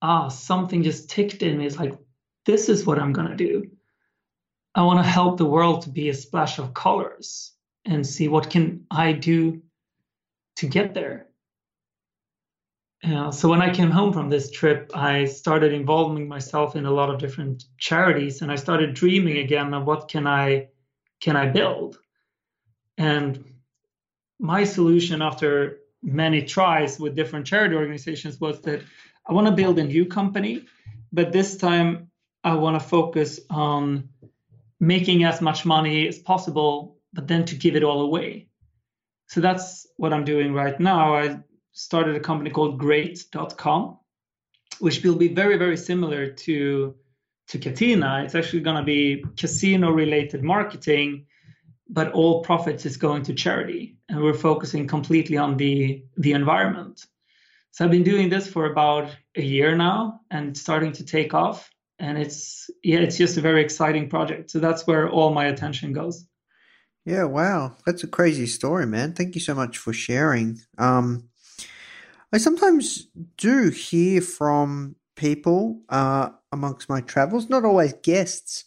ah, 0.00 0.28
something 0.28 0.82
just 0.82 1.10
ticked 1.10 1.42
in 1.42 1.58
me. 1.58 1.66
It's 1.66 1.78
like, 1.78 1.94
this 2.46 2.68
is 2.68 2.86
what 2.86 2.98
I'm 2.98 3.12
going 3.12 3.28
to 3.28 3.36
do. 3.36 3.70
I 4.74 4.82
want 4.82 5.04
to 5.04 5.08
help 5.08 5.36
the 5.36 5.44
world 5.44 5.82
to 5.82 5.90
be 5.90 6.08
a 6.08 6.14
splash 6.14 6.58
of 6.58 6.72
colors 6.72 7.52
and 7.84 8.06
see 8.06 8.28
what 8.28 8.48
can 8.48 8.86
I 8.90 9.12
do 9.12 9.62
to 10.56 10.66
get 10.66 10.94
there. 10.94 11.26
So 13.04 13.48
when 13.48 13.60
I 13.60 13.74
came 13.74 13.90
home 13.90 14.12
from 14.12 14.28
this 14.28 14.50
trip, 14.50 14.90
I 14.94 15.24
started 15.24 15.72
involving 15.72 16.28
myself 16.28 16.76
in 16.76 16.86
a 16.86 16.90
lot 16.90 17.10
of 17.10 17.18
different 17.18 17.64
charities, 17.78 18.42
and 18.42 18.52
I 18.52 18.56
started 18.56 18.94
dreaming 18.94 19.38
again 19.38 19.74
of 19.74 19.86
what 19.86 20.08
can 20.08 20.26
I 20.26 20.68
can 21.20 21.36
I 21.36 21.48
build. 21.48 21.98
And 22.98 23.44
my 24.38 24.64
solution 24.64 25.22
after 25.22 25.78
many 26.02 26.42
tries 26.42 26.98
with 26.98 27.16
different 27.16 27.46
charity 27.46 27.74
organizations 27.74 28.40
was 28.40 28.60
that 28.62 28.82
I 29.26 29.32
want 29.32 29.46
to 29.46 29.52
build 29.52 29.78
a 29.78 29.84
new 29.84 30.06
company, 30.06 30.64
but 31.12 31.32
this 31.32 31.56
time 31.56 32.10
I 32.44 32.54
want 32.54 32.80
to 32.80 32.88
focus 32.88 33.40
on 33.50 34.08
making 34.80 35.24
as 35.24 35.40
much 35.40 35.64
money 35.64 36.08
as 36.08 36.18
possible, 36.18 36.98
but 37.12 37.28
then 37.28 37.44
to 37.46 37.54
give 37.54 37.76
it 37.76 37.84
all 37.84 38.02
away. 38.02 38.48
So 39.28 39.40
that's 39.40 39.86
what 39.96 40.12
I'm 40.12 40.24
doing 40.24 40.52
right 40.52 40.78
now. 40.78 41.14
I 41.14 41.38
started 41.72 42.16
a 42.16 42.20
company 42.20 42.50
called 42.50 42.78
Great.com, 42.78 43.98
which 44.78 45.02
will 45.02 45.16
be 45.16 45.28
very, 45.28 45.56
very 45.56 45.76
similar 45.76 46.28
to 46.28 46.94
to 47.48 47.58
Catena. 47.58 48.22
It's 48.24 48.34
actually 48.34 48.60
going 48.60 48.76
to 48.76 48.82
be 48.82 49.24
casino 49.36 49.90
related 49.90 50.42
marketing 50.42 51.26
but 51.92 52.12
all 52.12 52.42
profits 52.42 52.86
is 52.86 52.96
going 52.96 53.22
to 53.24 53.34
charity 53.34 53.98
and 54.08 54.22
we're 54.22 54.34
focusing 54.34 54.86
completely 54.86 55.36
on 55.36 55.56
the 55.58 56.02
the 56.16 56.32
environment. 56.32 57.04
So 57.70 57.84
i've 57.84 57.90
been 57.90 58.02
doing 58.02 58.28
this 58.28 58.46
for 58.46 58.66
about 58.66 59.14
a 59.36 59.42
year 59.42 59.76
now 59.76 60.20
and 60.30 60.48
it's 60.48 60.60
starting 60.60 60.92
to 60.92 61.04
take 61.04 61.34
off 61.34 61.70
and 61.98 62.18
it's 62.18 62.70
yeah 62.82 62.98
it's 62.98 63.18
just 63.18 63.36
a 63.36 63.40
very 63.40 63.62
exciting 63.62 64.08
project. 64.08 64.50
So 64.50 64.58
that's 64.58 64.86
where 64.86 65.08
all 65.08 65.32
my 65.32 65.46
attention 65.46 65.92
goes. 65.92 66.26
Yeah 67.04 67.24
wow. 67.24 67.76
That's 67.84 68.04
a 68.04 68.08
crazy 68.08 68.46
story 68.46 68.86
man. 68.86 69.12
Thank 69.12 69.34
you 69.34 69.40
so 69.40 69.54
much 69.54 69.76
for 69.76 69.92
sharing. 69.92 70.58
Um 70.78 71.28
i 72.32 72.38
sometimes 72.38 73.08
do 73.36 73.70
hear 73.70 74.20
from 74.20 74.96
people 75.16 75.80
uh 75.88 76.28
amongst 76.52 76.88
my 76.88 77.00
travels 77.00 77.48
not 77.48 77.64
always 77.64 77.92
guests 78.02 78.64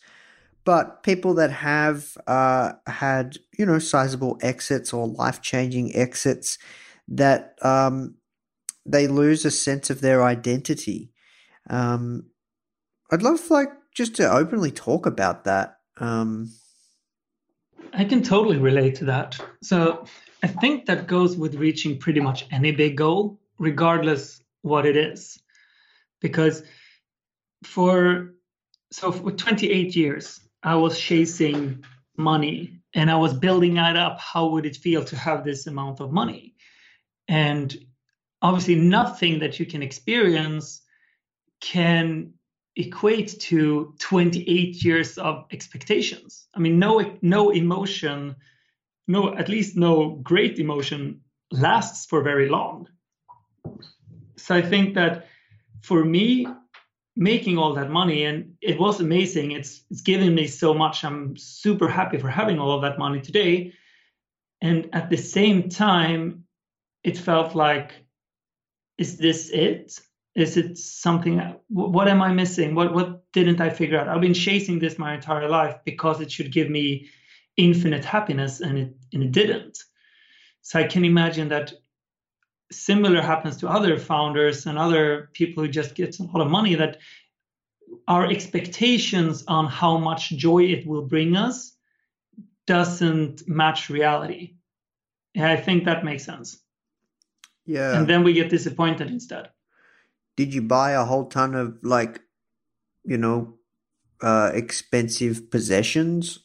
but 0.66 1.04
people 1.04 1.36
that 1.36 1.52
have 1.52 2.18
uh, 2.28 2.74
had 2.88 3.38
you 3.58 3.66
know 3.66 3.80
sizable 3.80 4.38
exits 4.42 4.92
or 4.92 5.08
life 5.08 5.42
changing 5.42 5.96
exits 5.96 6.58
that 7.08 7.56
um, 7.62 8.16
they 8.86 9.08
lose 9.08 9.46
a 9.46 9.52
sense 9.52 9.90
of 9.90 10.02
their 10.02 10.24
identity. 10.24 11.12
Um, 11.70 12.26
I'd 13.12 13.22
love 13.22 13.50
like 13.50 13.70
just 13.94 14.16
to 14.16 14.30
openly 14.30 14.72
talk 14.72 15.06
about 15.06 15.46
that. 15.46 15.78
Um, 15.98 16.52
I 17.94 18.04
can 18.04 18.24
totally 18.24 18.58
relate 18.58 18.96
to 18.96 19.06
that. 19.06 19.40
So 19.62 20.06
I 20.44 20.48
think 20.48 20.88
that 20.88 21.08
goes 21.08 21.38
with 21.38 21.56
reaching 21.56 22.00
pretty 22.00 22.20
much 22.20 22.46
any 22.52 22.72
big 22.72 22.98
goal, 22.98 23.40
regardless 23.58 24.42
what 24.62 24.86
it 24.86 24.98
is, 24.98 25.40
because 26.22 26.64
for 27.64 28.34
so 28.92 29.12
for 29.12 29.32
28 29.32 29.96
years 29.96 30.40
I 30.64 30.76
was 30.76 31.00
chasing 31.00 31.84
money 32.18 32.80
and 32.94 33.12
I 33.12 33.16
was 33.18 33.34
building 33.34 33.78
it 33.78 33.98
up. 33.98 34.20
How 34.20 34.48
would 34.48 34.66
it 34.66 34.78
feel 34.78 35.04
to 35.06 35.16
have 35.16 35.44
this 35.44 35.68
amount 35.68 36.00
of 36.00 36.12
money? 36.12 36.56
And 37.28 37.76
obviously, 38.42 38.76
nothing 38.76 39.40
that 39.40 39.60
you 39.60 39.66
can 39.66 39.84
experience 39.84 40.82
can 41.60 42.34
equate 42.76 43.40
to 43.40 43.94
28 44.00 44.84
years 44.84 45.18
of 45.18 45.46
expectations. 45.52 46.48
I 46.54 46.60
mean, 46.60 46.80
no, 46.80 47.18
no 47.22 47.52
emotion, 47.52 48.36
no, 49.08 49.36
at 49.36 49.50
least 49.50 49.76
no 49.76 50.12
great 50.24 50.60
emotion 50.60 51.22
lasts 51.52 52.06
for 52.06 52.22
very 52.22 52.50
long. 52.50 52.88
So 54.46 54.54
I 54.54 54.62
think 54.62 54.94
that 54.94 55.26
for 55.82 56.06
me, 56.06 56.46
making 57.16 57.58
all 57.58 57.74
that 57.74 57.90
money 57.90 58.26
and 58.26 58.54
it 58.62 58.78
was 58.78 59.00
amazing 59.00 59.52
it's 59.52 59.84
it's 59.90 60.02
given 60.02 60.36
me 60.36 60.46
so 60.46 60.74
much 60.74 61.06
i'm 61.06 61.38
super 61.38 61.88
happy 61.88 62.18
for 62.18 62.28
having 62.28 62.60
all 62.60 62.74
of 62.76 62.82
that 62.82 63.00
money 63.00 63.22
today. 63.22 63.72
And 64.62 64.90
at 64.92 65.10
the 65.10 65.18
same 65.18 65.70
time 65.70 66.44
it 67.04 67.18
felt 67.18 67.56
like 67.56 67.94
is 68.98 69.18
this 69.18 69.50
it? 69.50 69.98
Is 70.36 70.58
it 70.58 70.78
something 70.78 71.56
what 71.70 72.08
am 72.08 72.22
i 72.22 72.32
missing? 72.34 72.76
What 72.76 72.94
what 72.94 73.32
didn't 73.32 73.62
i 73.62 73.70
figure 73.70 73.98
out? 74.00 74.10
I've 74.10 74.28
been 74.28 74.42
chasing 74.48 74.78
this 74.80 75.00
my 75.00 75.16
entire 75.16 75.48
life 75.48 75.78
because 75.86 76.20
it 76.22 76.32
should 76.32 76.52
give 76.52 76.70
me 76.70 77.10
infinite 77.56 78.06
happiness 78.06 78.60
and 78.60 78.78
it 78.78 78.92
and 79.14 79.24
it 79.24 79.32
didn't. 79.32 79.78
So 80.62 80.80
i 80.80 80.84
can 80.84 81.06
imagine 81.06 81.48
that 81.50 81.74
similar 82.72 83.22
happens 83.22 83.58
to 83.58 83.70
other 83.70 84.00
founders 84.00 84.66
and 84.66 84.78
other 84.78 85.30
people 85.34 85.64
who 85.64 85.70
just 85.70 85.96
get 85.96 86.20
a 86.20 86.24
lot 86.24 86.42
of 86.42 86.50
money 86.50 86.76
that 86.76 86.98
our 88.08 88.26
expectations 88.30 89.44
on 89.48 89.68
how 89.68 89.98
much 89.98 90.30
joy 90.30 90.64
it 90.64 90.86
will 90.86 91.04
bring 91.04 91.36
us 91.36 91.76
doesn't 92.66 93.48
match 93.48 93.90
reality. 93.90 94.56
And 95.36 95.46
I 95.46 95.56
think 95.56 95.86
that 95.86 96.04
makes 96.04 96.24
sense. 96.24 96.60
Yeah. 97.66 97.98
And 97.98 98.08
then 98.08 98.24
we 98.24 98.34
get 98.34 98.50
disappointed 98.50 99.10
instead. 99.10 99.50
Did 100.36 100.54
you 100.54 100.62
buy 100.62 100.92
a 100.92 101.06
whole 101.06 101.26
ton 101.26 101.56
of 101.56 101.78
like, 101.84 102.22
you 103.04 103.18
know, 103.18 103.56
uh, 104.22 104.52
expensive 104.54 105.50
possessions? 105.52 106.40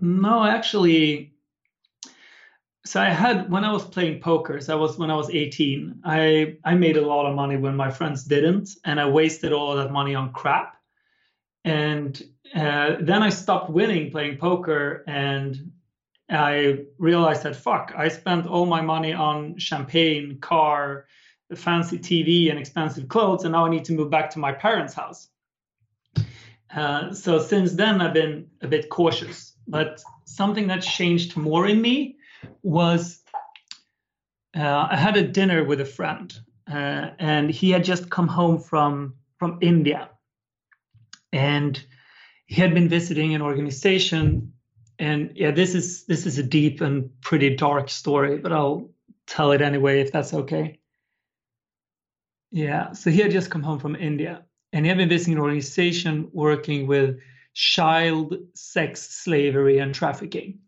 No, 0.00 0.44
actually, 0.44 1.33
so 2.86 3.00
I 3.00 3.08
had 3.08 3.50
when 3.50 3.64
I 3.64 3.72
was 3.72 3.84
playing 3.84 4.20
poker, 4.20 4.60
so 4.60 4.76
I 4.76 4.80
was 4.80 4.98
when 4.98 5.10
I 5.10 5.16
was 5.16 5.30
18, 5.30 6.02
I 6.04 6.56
I 6.64 6.74
made 6.74 6.96
a 6.96 7.06
lot 7.06 7.26
of 7.26 7.34
money 7.34 7.56
when 7.56 7.76
my 7.76 7.90
friends 7.90 8.24
didn't, 8.24 8.70
and 8.84 9.00
I 9.00 9.08
wasted 9.08 9.52
all 9.52 9.72
of 9.72 9.78
that 9.78 9.92
money 9.92 10.14
on 10.14 10.32
crap. 10.32 10.76
And 11.64 12.20
uh, 12.54 12.96
then 13.00 13.22
I 13.22 13.30
stopped 13.30 13.70
winning 13.70 14.10
playing 14.10 14.36
poker, 14.36 15.02
and 15.06 15.72
I 16.28 16.84
realized 16.98 17.44
that 17.44 17.56
fuck, 17.56 17.92
I 17.96 18.08
spent 18.08 18.46
all 18.46 18.66
my 18.66 18.82
money 18.82 19.14
on 19.14 19.58
champagne, 19.58 20.38
car, 20.40 21.06
fancy 21.54 21.98
TV, 21.98 22.50
and 22.50 22.58
expensive 22.58 23.08
clothes, 23.08 23.44
and 23.44 23.52
now 23.52 23.64
I 23.64 23.70
need 23.70 23.86
to 23.86 23.94
move 23.94 24.10
back 24.10 24.30
to 24.30 24.38
my 24.38 24.52
parents' 24.52 24.94
house. 24.94 25.28
Uh, 26.74 27.14
so 27.14 27.38
since 27.38 27.72
then, 27.72 28.02
I've 28.02 28.14
been 28.14 28.48
a 28.60 28.68
bit 28.68 28.90
cautious 28.90 29.54
but 29.66 30.02
something 30.24 30.66
that 30.68 30.82
changed 30.82 31.36
more 31.36 31.66
in 31.66 31.80
me 31.80 32.16
was 32.62 33.22
uh, 34.56 34.88
I 34.90 34.96
had 34.96 35.16
a 35.16 35.26
dinner 35.26 35.64
with 35.64 35.80
a 35.80 35.84
friend, 35.84 36.32
uh, 36.70 37.10
and 37.18 37.50
he 37.50 37.70
had 37.70 37.84
just 37.84 38.10
come 38.10 38.28
home 38.28 38.58
from 38.58 39.14
from 39.38 39.58
India, 39.60 40.10
and 41.32 41.84
he 42.46 42.60
had 42.60 42.74
been 42.74 42.88
visiting 42.88 43.34
an 43.34 43.42
organization. 43.42 44.52
And 44.98 45.32
yeah, 45.34 45.50
this 45.50 45.74
is 45.74 46.04
this 46.06 46.24
is 46.24 46.38
a 46.38 46.42
deep 46.42 46.80
and 46.80 47.10
pretty 47.20 47.56
dark 47.56 47.88
story, 47.88 48.38
but 48.38 48.52
I'll 48.52 48.90
tell 49.26 49.52
it 49.52 49.60
anyway 49.60 50.00
if 50.00 50.12
that's 50.12 50.32
okay. 50.34 50.78
Yeah, 52.52 52.92
so 52.92 53.10
he 53.10 53.20
had 53.20 53.32
just 53.32 53.50
come 53.50 53.64
home 53.64 53.80
from 53.80 53.96
India, 53.96 54.44
and 54.72 54.84
he 54.84 54.88
had 54.88 54.98
been 54.98 55.08
visiting 55.08 55.34
an 55.34 55.40
organization 55.40 56.28
working 56.32 56.86
with 56.86 57.18
child 57.54 58.36
sex 58.54 59.02
slavery 59.02 59.78
and 59.78 59.92
trafficking. 59.92 60.60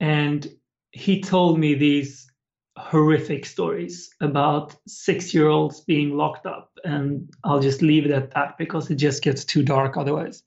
And 0.00 0.46
he 0.92 1.20
told 1.20 1.58
me 1.58 1.74
these 1.74 2.30
horrific 2.76 3.46
stories 3.46 4.10
about 4.20 4.76
six 4.86 5.32
year 5.32 5.48
olds 5.48 5.80
being 5.80 6.16
locked 6.16 6.46
up. 6.46 6.72
And 6.84 7.30
I'll 7.42 7.60
just 7.60 7.82
leave 7.82 8.04
it 8.04 8.10
at 8.10 8.32
that 8.32 8.58
because 8.58 8.90
it 8.90 8.96
just 8.96 9.22
gets 9.22 9.44
too 9.44 9.62
dark 9.62 9.96
otherwise. 9.96 10.42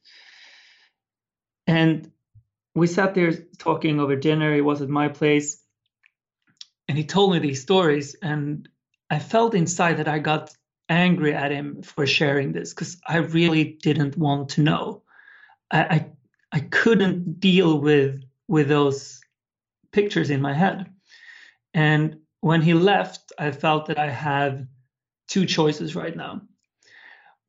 And 1.68 2.12
we 2.76 2.88
sat 2.88 3.16
there 3.16 3.34
talking 3.58 4.00
over 4.00 4.16
dinner. 4.16 4.54
It 4.54 4.62
was 4.62 4.82
at 4.82 4.89
my 4.89 5.08
place. 5.08 5.62
And 6.88 6.97
he 6.97 7.04
told 7.04 7.32
me 7.32 7.39
these 7.39 7.62
stories. 7.62 8.16
And 8.22 8.68
I 9.10 9.20
felt 9.20 9.56
inside 9.56 9.97
that 9.97 10.08
I 10.08 10.20
got 10.20 10.52
angry 10.88 11.34
at 11.34 11.52
him 11.52 11.82
for 11.84 12.08
sharing 12.08 12.52
this 12.52 12.74
because 12.74 12.97
I 13.08 13.18
really 13.18 13.64
didn't 13.64 14.18
want 14.18 14.50
to 14.50 14.62
know. 14.62 15.04
I, 15.72 15.82
I, 15.82 16.12
I 16.52 16.60
couldn't 16.62 17.39
deal 17.39 17.80
with 17.80 18.24
with 18.47 18.68
those 18.68 19.18
pictures 19.92 20.30
in 20.30 20.42
my 20.42 20.54
head. 20.54 20.86
And 21.74 22.20
when 22.42 22.62
he 22.62 22.74
left, 22.74 23.32
I 23.38 23.52
felt 23.52 23.86
that 23.88 24.00
I 24.00 24.10
have 24.10 24.66
two 25.28 25.46
choices 25.46 25.96
right 25.96 26.16
now. 26.16 26.42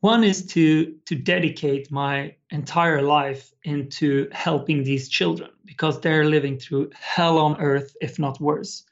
One 0.00 0.24
is 0.24 0.46
to 0.54 0.94
to 1.06 1.14
dedicate 1.14 1.90
my 1.90 2.34
entire 2.50 3.02
life 3.02 3.52
into 3.64 4.28
helping 4.32 4.82
these 4.82 5.08
children 5.08 5.50
because 5.66 6.00
they're 6.00 6.24
living 6.24 6.58
through 6.58 6.90
hell 6.94 7.38
on 7.38 7.60
earth, 7.60 7.94
if 8.00 8.18
not 8.18 8.40
worse. 8.40 8.84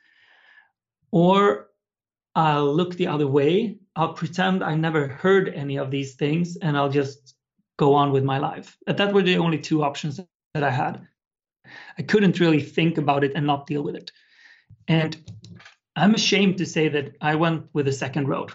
Or 1.11 1.69
I'll 2.35 2.73
look 2.75 2.95
the 2.95 3.07
other 3.07 3.27
way. 3.27 3.79
I'll 3.97 4.13
pretend 4.13 4.63
I 4.63 4.75
never 4.75 5.09
heard 5.09 5.49
any 5.49 5.79
of 5.79 5.91
these 5.91 6.15
things 6.15 6.57
and 6.57 6.77
I'll 6.77 6.91
just 6.91 7.35
go 7.79 7.95
on 7.95 8.13
with 8.13 8.23
my 8.23 8.39
life. 8.39 8.77
That 8.87 9.13
were 9.15 9.23
the 9.23 9.39
only 9.39 9.59
two 9.59 9.83
options 9.83 10.21
that 10.55 10.63
I 10.63 10.71
had. 10.71 11.09
I 11.99 12.03
couldn't 12.03 12.41
really 12.41 12.61
think 12.61 12.99
about 12.99 13.25
it 13.25 13.33
and 13.35 13.47
not 13.47 13.67
deal 13.67 13.83
with 13.83 13.97
it. 13.97 14.13
And 14.87 15.17
I'm 15.97 16.15
ashamed 16.15 16.59
to 16.59 16.67
say 16.67 16.89
that 16.89 17.17
I 17.21 17.35
went 17.35 17.67
with 17.73 17.87
the 17.87 17.93
second 17.93 18.29
road. 18.29 18.53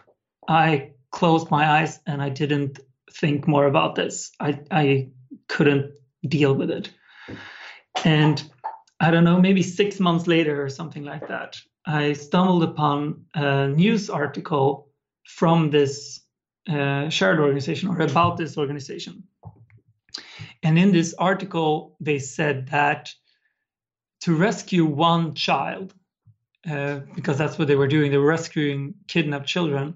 I 0.48 0.92
closed 1.12 1.52
my 1.52 1.70
eyes 1.80 2.00
and 2.06 2.22
I 2.22 2.30
didn't 2.30 2.80
think 3.12 3.48
more 3.48 3.66
about 3.66 3.96
this. 3.96 4.32
I, 4.40 4.60
I 4.72 5.10
couldn't 5.48 5.94
deal 6.28 6.54
with 6.56 6.72
it. 6.72 6.90
And 8.04 8.44
I 9.00 9.12
don't 9.12 9.24
know, 9.24 9.40
maybe 9.40 9.62
six 9.62 10.00
months 10.00 10.28
later 10.28 10.64
or 10.64 10.70
something 10.70 11.04
like 11.04 11.28
that, 11.28 11.58
I 11.86 12.14
stumbled 12.14 12.64
upon 12.64 13.26
a 13.34 13.68
news 13.68 14.10
article 14.10 14.90
from 15.26 15.70
this 15.70 16.22
uh, 16.70 17.10
shared 17.10 17.40
organization 17.40 17.90
or 17.90 18.02
about 18.02 18.38
this 18.38 18.58
organization. 18.58 19.24
And 20.64 20.80
in 20.80 20.92
this 20.92 21.14
article, 21.20 21.98
they 22.00 22.20
said 22.20 22.68
that 22.70 23.14
to 24.22 24.36
rescue 24.36 24.86
one 24.86 25.36
child, 25.36 25.94
uh, 26.70 27.02
because 27.14 27.38
that's 27.38 27.60
what 27.60 27.68
they 27.68 27.76
were 27.76 27.88
doing, 27.88 28.10
they 28.10 28.18
were 28.18 28.26
rescuing 28.26 28.94
kidnapped 29.08 29.48
children, 29.48 29.96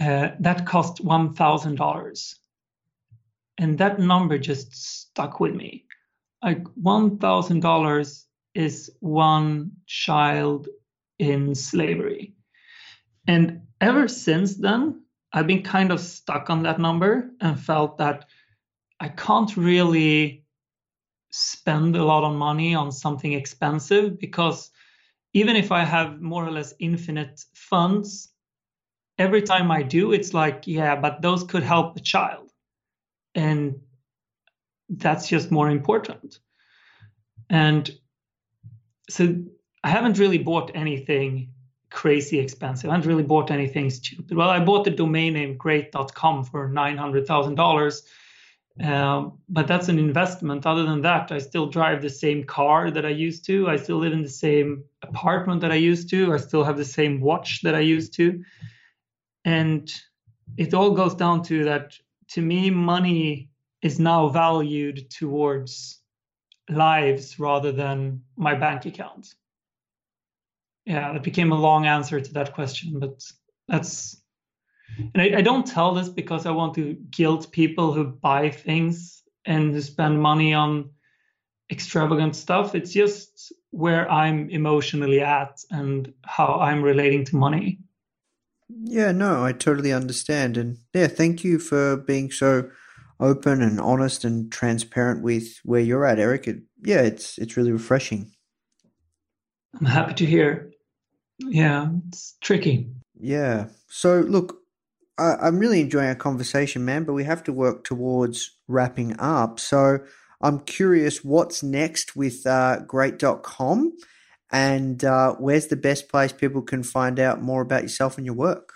uh, 0.00 0.30
that 0.38 0.64
cost 0.64 1.04
$1,000. 1.04 2.34
And 3.58 3.78
that 3.78 3.98
number 3.98 4.38
just 4.38 4.74
stuck 4.74 5.40
with 5.40 5.54
me. 5.54 5.84
Like 6.44 6.62
$1,000 6.80 8.24
is 8.54 8.90
one 9.00 9.72
child 9.86 10.68
in 11.18 11.56
slavery. 11.56 12.34
And 13.26 13.62
ever 13.80 14.06
since 14.06 14.54
then, 14.54 15.02
I've 15.32 15.48
been 15.48 15.64
kind 15.64 15.90
of 15.90 15.98
stuck 15.98 16.48
on 16.48 16.62
that 16.62 16.78
number 16.78 17.30
and 17.40 17.58
felt 17.58 17.98
that 17.98 18.26
I 19.00 19.08
can't 19.08 19.56
really 19.56 20.44
spend 21.30 21.96
a 21.96 22.04
lot 22.04 22.24
of 22.24 22.34
money 22.34 22.74
on 22.74 22.90
something 22.90 23.32
expensive 23.32 24.18
because 24.18 24.70
even 25.34 25.56
if 25.56 25.70
I 25.70 25.84
have 25.84 26.20
more 26.20 26.46
or 26.46 26.50
less 26.50 26.74
infinite 26.80 27.44
funds, 27.54 28.30
every 29.18 29.42
time 29.42 29.70
I 29.70 29.82
do, 29.82 30.12
it's 30.12 30.32
like, 30.34 30.66
yeah, 30.66 30.96
but 30.96 31.22
those 31.22 31.44
could 31.44 31.62
help 31.62 31.96
a 31.96 32.00
child. 32.00 32.50
And 33.34 33.76
that's 34.88 35.28
just 35.28 35.50
more 35.50 35.70
important. 35.70 36.38
And 37.50 37.90
so 39.10 39.36
I 39.84 39.90
haven't 39.90 40.18
really 40.18 40.38
bought 40.38 40.72
anything 40.74 41.52
crazy 41.90 42.38
expensive. 42.38 42.90
I 42.90 42.94
haven't 42.94 43.08
really 43.08 43.22
bought 43.22 43.50
anything 43.50 43.90
stupid. 43.90 44.36
Well, 44.36 44.50
I 44.50 44.60
bought 44.60 44.84
the 44.84 44.90
domain 44.90 45.34
name 45.34 45.56
great.com 45.56 46.44
for 46.44 46.68
$900,000. 46.68 48.02
Um, 48.82 49.38
but 49.48 49.66
that's 49.66 49.88
an 49.88 49.98
investment. 49.98 50.66
Other 50.66 50.84
than 50.84 51.02
that, 51.02 51.32
I 51.32 51.38
still 51.38 51.66
drive 51.66 52.00
the 52.00 52.10
same 52.10 52.44
car 52.44 52.90
that 52.90 53.04
I 53.04 53.10
used 53.10 53.44
to. 53.46 53.68
I 53.68 53.76
still 53.76 53.98
live 53.98 54.12
in 54.12 54.22
the 54.22 54.28
same 54.28 54.84
apartment 55.02 55.60
that 55.62 55.72
I 55.72 55.76
used 55.76 56.08
to. 56.10 56.32
I 56.32 56.36
still 56.36 56.62
have 56.62 56.76
the 56.76 56.84
same 56.84 57.20
watch 57.20 57.62
that 57.62 57.74
I 57.74 57.80
used 57.80 58.14
to. 58.14 58.42
And 59.44 59.92
it 60.56 60.74
all 60.74 60.92
goes 60.92 61.14
down 61.14 61.42
to 61.44 61.64
that 61.64 61.94
to 62.30 62.42
me, 62.42 62.70
money 62.70 63.50
is 63.82 63.98
now 63.98 64.28
valued 64.28 65.10
towards 65.10 66.00
lives 66.68 67.38
rather 67.38 67.72
than 67.72 68.22
my 68.36 68.54
bank 68.54 68.84
account 68.86 69.34
yeah, 70.88 71.12
that 71.12 71.22
became 71.22 71.52
a 71.52 71.60
long 71.60 71.84
answer 71.84 72.18
to 72.18 72.32
that 72.32 72.54
question, 72.54 72.98
but 72.98 73.22
that's 73.68 74.17
and 74.96 75.22
I, 75.22 75.38
I, 75.38 75.42
don't 75.42 75.66
tell 75.66 75.94
this 75.94 76.08
because 76.08 76.46
I 76.46 76.50
want 76.50 76.74
to 76.74 76.94
guilt 77.10 77.52
people 77.52 77.92
who 77.92 78.04
buy 78.04 78.50
things 78.50 79.22
and 79.44 79.72
who 79.72 79.80
spend 79.80 80.20
money 80.20 80.54
on 80.54 80.90
extravagant 81.70 82.34
stuff. 82.34 82.74
It's 82.74 82.92
just 82.92 83.52
where 83.70 84.10
I'm 84.10 84.50
emotionally 84.50 85.20
at 85.20 85.60
and 85.70 86.12
how 86.24 86.58
I'm 86.60 86.82
relating 86.82 87.24
to 87.26 87.36
money. 87.36 87.80
Yeah, 88.68 89.12
no, 89.12 89.44
I 89.44 89.52
totally 89.52 89.92
understand. 89.92 90.56
And 90.56 90.78
yeah, 90.94 91.06
thank 91.06 91.44
you 91.44 91.58
for 91.58 91.96
being 91.96 92.30
so 92.30 92.70
open 93.20 93.62
and 93.62 93.80
honest 93.80 94.24
and 94.24 94.50
transparent 94.52 95.22
with 95.22 95.58
where 95.64 95.80
you're 95.80 96.04
at, 96.04 96.18
Erik. 96.18 96.46
It, 96.46 96.62
yeah, 96.82 97.00
it's 97.00 97.38
it's 97.38 97.56
really 97.56 97.72
refreshing. 97.72 98.32
I'm 99.78 99.86
happy 99.86 100.14
to 100.14 100.26
hear 100.26 100.70
yeah, 101.38 101.88
it's 102.08 102.36
tricky. 102.40 102.90
Yeah. 103.18 103.66
So 103.88 104.20
look, 104.20 104.57
I, 105.18 105.48
am 105.48 105.58
really 105.58 105.80
enjoying 105.80 106.08
our 106.08 106.14
conversation, 106.14 106.84
man, 106.84 107.04
but 107.04 107.12
we 107.12 107.24
have 107.24 107.42
to 107.44 107.52
work 107.52 107.84
towards 107.84 108.56
wrapping 108.68 109.18
up. 109.18 109.58
So 109.60 110.00
I'm 110.40 110.60
curious 110.60 111.24
what's 111.24 111.62
next 111.62 112.14
with 112.16 112.46
uh, 112.46 112.80
great.com 112.80 113.96
and 114.50 115.04
uh, 115.04 115.34
where's 115.34 115.66
the 115.66 115.76
best 115.76 116.08
place 116.08 116.32
people 116.32 116.62
can 116.62 116.82
find 116.82 117.20
out 117.20 117.42
more 117.42 117.60
about 117.62 117.82
yourself 117.82 118.16
and 118.16 118.24
your 118.24 118.34
work? 118.34 118.72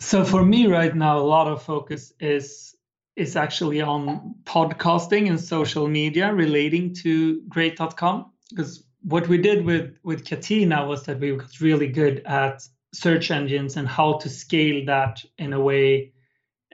So 0.00 0.24
for 0.24 0.44
me 0.44 0.66
right 0.66 0.94
now, 0.94 1.18
a 1.18 1.20
lot 1.20 1.46
of 1.46 1.62
focus 1.62 2.12
is 2.20 2.74
is 3.16 3.36
actually 3.36 3.80
on 3.80 4.34
podcasting 4.44 5.28
and 5.28 5.40
social 5.40 5.86
media 5.86 6.34
relating 6.34 6.92
to 6.92 7.40
great.com 7.48 8.32
because 8.50 8.82
what 9.02 9.28
we 9.28 9.38
did 9.38 9.64
with 9.64 9.96
with 10.02 10.24
Catena 10.24 10.86
was 10.86 11.04
that 11.04 11.20
we 11.20 11.36
got 11.36 11.60
really 11.60 11.86
good 11.86 12.22
at 12.26 12.66
search 12.94 13.30
engines 13.30 13.76
and 13.76 13.88
how 13.88 14.14
to 14.18 14.28
scale 14.28 14.84
that 14.86 15.22
in 15.38 15.52
a 15.52 15.60
way 15.60 16.12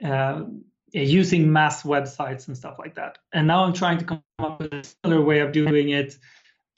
uh, 0.03 0.43
using 0.91 1.51
mass 1.51 1.83
websites 1.83 2.47
and 2.47 2.55
stuff 2.55 2.75
like 2.77 2.95
that. 2.95 3.17
And 3.33 3.47
now 3.47 3.63
I'm 3.63 3.73
trying 3.73 3.97
to 3.97 4.05
come 4.05 4.23
up 4.39 4.59
with 4.59 4.73
a 4.73 4.83
similar 4.83 5.21
way 5.21 5.39
of 5.39 5.51
doing 5.51 5.89
it, 5.89 6.15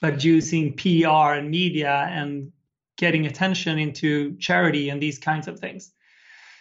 but 0.00 0.24
using 0.24 0.74
PR 0.76 1.34
and 1.34 1.50
media 1.50 2.08
and 2.10 2.52
getting 2.96 3.26
attention 3.26 3.78
into 3.78 4.36
charity 4.36 4.88
and 4.88 5.02
these 5.02 5.18
kinds 5.18 5.48
of 5.48 5.58
things. 5.58 5.92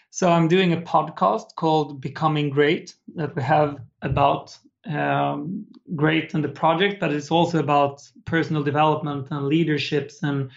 So 0.09 0.29
I'm 0.31 0.47
doing 0.47 0.73
a 0.73 0.81
podcast 0.81 1.55
called 1.55 2.01
Becoming 2.01 2.49
Great 2.49 2.95
that 3.15 3.35
we 3.35 3.41
have 3.43 3.79
about 4.01 4.57
um, 4.85 5.65
great 5.95 6.33
in 6.33 6.41
the 6.41 6.49
project, 6.49 6.99
but 6.99 7.13
it's 7.13 7.31
also 7.31 7.59
about 7.59 8.01
personal 8.25 8.63
development 8.63 9.29
and 9.31 9.47
leaderships 9.47 10.21
and 10.23 10.51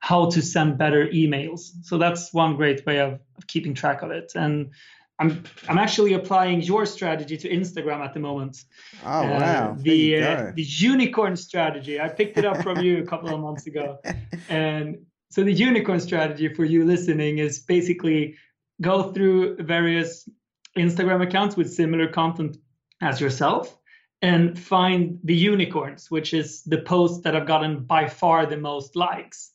how 0.00 0.30
to 0.30 0.42
send 0.42 0.78
better 0.78 1.06
emails. 1.08 1.70
So 1.82 1.98
that's 1.98 2.32
one 2.32 2.56
great 2.56 2.86
way 2.86 3.00
of, 3.00 3.14
of 3.36 3.46
keeping 3.46 3.74
track 3.74 4.02
of 4.02 4.10
it. 4.10 4.32
And 4.34 4.70
I'm 5.18 5.42
I'm 5.68 5.78
actually 5.78 6.12
applying 6.12 6.62
your 6.62 6.86
strategy 6.86 7.36
to 7.38 7.48
Instagram 7.48 8.04
at 8.04 8.14
the 8.14 8.20
moment. 8.20 8.64
Oh 9.04 9.08
uh, 9.08 9.22
wow! 9.22 9.76
The 9.78 10.22
uh, 10.22 10.52
the 10.54 10.62
unicorn 10.62 11.36
strategy. 11.36 12.00
I 12.00 12.08
picked 12.08 12.38
it 12.38 12.44
up 12.44 12.62
from 12.62 12.80
you 12.80 13.02
a 13.02 13.06
couple 13.06 13.34
of 13.34 13.40
months 13.40 13.66
ago, 13.66 13.98
and 14.48 14.98
so 15.30 15.42
the 15.42 15.52
unicorn 15.52 15.98
strategy 16.00 16.54
for 16.54 16.64
you 16.64 16.84
listening 16.84 17.38
is 17.38 17.58
basically 17.58 18.36
go 18.80 19.12
through 19.12 19.56
various 19.56 20.28
Instagram 20.76 21.22
accounts 21.22 21.56
with 21.56 21.72
similar 21.72 22.06
content 22.08 22.56
as 23.02 23.20
yourself 23.20 23.76
and 24.22 24.58
find 24.58 25.18
the 25.24 25.34
unicorns, 25.34 26.10
which 26.10 26.34
is 26.34 26.62
the 26.64 26.78
posts 26.78 27.22
that 27.22 27.34
have 27.34 27.46
gotten 27.46 27.84
by 27.84 28.08
far 28.08 28.46
the 28.46 28.56
most 28.56 28.96
likes, 28.96 29.52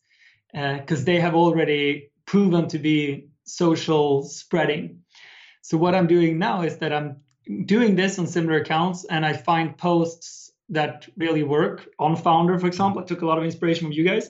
because 0.54 1.02
uh, 1.02 1.06
they 1.06 1.20
have 1.20 1.36
already 1.36 2.12
proven 2.26 2.68
to 2.68 2.80
be 2.80 3.28
social 3.44 4.24
spreading 4.24 5.04
so 5.64 5.78
what 5.78 5.96
I'm 5.96 6.08
doing 6.08 6.38
now 6.38 6.62
is 6.62 6.78
that 6.80 6.92
I'm 6.92 7.22
doing 7.66 7.96
this 7.96 8.20
on 8.20 8.28
similar 8.28 8.58
accounts 8.58 9.06
and 9.06 9.26
I 9.26 9.32
find 9.32 9.78
posts 9.78 10.52
that 10.70 11.08
really 11.16 11.44
work 11.44 11.88
on 12.00 12.18
Foundr, 12.18 12.60
for 12.60 12.68
example. 12.68 13.02
I 13.02 13.06
took 13.06 13.22
a 13.22 13.26
lot 13.26 13.38
of 13.38 13.46
inspiration 13.46 13.86
from 13.86 13.94
you 13.94 14.04
guys. 14.04 14.30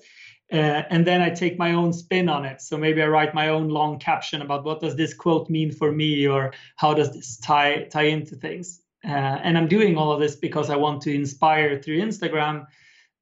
Uh, 0.52 0.84
and 0.92 1.08
then 1.08 1.22
I 1.22 1.32
take 1.32 1.58
my 1.58 1.74
own 1.74 1.92
spin 1.92 2.30
on 2.30 2.46
it. 2.46 2.62
So 2.62 2.78
maybe 2.78 3.02
I 3.02 3.08
write 3.08 3.34
my 3.34 3.50
own 3.50 3.70
long 3.70 3.98
caption 3.98 4.44
about 4.44 4.64
what 4.64 4.80
does 4.80 4.96
this 4.96 5.16
quote 5.16 5.50
mean 5.50 5.72
for 5.72 5.92
me, 5.92 6.28
or 6.28 6.54
how 6.76 6.94
does 6.94 7.12
this 7.12 7.38
tie 7.38 7.86
tie 7.86 8.04
into 8.04 8.36
things. 8.36 8.82
Uh, 9.04 9.40
and 9.44 9.58
I'm 9.58 9.68
doing 9.68 9.98
all 9.98 10.12
of 10.12 10.20
this 10.20 10.36
because 10.36 10.70
I 10.70 10.76
want 10.76 11.02
to 11.04 11.16
inspire 11.16 11.82
through 11.82 12.00
Instagram, 12.00 12.68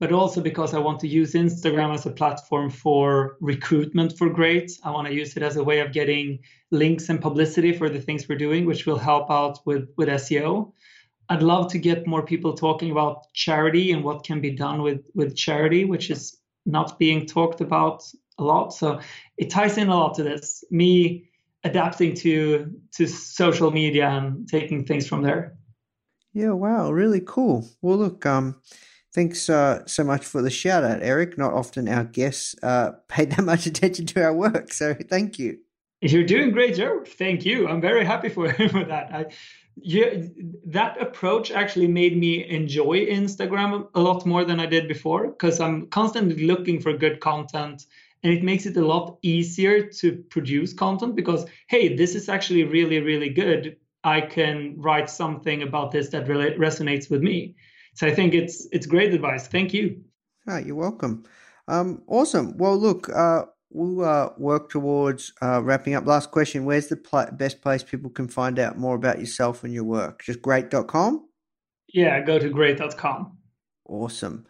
but 0.01 0.11
also 0.11 0.41
because 0.41 0.73
I 0.73 0.79
want 0.79 0.99
to 1.01 1.07
use 1.07 1.33
Instagram 1.33 1.93
as 1.93 2.07
a 2.07 2.09
platform 2.09 2.71
for 2.71 3.37
recruitment 3.39 4.17
for 4.17 4.31
great. 4.31 4.71
I 4.83 4.89
want 4.89 5.07
to 5.07 5.13
use 5.13 5.37
it 5.37 5.43
as 5.43 5.57
a 5.57 5.63
way 5.63 5.79
of 5.79 5.93
getting 5.93 6.39
links 6.71 7.07
and 7.09 7.21
publicity 7.21 7.71
for 7.71 7.87
the 7.87 8.01
things 8.01 8.27
we're 8.27 8.35
doing, 8.39 8.65
which 8.65 8.87
will 8.87 8.97
help 8.97 9.29
out 9.29 9.59
with, 9.63 9.89
with 9.97 10.09
SEO. 10.09 10.73
I'd 11.29 11.43
love 11.43 11.71
to 11.73 11.77
get 11.77 12.07
more 12.07 12.25
people 12.25 12.55
talking 12.55 12.89
about 12.89 13.31
charity 13.33 13.91
and 13.91 14.03
what 14.03 14.25
can 14.25 14.41
be 14.41 14.49
done 14.49 14.81
with, 14.81 15.05
with 15.13 15.35
charity, 15.35 15.85
which 15.85 16.09
is 16.09 16.35
not 16.65 16.97
being 16.97 17.27
talked 17.27 17.61
about 17.61 18.03
a 18.39 18.43
lot. 18.43 18.73
So 18.73 19.01
it 19.37 19.51
ties 19.51 19.77
in 19.77 19.87
a 19.89 19.95
lot 19.95 20.15
to 20.15 20.23
this. 20.23 20.63
Me 20.71 21.29
adapting 21.63 22.15
to 22.15 22.73
to 22.93 23.05
social 23.05 23.69
media 23.69 24.09
and 24.09 24.49
taking 24.49 24.83
things 24.83 25.05
from 25.07 25.21
there. 25.21 25.57
Yeah, 26.33 26.53
wow, 26.53 26.91
really 26.91 27.21
cool. 27.23 27.67
Well, 27.83 27.97
look, 27.97 28.25
um, 28.25 28.55
Thanks 29.13 29.49
uh, 29.49 29.85
so 29.87 30.03
much 30.03 30.25
for 30.25 30.41
the 30.41 30.49
shout 30.49 30.83
out, 30.83 31.03
Erik. 31.03 31.37
Not 31.37 31.53
often 31.53 31.87
our 31.89 32.05
guests 32.05 32.55
uh, 32.63 32.91
pay 33.07 33.25
that 33.25 33.43
much 33.43 33.65
attention 33.71 34.05
to 34.07 34.23
our 34.23 34.33
work, 34.33 34.73
so 34.73 34.93
thank 34.93 35.37
you. 35.37 35.59
You're 36.01 36.23
doing 36.23 36.51
great, 36.51 36.75
Joe. 36.75 37.03
Thank 37.05 37.45
you. 37.45 37.67
I'm 37.67 37.81
very 37.81 38.03
happy 38.03 38.29
for, 38.29 38.51
for 38.69 38.83
that. 38.85 39.13
I, 39.13 39.25
yeah, 39.75 40.23
that 40.65 41.01
approach 41.01 41.51
actually 41.51 41.87
made 41.87 42.17
me 42.17 42.47
enjoy 42.49 43.05
Instagram 43.05 43.87
a 43.93 43.99
lot 43.99 44.25
more 44.25 44.43
than 44.43 44.59
I 44.59 44.65
did 44.65 44.87
before 44.87 45.27
because 45.27 45.59
I'm 45.59 45.87
constantly 45.87 46.45
looking 46.45 46.79
for 46.81 46.93
good 46.93 47.19
content 47.19 47.85
and 48.23 48.33
it 48.33 48.43
makes 48.43 48.65
it 48.65 48.77
a 48.77 48.85
lot 48.85 49.17
easier 49.21 49.87
to 49.87 50.17
produce 50.29 50.73
content 50.73 51.15
because 51.15 51.45
hey 51.67 51.95
this 51.95 52.15
is 52.15 52.29
actually 52.29 52.63
really 52.63 52.99
really 52.99 53.29
good 53.29 53.77
i 54.03 54.21
can 54.21 54.75
write 54.77 55.09
something 55.09 55.63
about 55.63 55.91
this 55.91 56.09
that 56.09 56.27
really 56.27 56.51
resonates 56.51 57.09
with 57.09 57.21
me 57.21 57.55
so 57.93 58.07
I 58.07 58.13
think 58.13 58.33
it's 58.33 58.67
it's 58.71 58.85
great 58.85 59.13
advice. 59.13 59.47
Thank 59.47 59.73
you. 59.73 60.01
Oh, 60.47 60.57
you're 60.57 60.75
welcome. 60.75 61.23
Um, 61.67 62.01
awesome. 62.07 62.57
Well, 62.57 62.77
look, 62.77 63.09
uh, 63.09 63.45
we'll 63.69 64.03
uh, 64.03 64.29
work 64.37 64.69
towards 64.69 65.33
uh, 65.41 65.61
wrapping 65.61 65.93
up. 65.95 66.05
Last 66.05 66.31
question: 66.31 66.65
Where's 66.65 66.87
the 66.87 66.97
pl- 66.97 67.29
best 67.33 67.61
place 67.61 67.83
people 67.83 68.09
can 68.09 68.27
find 68.27 68.59
out 68.59 68.77
more 68.77 68.95
about 68.95 69.19
yourself 69.19 69.63
and 69.63 69.73
your 69.73 69.83
work? 69.83 70.23
Just 70.23 70.41
great.com. 70.41 71.27
Yeah, 71.93 72.21
go 72.21 72.39
to 72.39 72.49
great.com. 72.49 73.37
Awesome. 73.85 74.45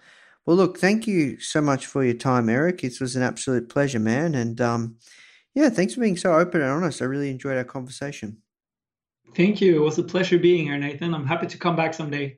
Well, 0.45 0.57
look, 0.57 0.79
thank 0.79 1.07
you 1.07 1.39
so 1.39 1.61
much 1.61 1.85
for 1.85 2.03
your 2.03 2.15
time, 2.15 2.49
Erik. 2.49 2.83
It 2.83 2.99
was 2.99 3.15
an 3.15 3.23
absolute 3.23 3.69
pleasure, 3.69 3.99
man. 3.99 4.35
And 4.35 4.59
um, 4.59 4.97
yeah, 5.53 5.69
thanks 5.69 5.93
for 5.93 6.01
being 6.01 6.17
so 6.17 6.33
open 6.33 6.61
and 6.61 6.69
honest. 6.71 7.01
I 7.01 7.05
really 7.05 7.29
enjoyed 7.29 7.57
our 7.57 7.63
conversation. 7.63 8.37
Thank 9.35 9.61
you. 9.61 9.77
It 9.77 9.85
was 9.85 9.97
a 9.97 10.03
pleasure 10.03 10.37
being 10.37 10.65
here, 10.65 10.77
Nathan. 10.77 11.13
I'm 11.13 11.27
happy 11.27 11.47
to 11.47 11.57
come 11.57 11.75
back 11.75 11.93
someday. 11.93 12.37